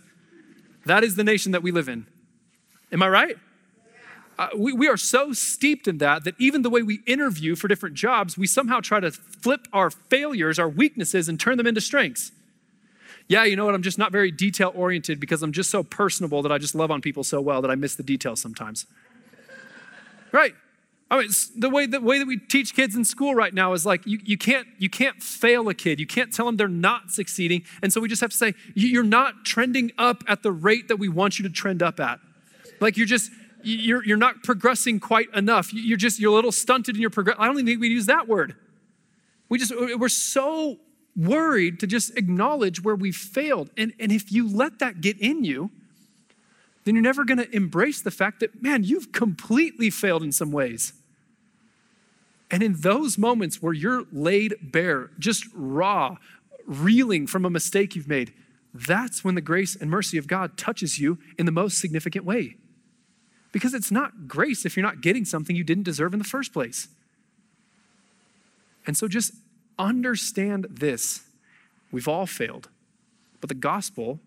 That 0.86 1.04
is 1.04 1.16
the 1.16 1.24
nation 1.24 1.52
that 1.52 1.64
we 1.64 1.72
live 1.72 1.90
in. 1.90 2.06
Am 2.96 3.04
I 3.04 3.10
right? 3.10 3.38
Uh, 4.40 4.48
we, 4.58 4.72
we 4.72 4.88
are 4.88 4.96
so 4.96 5.34
steeped 5.34 5.86
in 5.86 5.98
that 5.98 6.24
that 6.24 6.34
even 6.40 6.62
the 6.62 6.70
way 6.70 6.82
we 6.82 7.02
interview 7.06 7.54
for 7.54 7.68
different 7.68 7.94
jobs, 7.94 8.38
we 8.38 8.48
somehow 8.48 8.80
try 8.80 9.02
to 9.02 9.12
flip 9.12 9.68
our 9.74 9.90
failures, 9.90 10.58
our 10.58 10.70
weaknesses, 10.70 11.28
and 11.28 11.38
turn 11.38 11.58
them 11.58 11.68
into 11.68 11.82
strengths. 11.82 12.32
Yeah, 13.28 13.44
you 13.44 13.58
know 13.58 13.66
what? 13.66 13.76
I'm 13.76 13.82
just 13.82 13.98
not 13.98 14.14
very 14.14 14.32
detail 14.32 14.72
oriented 14.74 15.20
because 15.20 15.44
I'm 15.44 15.52
just 15.52 15.70
so 15.70 15.84
personable 15.84 16.42
that 16.44 16.54
I 16.54 16.58
just 16.58 16.74
love 16.74 16.90
on 16.90 17.02
people 17.02 17.26
so 17.26 17.42
well 17.42 17.62
that 17.62 17.70
I 17.70 17.76
miss 17.76 17.96
the 17.96 18.04
details 18.04 18.40
sometimes. 18.40 18.86
right? 20.32 20.54
I 21.12 21.20
mean, 21.20 21.30
the 21.58 21.70
way, 21.70 21.86
the 21.86 22.00
way 22.00 22.18
that 22.18 22.28
we 22.28 22.38
teach 22.38 22.74
kids 22.74 22.96
in 22.96 23.04
school 23.04 23.36
right 23.36 23.54
now 23.54 23.74
is 23.74 23.86
like 23.86 24.08
you, 24.08 24.20
you, 24.24 24.38
can't, 24.38 24.68
you 24.78 24.90
can't 24.90 25.22
fail 25.22 25.68
a 25.68 25.74
kid. 25.74 26.00
You 26.00 26.08
can't 26.08 26.34
tell 26.34 26.46
them 26.46 26.56
they're 26.56 26.70
not 26.70 27.12
succeeding. 27.12 27.64
And 27.84 27.92
so 27.92 28.00
we 28.00 28.08
just 28.08 28.22
have 28.22 28.32
to 28.32 28.38
say, 28.38 28.54
you're 28.74 29.04
not 29.04 29.44
trending 29.44 29.92
up 29.98 30.24
at 30.30 30.44
the 30.44 30.54
rate 30.54 30.88
that 30.88 30.96
we 30.96 31.10
want 31.10 31.38
you 31.38 31.44
to 31.44 31.54
trend 31.54 31.84
up 31.84 32.00
at. 32.00 32.20
Like 32.80 32.98
you're 32.98 33.08
just, 33.08 33.32
you're, 33.64 34.04
you're 34.06 34.18
not 34.18 34.44
progressing 34.44 35.00
quite 35.00 35.34
enough. 35.34 35.74
You're 35.74 35.98
just, 35.98 36.20
you're 36.20 36.32
a 36.32 36.36
little 36.36 36.52
stunted 36.52 36.96
in 36.96 37.02
your 37.02 37.10
progress. 37.10 37.38
I 37.40 37.46
don't 37.46 37.56
even 37.56 37.66
think 37.66 37.82
we 37.82 37.90
use 37.90 38.06
that 38.06 38.28
word. 38.28 38.56
We 39.50 39.60
just, 39.60 39.74
we're 39.76 40.10
so 40.10 40.78
worried 41.16 41.80
to 41.80 41.88
just 41.88 42.18
acknowledge 42.18 42.84
where 42.84 42.96
we 42.96 43.12
failed. 43.12 43.70
And, 43.78 43.94
and 44.00 44.12
if 44.12 44.32
you 44.32 44.48
let 44.48 44.80
that 44.80 45.02
get 45.02 45.20
in 45.20 45.44
you, 45.44 45.72
then 46.84 46.96
you're 46.96 47.04
never 47.04 47.26
going 47.26 47.38
to 47.38 47.56
embrace 47.56 48.02
the 48.02 48.12
fact 48.12 48.40
that, 48.42 48.62
man, 48.62 48.84
you've 48.84 49.12
completely 49.12 49.90
failed 49.90 50.24
in 50.24 50.32
some 50.32 50.52
ways. 50.52 50.94
And 52.52 52.62
in 52.62 52.76
those 52.82 53.18
moments 53.18 53.62
where 53.62 53.74
you're 53.74 54.04
laid 54.12 54.56
bare, 54.62 55.10
just 55.18 55.46
raw, 55.54 56.18
reeling 56.68 57.26
from 57.26 57.44
a 57.44 57.50
mistake 57.50 57.96
you've 57.96 58.08
made, 58.08 58.34
that's 58.74 59.24
when 59.24 59.36
the 59.36 59.42
grace 59.42 59.76
and 59.76 59.90
mercy 59.90 60.18
of 60.18 60.28
God 60.28 60.58
touches 60.58 61.00
you 61.00 61.18
in 61.40 61.46
the 61.46 61.52
most 61.52 61.80
significant 61.80 62.26
way. 62.26 62.58
Because 63.56 63.74
it's 63.74 63.90
not 63.90 64.28
grace 64.28 64.66
if 64.66 64.76
you're 64.76 64.86
not 64.86 65.00
getting 65.00 65.24
something 65.24 65.56
you 65.56 65.64
didn't 65.64 65.86
deserve 65.86 66.12
in 66.12 66.20
the 66.20 66.26
first 66.26 66.52
place. 66.52 66.90
And 68.86 68.98
so 68.98 69.08
just 69.08 69.32
understand 69.80 70.68
this. 70.70 71.24
We've 71.90 72.10
all 72.10 72.26
failed. 72.26 72.68
But 73.40 73.48
the 73.48 73.56
gospel 73.56 74.20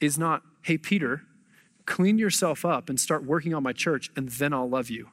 is 0.00 0.18
not, 0.18 0.42
hey, 0.62 0.78
Peter, 0.78 1.22
clean 1.86 2.18
yourself 2.18 2.64
up 2.64 2.88
and 2.88 2.98
start 2.98 3.22
working 3.22 3.54
on 3.54 3.62
my 3.62 3.72
church, 3.72 4.10
and 4.16 4.28
then 4.30 4.52
I'll 4.52 4.68
love 4.68 4.90
you. 4.90 5.10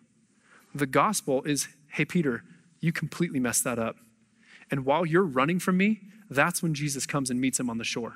The 0.74 0.88
gospel 0.88 1.44
is, 1.44 1.68
hey, 1.90 2.06
Peter, 2.06 2.44
you 2.80 2.92
completely 2.92 3.40
messed 3.40 3.66
that 3.66 3.78
up. 3.78 3.98
And 4.72 4.84
while 4.84 5.06
you're 5.06 5.22
running 5.22 5.60
from 5.60 5.78
me, 5.78 6.00
that's 6.28 6.64
when 6.64 6.74
Jesus 6.74 7.06
comes 7.06 7.30
and 7.30 7.40
meets 7.40 7.60
him 7.60 7.70
on 7.70 7.78
the 7.78 7.84
shore. 7.84 8.16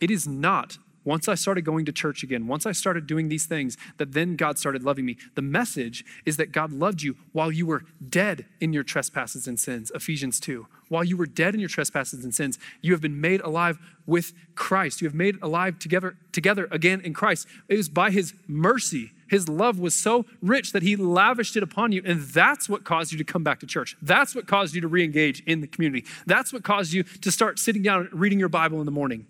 It 0.00 0.10
is 0.10 0.26
not 0.26 0.78
once 1.04 1.28
I 1.28 1.34
started 1.34 1.64
going 1.64 1.84
to 1.84 1.92
church 1.92 2.22
again, 2.22 2.46
once 2.46 2.66
I 2.66 2.72
started 2.72 3.06
doing 3.06 3.28
these 3.28 3.46
things, 3.46 3.76
that 3.98 4.12
then 4.12 4.36
God 4.36 4.58
started 4.58 4.82
loving 4.82 5.04
me. 5.04 5.16
The 5.34 5.42
message 5.42 6.04
is 6.24 6.36
that 6.38 6.52
God 6.52 6.72
loved 6.72 7.02
you 7.02 7.16
while 7.32 7.52
you 7.52 7.66
were 7.66 7.84
dead 8.08 8.46
in 8.60 8.72
your 8.72 8.82
trespasses 8.82 9.46
and 9.46 9.58
sins, 9.58 9.92
Ephesians 9.94 10.40
2. 10.40 10.66
While 10.88 11.04
you 11.04 11.16
were 11.16 11.26
dead 11.26 11.54
in 11.54 11.60
your 11.60 11.68
trespasses 11.68 12.24
and 12.24 12.34
sins, 12.34 12.58
you 12.80 12.92
have 12.92 13.00
been 13.00 13.20
made 13.20 13.40
alive 13.40 13.78
with 14.06 14.32
Christ. 14.54 15.00
You 15.00 15.08
have 15.08 15.14
made 15.14 15.36
alive 15.42 15.78
together, 15.78 16.16
together 16.32 16.68
again 16.70 17.00
in 17.00 17.14
Christ. 17.14 17.46
It 17.68 17.76
was 17.76 17.88
by 17.88 18.10
his 18.10 18.34
mercy. 18.46 19.12
His 19.28 19.48
love 19.48 19.78
was 19.78 19.94
so 19.94 20.26
rich 20.42 20.72
that 20.72 20.82
he 20.82 20.96
lavished 20.96 21.56
it 21.56 21.62
upon 21.62 21.92
you. 21.92 22.02
And 22.04 22.20
that's 22.20 22.68
what 22.68 22.84
caused 22.84 23.12
you 23.12 23.18
to 23.18 23.24
come 23.24 23.42
back 23.42 23.60
to 23.60 23.66
church. 23.66 23.96
That's 24.02 24.34
what 24.34 24.46
caused 24.46 24.74
you 24.74 24.80
to 24.82 24.88
re 24.88 25.02
engage 25.02 25.42
in 25.44 25.60
the 25.60 25.66
community. 25.66 26.06
That's 26.26 26.52
what 26.52 26.62
caused 26.62 26.92
you 26.92 27.02
to 27.02 27.30
start 27.30 27.58
sitting 27.58 27.82
down 27.82 28.02
and 28.02 28.20
reading 28.20 28.38
your 28.38 28.48
Bible 28.48 28.78
in 28.80 28.84
the 28.84 28.92
morning. 28.92 29.26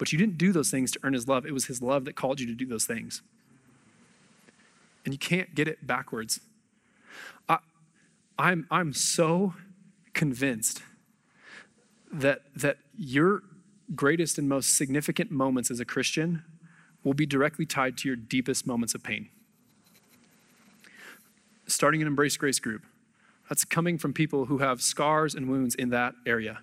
But 0.00 0.12
you 0.12 0.18
didn't 0.18 0.38
do 0.38 0.50
those 0.50 0.70
things 0.70 0.90
to 0.92 1.00
earn 1.02 1.12
his 1.12 1.28
love. 1.28 1.44
It 1.44 1.52
was 1.52 1.66
his 1.66 1.82
love 1.82 2.06
that 2.06 2.16
called 2.16 2.40
you 2.40 2.46
to 2.46 2.54
do 2.54 2.64
those 2.64 2.86
things. 2.86 3.20
And 5.04 5.12
you 5.12 5.18
can't 5.18 5.54
get 5.54 5.68
it 5.68 5.86
backwards. 5.86 6.40
I, 7.50 7.58
I'm, 8.38 8.66
I'm 8.70 8.94
so 8.94 9.52
convinced 10.14 10.82
that, 12.10 12.44
that 12.56 12.78
your 12.96 13.42
greatest 13.94 14.38
and 14.38 14.48
most 14.48 14.74
significant 14.74 15.30
moments 15.30 15.70
as 15.70 15.80
a 15.80 15.84
Christian 15.84 16.44
will 17.04 17.12
be 17.12 17.26
directly 17.26 17.66
tied 17.66 17.98
to 17.98 18.08
your 18.08 18.16
deepest 18.16 18.66
moments 18.66 18.94
of 18.94 19.02
pain. 19.02 19.28
starting 21.66 22.00
an 22.00 22.06
Embrace 22.06 22.38
Grace 22.38 22.58
group. 22.58 22.86
That's 23.50 23.66
coming 23.66 23.98
from 23.98 24.14
people 24.14 24.46
who 24.46 24.58
have 24.58 24.80
scars 24.80 25.34
and 25.34 25.50
wounds 25.50 25.74
in 25.74 25.90
that 25.90 26.14
area. 26.24 26.60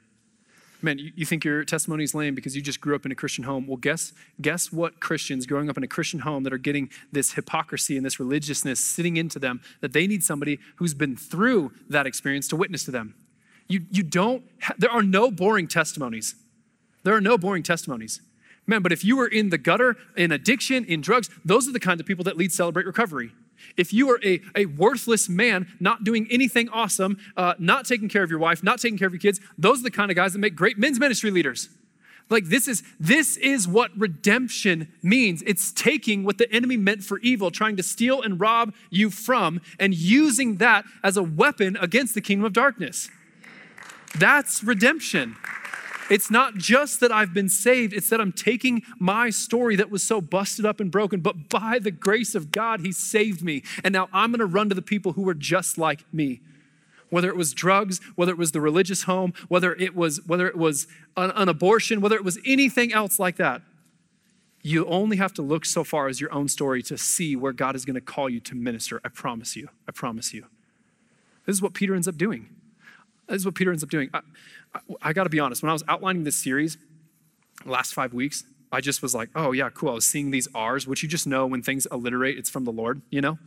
Man, 0.81 0.99
you, 0.99 1.11
you 1.15 1.25
think 1.25 1.43
your 1.43 1.63
testimony 1.63 2.03
is 2.03 2.13
lame 2.13 2.35
because 2.35 2.55
you 2.55 2.61
just 2.61 2.79
grew 2.79 2.95
up 2.95 3.05
in 3.05 3.11
a 3.11 3.15
Christian 3.15 3.43
home. 3.43 3.65
Well, 3.67 3.77
guess, 3.77 4.13
guess 4.41 4.71
what 4.71 4.99
Christians 4.99 5.45
growing 5.45 5.69
up 5.69 5.77
in 5.77 5.83
a 5.83 5.87
Christian 5.87 6.19
home 6.19 6.43
that 6.43 6.53
are 6.53 6.59
getting 6.59 6.89
this 7.11 7.33
hypocrisy 7.33 7.97
and 7.97 8.05
this 8.05 8.19
religiousness 8.19 8.79
sitting 8.79 9.17
into 9.17 9.39
them 9.39 9.61
that 9.81 9.93
they 9.93 10.05
need 10.05 10.23
somebody 10.23 10.59
who's 10.75 10.93
been 10.93 11.15
through 11.15 11.71
that 11.89 12.05
experience 12.05 12.47
to 12.49 12.55
witness 12.55 12.83
to 12.85 12.91
them. 12.91 13.15
You, 13.67 13.85
you 13.89 14.03
don't, 14.03 14.43
ha- 14.61 14.75
there 14.77 14.91
are 14.91 15.03
no 15.03 15.31
boring 15.31 15.67
testimonies. 15.67 16.35
There 17.03 17.15
are 17.15 17.21
no 17.21 17.37
boring 17.37 17.63
testimonies. 17.63 18.21
Man, 18.65 18.81
but 18.81 18.91
if 18.91 19.03
you 19.03 19.17
were 19.17 19.27
in 19.27 19.49
the 19.49 19.57
gutter, 19.57 19.95
in 20.15 20.31
addiction, 20.31 20.85
in 20.85 21.01
drugs, 21.01 21.29
those 21.43 21.67
are 21.67 21.71
the 21.71 21.79
kinds 21.79 21.99
of 21.99 22.05
people 22.05 22.23
that 22.25 22.37
lead 22.37 22.51
Celebrate 22.51 22.85
Recovery. 22.85 23.31
If 23.75 23.93
you 23.93 24.09
are 24.09 24.19
a, 24.23 24.41
a 24.55 24.65
worthless 24.65 25.29
man, 25.29 25.67
not 25.79 26.03
doing 26.03 26.27
anything 26.29 26.69
awesome, 26.69 27.17
uh, 27.35 27.53
not 27.59 27.85
taking 27.85 28.09
care 28.09 28.23
of 28.23 28.29
your 28.29 28.39
wife, 28.39 28.63
not 28.63 28.79
taking 28.79 28.97
care 28.97 29.07
of 29.07 29.13
your 29.13 29.19
kids, 29.19 29.39
those 29.57 29.79
are 29.79 29.83
the 29.83 29.91
kind 29.91 30.11
of 30.11 30.15
guys 30.15 30.33
that 30.33 30.39
make 30.39 30.55
great 30.55 30.77
men's 30.77 30.99
ministry 30.99 31.31
leaders. 31.31 31.69
Like 32.29 32.45
this 32.45 32.67
is 32.67 32.83
this 32.99 33.37
is 33.37 33.67
what 33.67 33.91
redemption 33.97 34.91
means. 35.01 35.41
It's 35.45 35.71
taking 35.71 36.23
what 36.23 36.37
the 36.37 36.51
enemy 36.51 36.75
meant 36.75 37.03
for 37.03 37.19
evil, 37.19 37.51
trying 37.51 37.77
to 37.77 37.83
steal 37.83 38.21
and 38.21 38.39
rob 38.39 38.73
you 38.89 39.09
from, 39.09 39.61
and 39.79 39.93
using 39.93 40.57
that 40.57 40.83
as 41.03 41.15
a 41.15 41.23
weapon 41.23 41.77
against 41.77 42.15
the 42.15 42.21
kingdom 42.21 42.45
of 42.45 42.53
darkness. 42.53 43.09
That's 44.17 44.63
redemption. 44.63 45.37
It's 46.09 46.31
not 46.31 46.55
just 46.55 46.99
that 47.01 47.11
I've 47.11 47.33
been 47.33 47.49
saved, 47.49 47.93
it's 47.93 48.09
that 48.09 48.21
I'm 48.21 48.31
taking 48.31 48.83
my 48.99 49.29
story 49.29 49.75
that 49.75 49.89
was 49.89 50.03
so 50.03 50.21
busted 50.21 50.65
up 50.65 50.79
and 50.79 50.91
broken, 50.91 51.19
but 51.19 51.49
by 51.49 51.79
the 51.79 51.91
grace 51.91 52.35
of 52.35 52.51
God, 52.51 52.81
He 52.81 52.91
saved 52.91 53.43
me. 53.43 53.63
And 53.83 53.93
now 53.93 54.07
I'm 54.13 54.31
gonna 54.31 54.45
run 54.45 54.69
to 54.69 54.75
the 54.75 54.81
people 54.81 55.13
who 55.13 55.23
were 55.23 55.33
just 55.33 55.77
like 55.77 56.05
me. 56.13 56.41
Whether 57.09 57.29
it 57.29 57.37
was 57.37 57.53
drugs, 57.53 58.01
whether 58.15 58.31
it 58.31 58.37
was 58.37 58.51
the 58.51 58.61
religious 58.61 59.03
home, 59.03 59.33
whether 59.47 59.73
it 59.75 59.95
was, 59.95 60.25
whether 60.25 60.47
it 60.47 60.57
was 60.57 60.87
an, 61.15 61.31
an 61.31 61.49
abortion, 61.49 62.01
whether 62.01 62.15
it 62.15 62.23
was 62.23 62.39
anything 62.45 62.93
else 62.93 63.19
like 63.19 63.37
that, 63.37 63.61
you 64.61 64.85
only 64.87 65.17
have 65.17 65.33
to 65.33 65.41
look 65.41 65.63
so 65.63 65.83
far 65.85 66.07
as 66.07 66.19
your 66.19 66.33
own 66.33 66.49
story 66.49 66.83
to 66.83 66.97
see 66.97 67.35
where 67.35 67.53
God 67.53 67.75
is 67.75 67.85
gonna 67.85 68.01
call 68.01 68.29
you 68.29 68.39
to 68.41 68.55
minister. 68.55 68.99
I 69.05 69.09
promise 69.09 69.55
you. 69.55 69.69
I 69.87 69.91
promise 69.91 70.33
you. 70.33 70.45
This 71.45 71.55
is 71.55 71.61
what 71.61 71.73
Peter 71.73 71.95
ends 71.95 72.07
up 72.07 72.17
doing. 72.17 72.49
This 73.27 73.37
is 73.41 73.45
what 73.45 73.55
Peter 73.55 73.71
ends 73.71 73.83
up 73.83 73.89
doing. 73.89 74.09
I, 74.13 74.21
I, 74.73 74.79
I 75.01 75.13
got 75.13 75.23
to 75.23 75.29
be 75.29 75.39
honest, 75.39 75.61
when 75.61 75.69
I 75.69 75.73
was 75.73 75.83
outlining 75.87 76.23
this 76.23 76.35
series, 76.35 76.77
last 77.65 77.93
five 77.93 78.13
weeks, 78.13 78.43
I 78.71 78.81
just 78.81 79.01
was 79.01 79.15
like, 79.15 79.29
oh, 79.35 79.51
yeah, 79.51 79.69
cool. 79.69 79.89
I 79.89 79.93
was 79.93 80.05
seeing 80.05 80.31
these 80.31 80.47
R's, 80.53 80.87
which 80.87 81.03
you 81.03 81.09
just 81.09 81.27
know 81.27 81.45
when 81.45 81.61
things 81.61 81.87
alliterate, 81.91 82.37
it's 82.37 82.49
from 82.49 82.65
the 82.65 82.71
Lord, 82.71 83.01
you 83.09 83.21
know? 83.21 83.37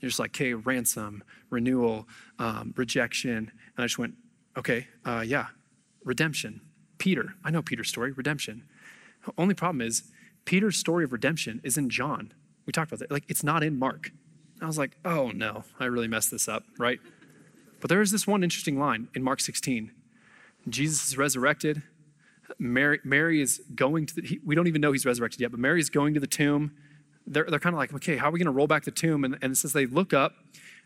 You're 0.00 0.08
just 0.10 0.18
like, 0.18 0.30
okay, 0.30 0.54
ransom, 0.54 1.24
renewal, 1.50 2.06
um, 2.38 2.74
rejection. 2.76 3.36
And 3.76 3.78
I 3.78 3.82
just 3.82 3.98
went, 3.98 4.14
okay, 4.56 4.88
uh, 5.04 5.24
yeah, 5.26 5.46
redemption. 6.04 6.60
Peter, 6.98 7.34
I 7.44 7.50
know 7.50 7.62
Peter's 7.62 7.88
story, 7.88 8.12
redemption. 8.12 8.64
Only 9.38 9.54
problem 9.54 9.80
is, 9.80 10.04
Peter's 10.44 10.76
story 10.76 11.04
of 11.04 11.12
redemption 11.12 11.60
is 11.64 11.78
in 11.78 11.88
John. 11.88 12.32
We 12.66 12.72
talked 12.72 12.92
about 12.92 13.00
that. 13.00 13.10
Like, 13.10 13.24
it's 13.28 13.42
not 13.42 13.62
in 13.62 13.78
Mark. 13.78 14.10
I 14.60 14.66
was 14.66 14.78
like, 14.78 14.96
oh 15.04 15.30
no, 15.30 15.64
I 15.80 15.86
really 15.86 16.08
messed 16.08 16.30
this 16.30 16.48
up, 16.48 16.64
right? 16.78 17.00
But 17.84 17.90
there 17.90 18.00
is 18.00 18.10
this 18.10 18.26
one 18.26 18.42
interesting 18.42 18.78
line 18.78 19.08
in 19.14 19.22
Mark 19.22 19.42
16. 19.42 19.92
Jesus 20.70 21.06
is 21.06 21.18
resurrected. 21.18 21.82
Mary, 22.58 22.98
Mary 23.04 23.42
is 23.42 23.60
going 23.74 24.06
to 24.06 24.14
the, 24.14 24.22
he, 24.22 24.40
we 24.42 24.54
don't 24.54 24.66
even 24.66 24.80
know 24.80 24.92
he's 24.92 25.04
resurrected 25.04 25.42
yet, 25.42 25.50
but 25.50 25.60
Mary 25.60 25.80
is 25.80 25.90
going 25.90 26.14
to 26.14 26.20
the 26.20 26.26
tomb. 26.26 26.72
They're, 27.26 27.44
they're 27.44 27.58
kind 27.58 27.74
of 27.74 27.78
like, 27.78 27.92
okay, 27.92 28.16
how 28.16 28.28
are 28.28 28.30
we 28.30 28.38
going 28.38 28.46
to 28.46 28.52
roll 28.52 28.66
back 28.66 28.84
the 28.84 28.90
tomb? 28.90 29.22
And, 29.22 29.36
and 29.42 29.52
it 29.52 29.56
says 29.56 29.74
they 29.74 29.84
look 29.84 30.14
up, 30.14 30.32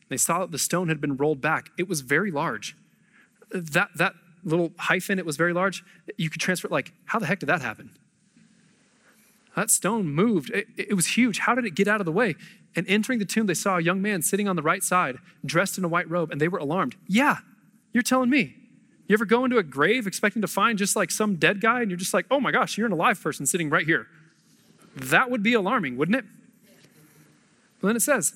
they 0.08 0.16
saw 0.16 0.40
that 0.40 0.50
the 0.50 0.58
stone 0.58 0.88
had 0.88 1.00
been 1.00 1.16
rolled 1.16 1.40
back. 1.40 1.70
It 1.78 1.88
was 1.88 2.00
very 2.00 2.32
large. 2.32 2.76
That, 3.52 3.90
that 3.94 4.14
little 4.42 4.72
hyphen, 4.76 5.20
it 5.20 5.24
was 5.24 5.36
very 5.36 5.52
large. 5.52 5.84
You 6.16 6.30
could 6.30 6.40
transfer 6.40 6.66
it 6.66 6.72
like, 6.72 6.92
how 7.04 7.20
the 7.20 7.26
heck 7.26 7.38
did 7.38 7.46
that 7.46 7.62
happen? 7.62 7.96
That 9.54 9.70
stone 9.70 10.06
moved. 10.08 10.50
It, 10.50 10.66
it, 10.76 10.94
was 10.94 11.06
huge. 11.16 11.38
How 11.38 11.54
did 11.54 11.64
it 11.64 11.76
get 11.76 11.86
out 11.86 12.00
of 12.00 12.06
the 12.06 12.12
way? 12.12 12.34
And 12.76 12.86
entering 12.88 13.18
the 13.18 13.24
tomb, 13.24 13.46
they 13.46 13.54
saw 13.54 13.78
a 13.78 13.82
young 13.82 14.00
man 14.00 14.22
sitting 14.22 14.48
on 14.48 14.56
the 14.56 14.62
right 14.62 14.82
side, 14.82 15.18
dressed 15.44 15.78
in 15.78 15.84
a 15.84 15.88
white 15.88 16.08
robe, 16.08 16.30
and 16.30 16.40
they 16.40 16.48
were 16.48 16.58
alarmed. 16.58 16.96
Yeah, 17.06 17.38
you're 17.92 18.02
telling 18.02 18.30
me. 18.30 18.54
You 19.06 19.14
ever 19.14 19.24
go 19.24 19.44
into 19.44 19.56
a 19.56 19.62
grave 19.62 20.06
expecting 20.06 20.42
to 20.42 20.48
find 20.48 20.78
just 20.78 20.94
like 20.94 21.10
some 21.10 21.36
dead 21.36 21.60
guy, 21.60 21.80
and 21.80 21.90
you're 21.90 21.98
just 21.98 22.12
like, 22.12 22.26
oh 22.30 22.40
my 22.40 22.50
gosh, 22.50 22.76
you're 22.76 22.86
an 22.86 22.92
alive 22.92 23.20
person 23.20 23.46
sitting 23.46 23.70
right 23.70 23.86
here? 23.86 24.06
That 24.94 25.30
would 25.30 25.42
be 25.42 25.54
alarming, 25.54 25.96
wouldn't 25.96 26.16
it? 26.16 26.24
But 27.80 27.88
then 27.88 27.96
it 27.96 28.02
says, 28.02 28.34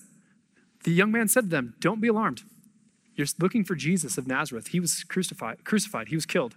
the 0.84 0.92
young 0.92 1.12
man 1.12 1.28
said 1.28 1.44
to 1.44 1.50
them, 1.50 1.74
Don't 1.80 2.00
be 2.00 2.08
alarmed. 2.08 2.42
You're 3.14 3.26
looking 3.38 3.64
for 3.64 3.74
Jesus 3.74 4.16
of 4.16 4.26
Nazareth. 4.26 4.68
He 4.68 4.80
was 4.80 5.04
crucified, 5.04 5.64
crucified, 5.64 6.08
he 6.08 6.14
was 6.14 6.26
killed, 6.26 6.56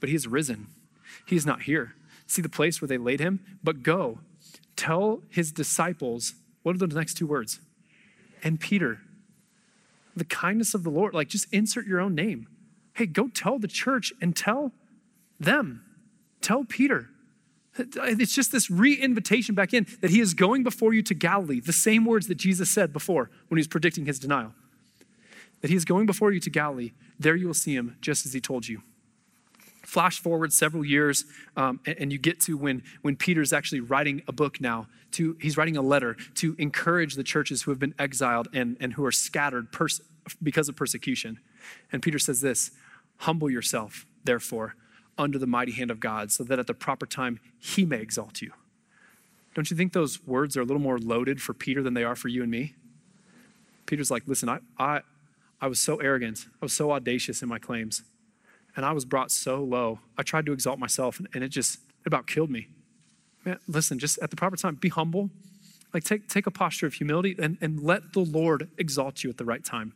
but 0.00 0.08
he 0.08 0.14
is 0.14 0.26
risen. 0.26 0.68
He 1.26 1.36
is 1.36 1.46
not 1.46 1.62
here. 1.62 1.94
See 2.26 2.42
the 2.42 2.48
place 2.48 2.80
where 2.80 2.88
they 2.88 2.98
laid 2.98 3.20
him? 3.20 3.58
But 3.62 3.82
go, 3.82 4.20
tell 4.74 5.22
his 5.28 5.52
disciples 5.52 6.34
what 6.66 6.74
are 6.74 6.84
the 6.84 6.88
next 6.88 7.14
two 7.14 7.28
words? 7.28 7.60
And 8.42 8.58
Peter. 8.58 8.98
The 10.16 10.24
kindness 10.24 10.74
of 10.74 10.82
the 10.82 10.90
Lord. 10.90 11.14
Like, 11.14 11.28
just 11.28 11.46
insert 11.52 11.86
your 11.86 12.00
own 12.00 12.16
name. 12.16 12.48
Hey, 12.94 13.06
go 13.06 13.28
tell 13.28 13.60
the 13.60 13.68
church 13.68 14.12
and 14.20 14.34
tell 14.34 14.72
them. 15.38 15.84
Tell 16.40 16.64
Peter. 16.64 17.08
It's 17.78 18.34
just 18.34 18.50
this 18.50 18.68
re 18.68 18.94
invitation 18.94 19.54
back 19.54 19.74
in 19.74 19.86
that 20.00 20.10
he 20.10 20.18
is 20.18 20.34
going 20.34 20.64
before 20.64 20.92
you 20.92 21.02
to 21.02 21.14
Galilee, 21.14 21.60
the 21.60 21.72
same 21.72 22.04
words 22.04 22.26
that 22.26 22.34
Jesus 22.34 22.68
said 22.68 22.92
before 22.92 23.30
when 23.46 23.58
he 23.58 23.60
was 23.60 23.68
predicting 23.68 24.06
his 24.06 24.18
denial. 24.18 24.52
That 25.60 25.70
he 25.70 25.76
is 25.76 25.84
going 25.84 26.06
before 26.06 26.32
you 26.32 26.40
to 26.40 26.50
Galilee. 26.50 26.94
There 27.16 27.36
you 27.36 27.46
will 27.46 27.54
see 27.54 27.76
him 27.76 27.96
just 28.00 28.26
as 28.26 28.32
he 28.32 28.40
told 28.40 28.66
you. 28.66 28.82
Flash 29.86 30.18
forward 30.18 30.52
several 30.52 30.84
years, 30.84 31.24
um, 31.56 31.78
and, 31.86 31.96
and, 32.00 32.12
you 32.12 32.18
get 32.18 32.40
to 32.40 32.56
when, 32.56 32.82
when 33.02 33.14
Peter's 33.14 33.52
actually 33.52 33.78
writing 33.78 34.20
a 34.26 34.32
book 34.32 34.60
now. 34.60 34.88
To, 35.12 35.36
he's 35.40 35.56
writing 35.56 35.76
a 35.76 35.82
letter 35.82 36.16
to 36.34 36.56
encourage 36.58 37.14
the 37.14 37.22
churches 37.22 37.62
who 37.62 37.70
have 37.70 37.78
been 37.78 37.94
exiled 37.96 38.48
and, 38.52 38.76
and 38.80 38.94
who 38.94 39.04
are 39.04 39.12
scattered 39.12 39.70
pers- 39.70 40.00
because 40.42 40.68
of 40.68 40.74
persecution. 40.74 41.38
And 41.92 42.02
Peter 42.02 42.18
says 42.18 42.40
this 42.40 42.72
Humble 43.18 43.48
yourself, 43.48 44.06
therefore, 44.24 44.74
under 45.16 45.38
the 45.38 45.46
mighty 45.46 45.70
hand 45.70 45.92
of 45.92 46.00
God, 46.00 46.32
so 46.32 46.42
that 46.42 46.58
at 46.58 46.66
the 46.66 46.74
proper 46.74 47.06
time 47.06 47.38
he 47.56 47.84
may 47.84 48.00
exalt 48.00 48.42
you. 48.42 48.52
Don't 49.54 49.70
you 49.70 49.76
think 49.76 49.92
those 49.92 50.26
words 50.26 50.56
are 50.56 50.62
a 50.62 50.64
little 50.64 50.82
more 50.82 50.98
loaded 50.98 51.40
for 51.40 51.54
Peter 51.54 51.80
than 51.80 51.94
they 51.94 52.02
are 52.02 52.16
for 52.16 52.26
you 52.26 52.42
and 52.42 52.50
me? 52.50 52.74
Peter's 53.86 54.10
like, 54.10 54.24
Listen, 54.26 54.48
I, 54.48 54.58
I, 54.80 55.02
I 55.60 55.68
was 55.68 55.78
so 55.78 55.98
arrogant, 55.98 56.46
I 56.60 56.64
was 56.64 56.72
so 56.72 56.90
audacious 56.90 57.40
in 57.40 57.48
my 57.48 57.60
claims 57.60 58.02
and 58.76 58.84
I 58.84 58.92
was 58.92 59.04
brought 59.04 59.30
so 59.30 59.62
low. 59.62 60.00
I 60.16 60.22
tried 60.22 60.46
to 60.46 60.52
exalt 60.52 60.78
myself, 60.78 61.20
and, 61.34 61.42
it 61.42 61.48
just 61.48 61.76
it 61.76 62.06
about 62.06 62.26
killed 62.26 62.50
me. 62.50 62.68
Man, 63.44 63.58
listen, 63.66 63.98
just 63.98 64.18
at 64.20 64.30
the 64.30 64.36
proper 64.36 64.56
time, 64.56 64.76
be 64.76 64.90
humble. 64.90 65.30
Like 65.94 66.04
take, 66.04 66.28
take 66.28 66.46
a 66.46 66.50
posture 66.50 66.86
of 66.86 66.94
humility 66.94 67.34
and, 67.38 67.56
and 67.60 67.82
let 67.82 68.12
the 68.12 68.20
Lord 68.20 68.68
exalt 68.76 69.24
you 69.24 69.30
at 69.30 69.38
the 69.38 69.44
right 69.44 69.64
time. 69.64 69.94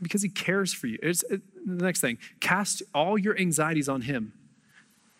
Because 0.00 0.22
he 0.22 0.28
cares 0.28 0.72
for 0.72 0.86
you. 0.86 0.98
It's, 1.02 1.22
it, 1.24 1.42
the 1.66 1.84
next 1.84 2.00
thing, 2.00 2.18
cast 2.40 2.82
all 2.94 3.18
your 3.18 3.38
anxieties 3.38 3.88
on 3.88 4.02
him. 4.02 4.32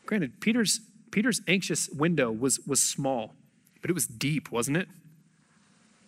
Granted, 0.06 0.40
Peter's 0.40 0.80
Peter's 1.10 1.42
anxious 1.46 1.90
window 1.90 2.32
was, 2.32 2.58
was 2.66 2.82
small, 2.82 3.34
but 3.82 3.90
it 3.90 3.92
was 3.92 4.06
deep, 4.06 4.50
wasn't 4.50 4.78
it? 4.78 4.88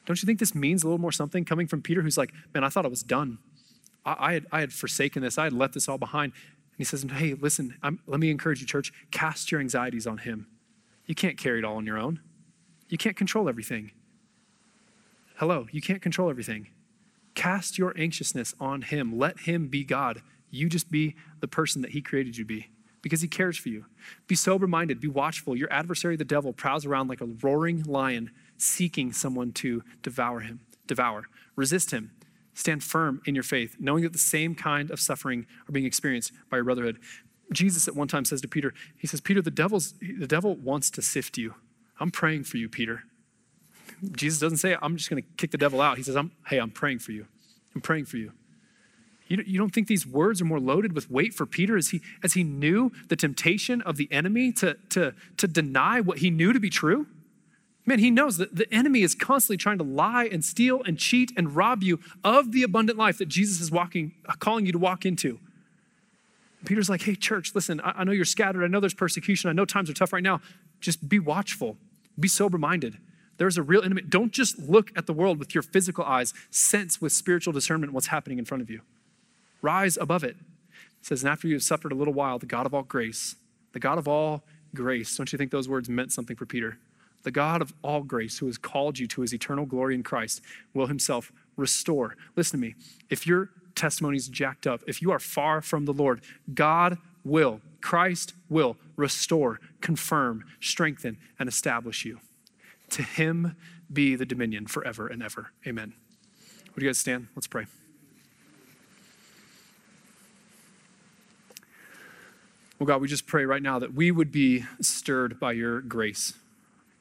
Don't 0.07 0.21
you 0.21 0.27
think 0.27 0.39
this 0.39 0.55
means 0.55 0.83
a 0.83 0.87
little 0.87 1.01
more 1.01 1.13
something 1.13 1.45
coming 1.45 1.67
from 1.67 1.83
Peter, 1.83 2.01
who's 2.01 2.17
like, 2.17 2.33
man, 2.55 2.65
I 2.65 2.71
thought 2.71 2.87
I 2.87 2.89
was 2.89 3.03
done. 3.03 3.39
I, 4.05 4.17
I, 4.19 4.33
had, 4.35 4.47
I 4.53 4.61
had 4.61 4.73
forsaken 4.73 5.23
this, 5.23 5.39
I 5.39 5.45
had 5.45 5.53
left 5.53 5.75
this 5.75 5.89
all 5.89 5.99
behind. 5.99 6.33
And 6.33 6.79
he 6.79 6.85
says, 6.85 7.05
Hey, 7.11 7.35
listen, 7.35 7.77
I'm, 7.83 8.01
let 8.07 8.21
me 8.21 8.31
encourage 8.31 8.61
you, 8.61 8.67
church, 8.67 8.93
cast 9.11 9.53
your 9.53 9.61
anxieties 9.61 10.07
on 10.07 10.19
him. 10.19 10.47
You 11.07 11.15
can't 11.15 11.37
carry 11.37 11.59
it 11.59 11.65
all 11.65 11.77
on 11.77 11.87
your 11.87 11.99
own. 11.99 12.21
You 12.89 12.99
can't 12.99 13.17
control 13.17 13.49
everything. 13.49 13.93
Hello, 15.37 15.67
you 15.73 15.81
can't 15.81 16.01
control 16.01 16.31
everything. 16.31 16.69
Cast 17.35 17.79
your 17.79 17.93
anxiousness 17.99 18.55
on 18.61 18.83
him. 18.83 19.19
Let 19.19 19.41
him 19.41 19.69
be 19.69 19.85
God. 19.85 20.23
You 20.51 20.69
just 20.69 20.91
be 20.91 21.17
the 21.41 21.49
person 21.49 21.83
that 21.83 21.91
he 21.91 22.01
created 22.01 22.37
you 22.37 22.45
to 22.45 22.49
be 22.49 22.69
because 23.03 23.21
he 23.21 23.29
cares 23.29 23.59
for 23.59 23.69
you. 23.69 23.85
Be 24.29 24.35
sober 24.35 24.67
minded, 24.67 25.01
be 25.01 25.09
watchful. 25.09 25.57
Your 25.57 25.71
adversary, 25.73 26.17
the 26.17 26.25
devil, 26.25 26.53
prowls 26.53 26.87
around 26.87 27.09
like 27.09 27.21
a 27.21 27.27
roaring 27.43 27.83
lion 27.83 28.31
seeking 28.57 29.13
someone 29.13 29.53
to 29.53 29.83
devour 30.03 30.41
him, 30.41 30.61
devour. 30.87 31.25
Resist 31.57 31.91
him. 31.91 32.13
Stand 32.55 32.83
firm 32.85 33.21
in 33.27 33.35
your 33.35 33.45
faith, 33.45 33.77
knowing 33.81 34.05
that 34.05 34.13
the 34.13 34.19
same 34.19 34.55
kind 34.55 34.91
of 34.91 35.01
suffering 35.01 35.47
are 35.69 35.73
being 35.73 35.87
experienced 35.87 36.33
by 36.49 36.57
your 36.57 36.65
brotherhood. 36.65 36.99
Jesus 37.53 37.89
at 37.89 37.97
one 37.97 38.09
time 38.09 38.25
says 38.25 38.41
to 38.41 38.49
Peter, 38.49 38.73
he 38.97 39.07
says, 39.07 39.21
Peter, 39.21 39.43
the, 39.43 39.51
devil's, 39.51 39.95
the 40.01 40.27
devil 40.27 40.55
wants 40.57 40.89
to 40.91 41.03
sift 41.03 41.37
you. 41.37 41.55
I'm 42.01 42.11
praying 42.11 42.45
for 42.45 42.57
you, 42.57 42.69
Peter. 42.69 43.03
Jesus 44.13 44.41
doesn't 44.41 44.59
say, 44.59 44.77
I'm 44.81 44.97
just 44.97 45.11
going 45.11 45.23
to 45.23 45.29
kick 45.37 45.51
the 45.51 45.59
devil 45.59 45.81
out. 45.81 45.97
He 45.97 46.03
says, 46.03 46.17
I'm, 46.17 46.33
hey, 46.47 46.59
I'm 46.59 46.71
praying 46.71 47.01
for 47.01 47.13
you. 47.13 47.27
I'm 47.75 47.81
praying 47.81 48.07
for 48.07 48.17
you. 48.17 48.33
you. 49.29 49.43
You 49.45 49.59
don't 49.59 49.71
think 49.71 49.89
these 49.89 50.07
words 50.07 50.41
are 50.41 50.45
more 50.45 50.61
loaded 50.61 50.95
with 50.95 51.11
weight 51.11 51.35
for 51.35 51.47
Peter 51.47 51.77
as 51.77 51.91
he, 51.91 52.01
as 52.23 52.35
he 52.35 52.45
knew 52.45 52.93
the 53.09 53.17
temptation 53.17 53.83
of 53.83 53.97
the 53.97 54.11
enemy 54.13 54.53
to, 54.53 54.77
to, 54.91 55.15
to 55.37 55.49
deny 55.49 56.01
what 56.01 56.19
he 56.19 56.31
knew 56.31 56.53
to 56.53 56.61
be 56.61 56.71
true? 56.71 57.07
Man, 57.87 57.99
he 57.99 58.11
knows 58.11 58.39
that 58.39 58.57
the 58.57 58.73
enemy 58.73 59.03
is 59.03 59.15
constantly 59.15 59.59
trying 59.59 59.79
to 59.79 59.85
lie 59.85 60.25
and 60.25 60.43
steal 60.45 60.83
and 60.85 60.99
cheat 60.99 61.33
and 61.37 61.55
rob 61.55 61.83
you 61.83 62.01
of 62.23 62.53
the 62.53 62.63
abundant 62.63 62.99
life 62.99 63.19
that 63.19 63.29
Jesus 63.29 63.61
is 63.61 63.71
walking, 63.71 64.13
uh, 64.27 64.33
calling 64.39 64.65
you 64.65 64.73
to 64.73 64.79
walk 64.79 65.05
into. 65.05 65.39
Peter's 66.65 66.89
like, 66.89 67.03
hey, 67.03 67.15
church, 67.15 67.55
listen, 67.55 67.81
I, 67.83 67.93
I 67.99 68.05
know 68.05 68.13
you're 68.13 68.25
scattered. 68.25 68.65
I 68.65 68.69
know 68.69 68.81
there's 68.81 68.95
persecution. 68.95 69.51
I 69.51 69.53
know 69.53 69.67
times 69.67 69.91
are 69.91 69.95
tough 69.95 70.15
right 70.15 70.23
now. 70.23 70.41
Just 70.81 71.09
be 71.09 71.19
watchful, 71.19 71.77
be 72.19 72.29
sober 72.29 72.57
minded. 72.57 72.97
There's 73.37 73.59
a 73.59 73.63
real 73.63 73.83
enemy. 73.83 74.03
Don't 74.03 74.33
just 74.33 74.59
look 74.59 74.91
at 74.97 75.07
the 75.07 75.13
world 75.13 75.39
with 75.39 75.55
your 75.55 75.63
physical 75.63 76.05
eyes, 76.05 76.33
sense 76.51 77.01
with 77.01 77.13
spiritual 77.13 77.53
discernment 77.53 77.93
what's 77.93 78.07
happening 78.07 78.39
in 78.39 78.45
front 78.45 78.63
of 78.63 78.71
you. 78.71 78.81
Rise 79.61 79.99
above 80.01 80.25
it. 80.25 80.37
It 81.01 81.07
says, 81.07 81.23
and 81.23 81.31
after 81.31 81.49
you 81.49 81.55
have 81.55 81.63
suffered 81.63 81.93
a 81.93 81.95
little 81.95 82.15
while, 82.15 82.39
the 82.39 82.47
God 82.47 82.65
of 82.65 82.73
all 82.73 82.83
grace, 82.83 83.37
the 83.73 83.81
God 83.81 83.99
of 83.99 84.09
all 84.09 84.45
grace, 84.75 85.17
don't 85.17 85.31
you 85.33 85.37
think 85.37 85.51
those 85.51 85.69
words 85.69 85.89
meant 85.89 86.13
something 86.13 86.37
for 86.37 86.47
Peter? 86.47 86.79
The 87.25 87.31
God 87.31 87.61
of 87.61 87.75
all 87.83 88.03
grace, 88.03 88.39
who 88.39 88.47
has 88.47 88.57
called 88.57 88.99
you 88.99 89.07
to 89.09 89.23
his 89.23 89.35
eternal 89.35 89.67
glory 89.67 89.95
in 89.95 90.03
Christ, 90.03 90.41
will 90.73 90.87
himself 90.87 91.33
restore. 91.57 92.17
Listen 92.37 92.61
to 92.61 92.67
me. 92.67 92.75
If 93.11 93.27
your 93.27 93.51
testimony 93.75 94.17
is 94.17 94.29
jacked 94.29 94.67
up, 94.67 94.83
if 94.87 95.03
you 95.03 95.11
are 95.11 95.19
far 95.19 95.61
from 95.61 95.85
the 95.85 95.93
Lord, 95.93 96.21
God 96.55 96.99
will, 97.25 97.61
Christ 97.81 98.35
will 98.49 98.77
restore, 98.97 99.59
confirm, 99.81 100.45
strengthen, 100.61 101.19
and 101.39 101.49
establish 101.49 102.05
you. 102.05 102.21
To 102.91 103.03
him 103.03 103.57
be 103.93 104.15
the 104.15 104.27
dominion 104.27 104.67
forever 104.67 105.09
and 105.09 105.23
ever. 105.23 105.51
Amen. 105.67 105.95
Would 106.75 106.83
you 106.83 106.89
guys 106.89 106.99
stand? 106.99 107.29
Let's 107.35 107.47
pray. 107.47 107.67
Well, 112.79 112.87
God, 112.87 113.01
we 113.01 113.09
just 113.09 113.27
pray 113.27 113.47
right 113.47 113.63
now 113.63 113.79
that 113.79 113.95
we 113.95 114.11
would 114.11 114.33
be 114.33 114.65
stirred 114.81 115.39
by 115.39 115.53
your 115.53 115.81
grace. 115.81 116.35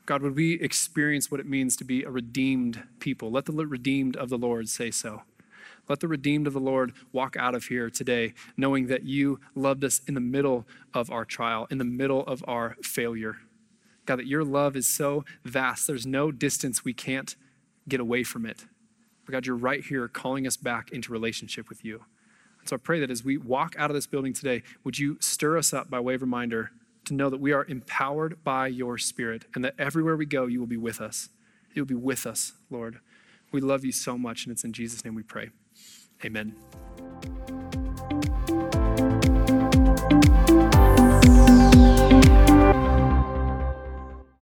God, 0.06 0.22
would 0.22 0.36
we 0.36 0.60
experience 0.60 1.32
what 1.32 1.40
it 1.40 1.46
means 1.46 1.78
to 1.78 1.86
be 1.86 2.04
a 2.04 2.10
redeemed 2.10 2.84
people? 3.00 3.32
Let 3.32 3.46
the 3.46 3.54
redeemed 3.54 4.18
of 4.18 4.30
the 4.30 4.38
Lord 4.38 4.68
say 4.68 4.92
so. 4.92 5.22
Let 5.88 6.02
the 6.02 6.08
redeemed 6.08 6.48
of 6.48 6.54
the 6.54 6.60
Lord 6.60 6.94
walk 7.12 7.36
out 7.38 7.56
of 7.56 7.66
here 7.66 7.90
today 7.90 8.34
knowing 8.58 8.88
that 8.88 9.04
you 9.04 9.40
loved 9.56 9.84
us 9.84 10.02
in 10.08 10.14
the 10.14 10.22
middle 10.22 10.66
of 10.94 11.10
our 11.10 11.26
trial, 11.26 11.68
in 11.70 11.78
the 11.78 11.86
middle 11.86 12.22
of 12.22 12.44
our 12.48 12.76
failure. 12.82 13.38
God, 14.06 14.20
that 14.20 14.28
your 14.28 14.44
love 14.44 14.76
is 14.76 14.88
so 14.88 15.24
vast, 15.46 15.88
there's 15.88 16.06
no 16.06 16.32
distance 16.32 16.84
we 16.84 16.94
can't 16.94 17.36
get 17.88 18.00
away 18.00 18.24
from 18.24 18.46
it. 18.46 18.66
But 19.26 19.32
God, 19.32 19.46
you're 19.46 19.56
right 19.56 19.84
here 19.84 20.08
calling 20.10 20.46
us 20.46 20.58
back 20.58 20.92
into 20.92 21.14
relationship 21.14 21.70
with 21.70 21.86
you. 21.86 22.04
And 22.60 22.70
so 22.70 22.76
I 22.76 22.80
pray 22.80 23.00
that 23.00 23.12
as 23.12 23.24
we 23.24 23.38
walk 23.38 23.76
out 23.78 23.90
of 23.90 23.96
this 23.96 24.08
building 24.08 24.34
today, 24.34 24.64
would 24.84 25.00
you 25.00 25.18
stir 25.22 25.58
us 25.58 25.74
up 25.74 25.90
by 25.90 26.00
way 26.00 26.16
of 26.16 26.22
reminder 26.22 26.72
to 27.06 27.14
know 27.14 27.30
that 27.30 27.40
we 27.40 27.52
are 27.52 27.66
empowered 27.66 28.44
by 28.44 28.68
your 28.68 28.98
Spirit 28.98 29.46
and 29.56 29.64
that 29.64 29.76
everywhere 29.78 30.16
we 30.16 30.26
go, 30.26 30.46
you 30.46 30.60
will 30.60 30.68
be 30.68 30.78
with 30.78 31.02
us. 31.02 31.30
You 31.74 31.84
will 31.84 31.88
be 31.88 31.96
with 31.96 32.26
us, 32.26 32.54
Lord. 32.70 33.00
We 33.52 33.62
love 33.62 33.86
you 33.86 33.92
so 33.92 34.18
much, 34.18 34.46
and 34.46 34.52
it's 34.52 34.64
in 34.64 34.74
Jesus' 34.74 35.06
name 35.06 35.16
we 35.16 35.24
pray. 35.24 35.50
Amen. 36.26 36.56